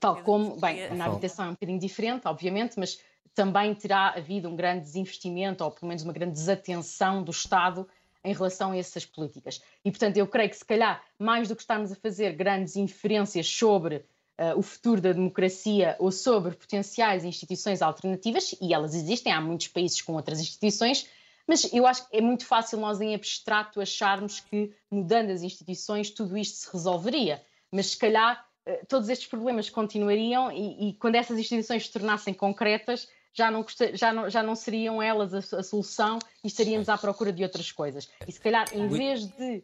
tal 0.00 0.22
como, 0.22 0.56
bem, 0.56 0.92
na 0.94 1.04
habitação 1.04 1.44
é 1.44 1.48
um 1.48 1.52
bocadinho 1.52 1.78
diferente, 1.78 2.26
obviamente, 2.26 2.78
mas 2.78 3.00
também 3.40 3.74
terá 3.74 4.10
havido 4.10 4.50
um 4.50 4.54
grande 4.54 4.82
desinvestimento 4.82 5.64
ou 5.64 5.70
pelo 5.70 5.88
menos 5.88 6.02
uma 6.02 6.12
grande 6.12 6.32
desatenção 6.32 7.22
do 7.22 7.30
Estado 7.30 7.88
em 8.22 8.34
relação 8.34 8.72
a 8.72 8.76
essas 8.76 9.06
políticas. 9.06 9.62
E, 9.82 9.90
portanto, 9.90 10.18
eu 10.18 10.26
creio 10.26 10.50
que 10.50 10.58
se 10.58 10.64
calhar, 10.64 11.02
mais 11.18 11.48
do 11.48 11.56
que 11.56 11.62
estarmos 11.62 11.90
a 11.90 11.96
fazer 11.96 12.34
grandes 12.34 12.76
inferências 12.76 13.48
sobre 13.48 13.96
uh, 13.96 14.58
o 14.58 14.60
futuro 14.60 15.00
da 15.00 15.12
democracia 15.12 15.96
ou 15.98 16.12
sobre 16.12 16.54
potenciais 16.54 17.24
instituições 17.24 17.80
alternativas, 17.80 18.54
e 18.60 18.74
elas 18.74 18.94
existem, 18.94 19.32
há 19.32 19.40
muitos 19.40 19.68
países 19.68 20.02
com 20.02 20.12
outras 20.12 20.38
instituições, 20.38 21.08
mas 21.46 21.72
eu 21.72 21.86
acho 21.86 22.10
que 22.10 22.18
é 22.18 22.20
muito 22.20 22.44
fácil 22.44 22.78
nós, 22.78 23.00
em 23.00 23.14
abstrato, 23.14 23.80
acharmos 23.80 24.40
que 24.40 24.70
mudando 24.90 25.30
as 25.30 25.42
instituições 25.42 26.10
tudo 26.10 26.36
isto 26.36 26.58
se 26.58 26.70
resolveria. 26.70 27.42
Mas 27.72 27.92
se 27.92 27.96
calhar 27.96 28.46
uh, 28.68 28.86
todos 28.86 29.08
estes 29.08 29.28
problemas 29.28 29.70
continuariam 29.70 30.52
e, 30.52 30.90
e 30.90 30.92
quando 30.92 31.14
essas 31.14 31.38
instituições 31.38 31.86
se 31.86 31.92
tornassem 31.92 32.34
concretas, 32.34 33.08
já 33.32 33.50
não, 33.50 33.64
já 33.94 34.12
não, 34.12 34.30
já 34.30 34.42
não 34.42 34.54
seriam 34.54 35.02
elas 35.02 35.34
a, 35.34 35.58
a, 35.58 35.62
solução 35.62 36.18
e 36.42 36.48
estaríamos 36.48 36.88
à 36.88 36.98
procura 36.98 37.32
de 37.32 37.42
outras 37.42 37.70
coisas. 37.70 38.08
E 38.26 38.32
se 38.32 38.40
calhar, 38.40 38.66
em 38.72 38.88
vez 38.88 39.26
de. 39.26 39.62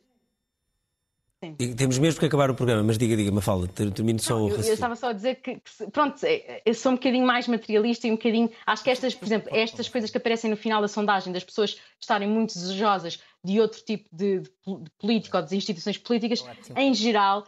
Sim. 1.44 1.54
Temos 1.74 1.98
mesmo 1.98 2.18
que 2.18 2.26
acabar 2.26 2.50
o 2.50 2.54
programa, 2.54 2.82
mas 2.82 2.96
diga, 2.96 3.14
diga, 3.14 3.30
Mafalda, 3.30 3.68
termino 3.68 4.18
só 4.18 4.36
não, 4.36 4.46
o 4.46 4.50
eu, 4.50 4.56
eu 4.56 4.72
estava 4.72 4.96
só 4.96 5.10
a 5.10 5.12
dizer 5.12 5.34
que, 5.36 5.56
que, 5.56 5.90
pronto, 5.92 6.16
é, 6.24 6.62
eu 6.64 6.72
sou 6.72 6.92
um 6.92 6.94
bocadinho 6.94 7.26
mais 7.26 7.46
materialista 7.46 8.06
e 8.06 8.10
um 8.10 8.16
bocadinho. 8.16 8.50
Acho 8.64 8.82
que 8.82 8.90
estas, 8.90 9.14
por 9.14 9.26
exemplo, 9.26 9.50
estas 9.52 9.86
coisas 9.86 10.10
que 10.10 10.16
aparecem 10.16 10.50
no 10.50 10.56
final 10.56 10.80
da 10.80 10.88
sondagem, 10.88 11.32
das 11.32 11.44
pessoas 11.44 11.78
estarem 12.00 12.26
muito 12.26 12.54
desejosas 12.54 13.20
de 13.44 13.60
outro 13.60 13.80
tipo 13.84 14.08
de, 14.10 14.40
de, 14.40 14.48
de 14.66 14.90
política 14.98 15.38
ou 15.38 15.44
de 15.44 15.54
instituições 15.54 15.98
políticas, 15.98 16.42
em 16.74 16.94
geral, 16.94 17.44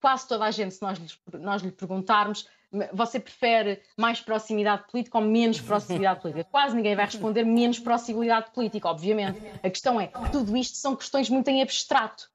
quase 0.00 0.26
toda 0.26 0.44
a 0.44 0.50
gente, 0.50 0.74
se 0.74 0.82
nós, 0.82 0.98
nós 1.34 1.62
lhe 1.62 1.70
perguntarmos, 1.70 2.48
você 2.92 3.18
prefere 3.18 3.80
mais 3.96 4.20
proximidade 4.20 4.84
política 4.90 5.18
ou 5.18 5.24
menos 5.24 5.60
proximidade 5.60 6.20
política? 6.20 6.44
Quase 6.50 6.76
ninguém 6.76 6.94
vai 6.94 7.06
responder 7.06 7.44
menos 7.44 7.78
proximidade 7.78 8.50
política, 8.52 8.88
obviamente. 8.88 9.40
A 9.62 9.70
questão 9.70 10.00
é, 10.00 10.08
tudo 10.30 10.56
isto 10.56 10.76
são 10.76 10.94
questões 10.94 11.30
muito 11.30 11.48
em 11.48 11.62
abstrato. 11.62 12.28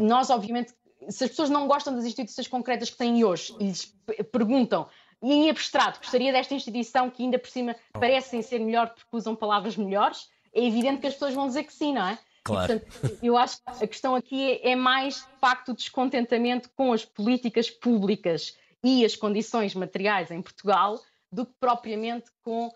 Nós, 0.00 0.30
obviamente, 0.30 0.72
se 1.08 1.24
as 1.24 1.30
pessoas 1.30 1.50
não 1.50 1.66
gostam 1.66 1.94
das 1.94 2.04
instituições 2.04 2.48
concretas 2.48 2.90
que 2.90 2.96
têm 2.96 3.24
hoje 3.24 3.54
e 3.58 3.66
lhes 3.66 3.94
perguntam 4.30 4.88
e 5.22 5.32
em 5.32 5.50
abstrato, 5.50 6.00
gostaria 6.00 6.32
desta 6.32 6.54
instituição 6.54 7.08
que 7.08 7.22
ainda 7.22 7.38
por 7.38 7.48
cima 7.48 7.76
parecem 7.92 8.42
ser 8.42 8.58
melhor 8.58 8.90
porque 8.90 9.16
usam 9.16 9.36
palavras 9.36 9.76
melhores, 9.76 10.28
é 10.52 10.64
evidente 10.64 11.00
que 11.00 11.06
as 11.06 11.14
pessoas 11.14 11.34
vão 11.34 11.46
dizer 11.46 11.64
que 11.64 11.72
sim, 11.72 11.94
não 11.94 12.06
é? 12.06 12.18
Claro. 12.42 12.72
E, 12.72 12.80
portanto, 12.80 13.18
eu 13.22 13.36
acho 13.36 13.56
que 13.58 13.84
a 13.84 13.86
questão 13.86 14.16
aqui 14.16 14.50
é, 14.50 14.72
é 14.72 14.76
mais, 14.76 15.18
de 15.18 15.38
facto, 15.40 15.70
o 15.70 15.74
descontentamento 15.74 16.68
com 16.76 16.92
as 16.92 17.04
políticas 17.04 17.70
públicas 17.70 18.56
e 18.82 19.04
as 19.04 19.14
condições 19.16 19.74
materiais 19.74 20.30
em 20.30 20.42
Portugal 20.42 21.00
do 21.30 21.46
que 21.46 21.52
propriamente 21.58 22.30
com 22.42 22.66
uh, 22.66 22.72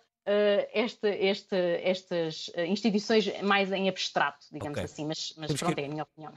esta, 0.72 1.08
esta, 1.08 1.56
estas 1.56 2.48
uh, 2.48 2.60
instituições 2.60 3.42
mais 3.42 3.70
em 3.72 3.88
abstrato, 3.88 4.46
digamos 4.50 4.78
okay. 4.78 4.84
assim. 4.84 5.06
Mas, 5.06 5.34
mas 5.36 5.52
pronto, 5.52 5.74
que... 5.74 5.80
é 5.80 5.86
a 5.86 5.88
minha 5.88 6.02
opinião. 6.02 6.32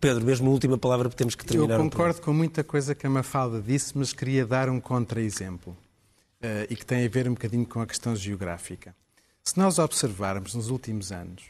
Pedro, 0.00 0.24
mesmo 0.24 0.50
última 0.50 0.76
palavra, 0.76 1.08
porque 1.08 1.18
temos 1.18 1.34
que 1.34 1.44
terminar. 1.44 1.74
Eu 1.78 1.84
concordo 1.84 2.20
com 2.20 2.32
muita 2.32 2.62
coisa 2.62 2.94
que 2.94 3.06
a 3.06 3.10
Mafalda 3.10 3.60
disse, 3.60 3.96
mas 3.96 4.12
queria 4.12 4.44
dar 4.44 4.68
um 4.68 4.80
contra-exemplo 4.80 5.72
uh, 5.72 6.66
e 6.68 6.76
que 6.76 6.84
tem 6.84 7.04
a 7.04 7.08
ver 7.08 7.28
um 7.28 7.32
bocadinho 7.32 7.66
com 7.66 7.80
a 7.80 7.86
questão 7.86 8.14
geográfica. 8.14 8.94
Se 9.42 9.58
nós 9.58 9.78
observarmos 9.78 10.54
nos 10.54 10.70
últimos 10.70 11.12
anos, 11.12 11.44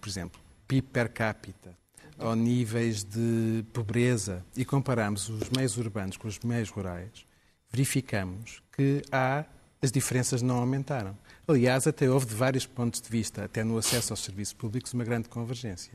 por 0.00 0.08
exemplo, 0.08 0.40
PIB 0.66 0.88
per 0.88 1.08
capita, 1.08 1.72
ou 2.18 2.34
níveis 2.34 3.04
de 3.04 3.64
pobreza 3.72 4.44
e 4.56 4.64
comparamos 4.64 5.28
os 5.28 5.50
meios 5.50 5.76
urbanos 5.76 6.16
com 6.16 6.28
os 6.28 6.38
meios 6.40 6.70
rurais, 6.70 7.26
verificamos 7.70 8.62
que 8.72 9.02
há 9.12 9.44
as 9.82 9.92
diferenças 9.92 10.42
não 10.42 10.56
aumentaram. 10.56 11.16
Aliás, 11.46 11.86
até 11.86 12.10
houve 12.10 12.26
de 12.26 12.34
vários 12.34 12.66
pontos 12.66 13.00
de 13.00 13.08
vista, 13.08 13.44
até 13.44 13.62
no 13.62 13.78
acesso 13.78 14.12
aos 14.12 14.20
serviços 14.20 14.54
públicos, 14.54 14.92
uma 14.92 15.04
grande 15.04 15.28
convergência. 15.28 15.92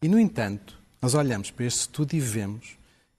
E, 0.00 0.08
no 0.08 0.18
entanto, 0.18 0.78
nós 1.02 1.14
olhamos 1.14 1.50
para 1.50 1.66
este 1.66 1.80
estudo 1.80 2.14
e 2.14 2.20
vemos 2.20 2.78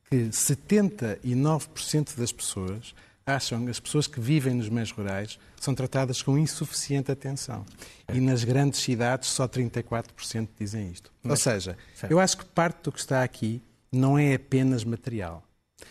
que 0.10 0.30
79% 0.30 2.18
das 2.18 2.32
pessoas 2.32 2.96
acham 3.28 3.66
que 3.66 3.72
as 3.72 3.80
pessoas 3.80 4.08
que 4.08 4.20
vivem 4.20 4.54
nos 4.54 4.70
meios 4.70 4.92
rurais 4.92 5.38
são 5.60 5.76
tratadas 5.76 6.22
com 6.22 6.38
insuficiente 6.38 7.12
atenção. 7.12 7.66
E 8.14 8.20
nas 8.20 8.44
grandes 8.44 8.80
cidades 8.80 9.30
só 9.30 9.48
34% 9.48 10.48
dizem 10.58 10.90
isto. 10.90 11.12
Ou 11.24 11.36
seja, 11.36 11.78
eu 12.10 12.20
acho 12.20 12.38
que 12.38 12.46
parte 12.46 12.84
do 12.84 12.92
que 12.92 13.00
está 13.00 13.24
aqui 13.24 13.62
não 13.92 14.18
é 14.18 14.34
apenas 14.34 14.84
material. 14.84 15.44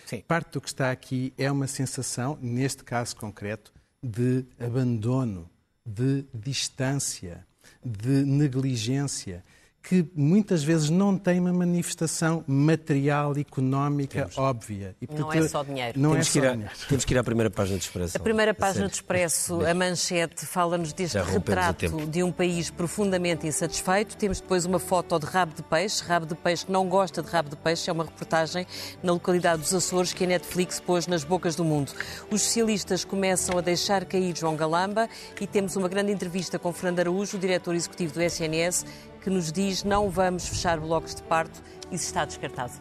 Sim. 0.05 0.23
Parte 0.27 0.53
do 0.53 0.61
que 0.61 0.69
está 0.69 0.91
aqui 0.91 1.33
é 1.37 1.51
uma 1.51 1.67
sensação, 1.67 2.39
neste 2.41 2.83
caso 2.83 3.15
concreto, 3.17 3.73
de 4.03 4.45
abandono, 4.59 5.49
de 5.85 6.25
distância, 6.35 7.47
de 7.85 8.25
negligência 8.25 9.45
que 9.89 10.05
muitas 10.17 10.65
vezes 10.65 10.91
não 10.91 11.17
tem 11.17 11.39
uma 11.39 11.53
manifestação 11.53 12.43
material, 12.45 13.37
económica, 13.39 14.23
temos. 14.23 14.37
óbvia. 14.37 14.97
E, 15.01 15.07
portanto, 15.07 15.27
não 15.27 15.33
é 15.33 15.49
só 15.49 15.63
dinheiro. 15.63 16.01
Não 16.01 16.11
temos 16.11 16.27
é 16.27 16.31
só 16.31 16.41
dinheiro. 16.41 16.73
Temos 16.89 17.05
que 17.05 17.15
ir 17.15 17.19
à 17.19 17.23
primeira 17.23 17.51
página 17.51 17.79
de 17.79 17.85
Expresso. 17.85 18.17
A 18.17 18.21
primeira 18.21 18.53
página 18.53 18.89
de 18.89 18.95
Expresso, 18.95 19.65
a 19.65 19.73
manchete, 19.73 20.45
fala-nos 20.45 20.93
deste 20.93 21.19
retrato 21.19 22.05
de 22.07 22.23
um 22.25 22.33
país 22.33 22.69
profundamente 22.69 23.47
insatisfeito. 23.47 24.17
Temos 24.17 24.41
depois 24.41 24.65
uma 24.65 24.81
foto 24.81 25.21
de 25.21 25.27
rabo 25.27 25.55
de 25.55 25.63
peixe, 25.63 26.03
rabo 26.03 26.27
de 26.27 26.35
peixe 26.35 26.67
que 26.67 26.73
não 26.73 26.89
gosta 26.89 27.23
de 27.23 27.31
rabo 27.31 27.51
de 27.51 27.57
peixe. 27.57 27.89
É 27.89 27.93
uma 27.93 28.05
reportagem 28.05 28.67
na 29.05 29.13
localidade 29.13 29.63
dos 29.63 29.73
Açores 29.73 30.13
que 30.13 30.25
a 30.25 30.27
Netflix 30.27 30.81
pôs 30.81 31.07
nas 31.07 31.23
bocas 31.23 31.55
do 31.55 31.65
mundo. 31.65 31.93
Os 32.29 32.43
socialistas 32.43 33.05
começam 33.05 33.57
a 33.57 33.61
deixar 33.61 34.05
cair 34.05 34.37
João 34.37 34.57
Galamba 34.57 35.09
e 35.41 35.47
temos 35.47 35.77
uma 35.77 35.89
grande 35.89 36.11
entrevista 36.11 36.59
com 36.59 36.73
Fernando 36.73 36.99
Araújo, 36.99 37.37
o 37.37 37.41
diretor 37.41 37.75
executivo 37.75 38.15
do 38.15 38.23
SNS, 38.23 38.85
que 39.27 39.31
nos 39.31 39.51
diz 39.51 39.83
não 39.83 40.09
vamos 40.09 40.47
fechar 40.47 40.79
blocos 40.79 41.17
de 41.17 41.23
parto, 41.25 41.61
isso 41.91 42.05
está 42.05 42.25
descartado. 42.25 42.75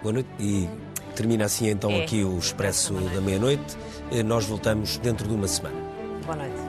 Boa 0.00 0.12
noite 0.12 0.28
e 0.38 0.68
termina 1.16 1.46
assim 1.46 1.68
então 1.68 1.90
é. 1.90 2.04
aqui 2.04 2.22
o 2.22 2.38
Expresso 2.38 2.94
da 2.94 3.20
Meia-Noite. 3.20 3.76
Eh, 4.12 4.22
nós 4.22 4.44
voltamos 4.44 4.98
dentro 4.98 5.26
de 5.26 5.34
uma 5.34 5.48
semana. 5.48 5.74
Boa 6.24 6.36
noite. 6.36 6.65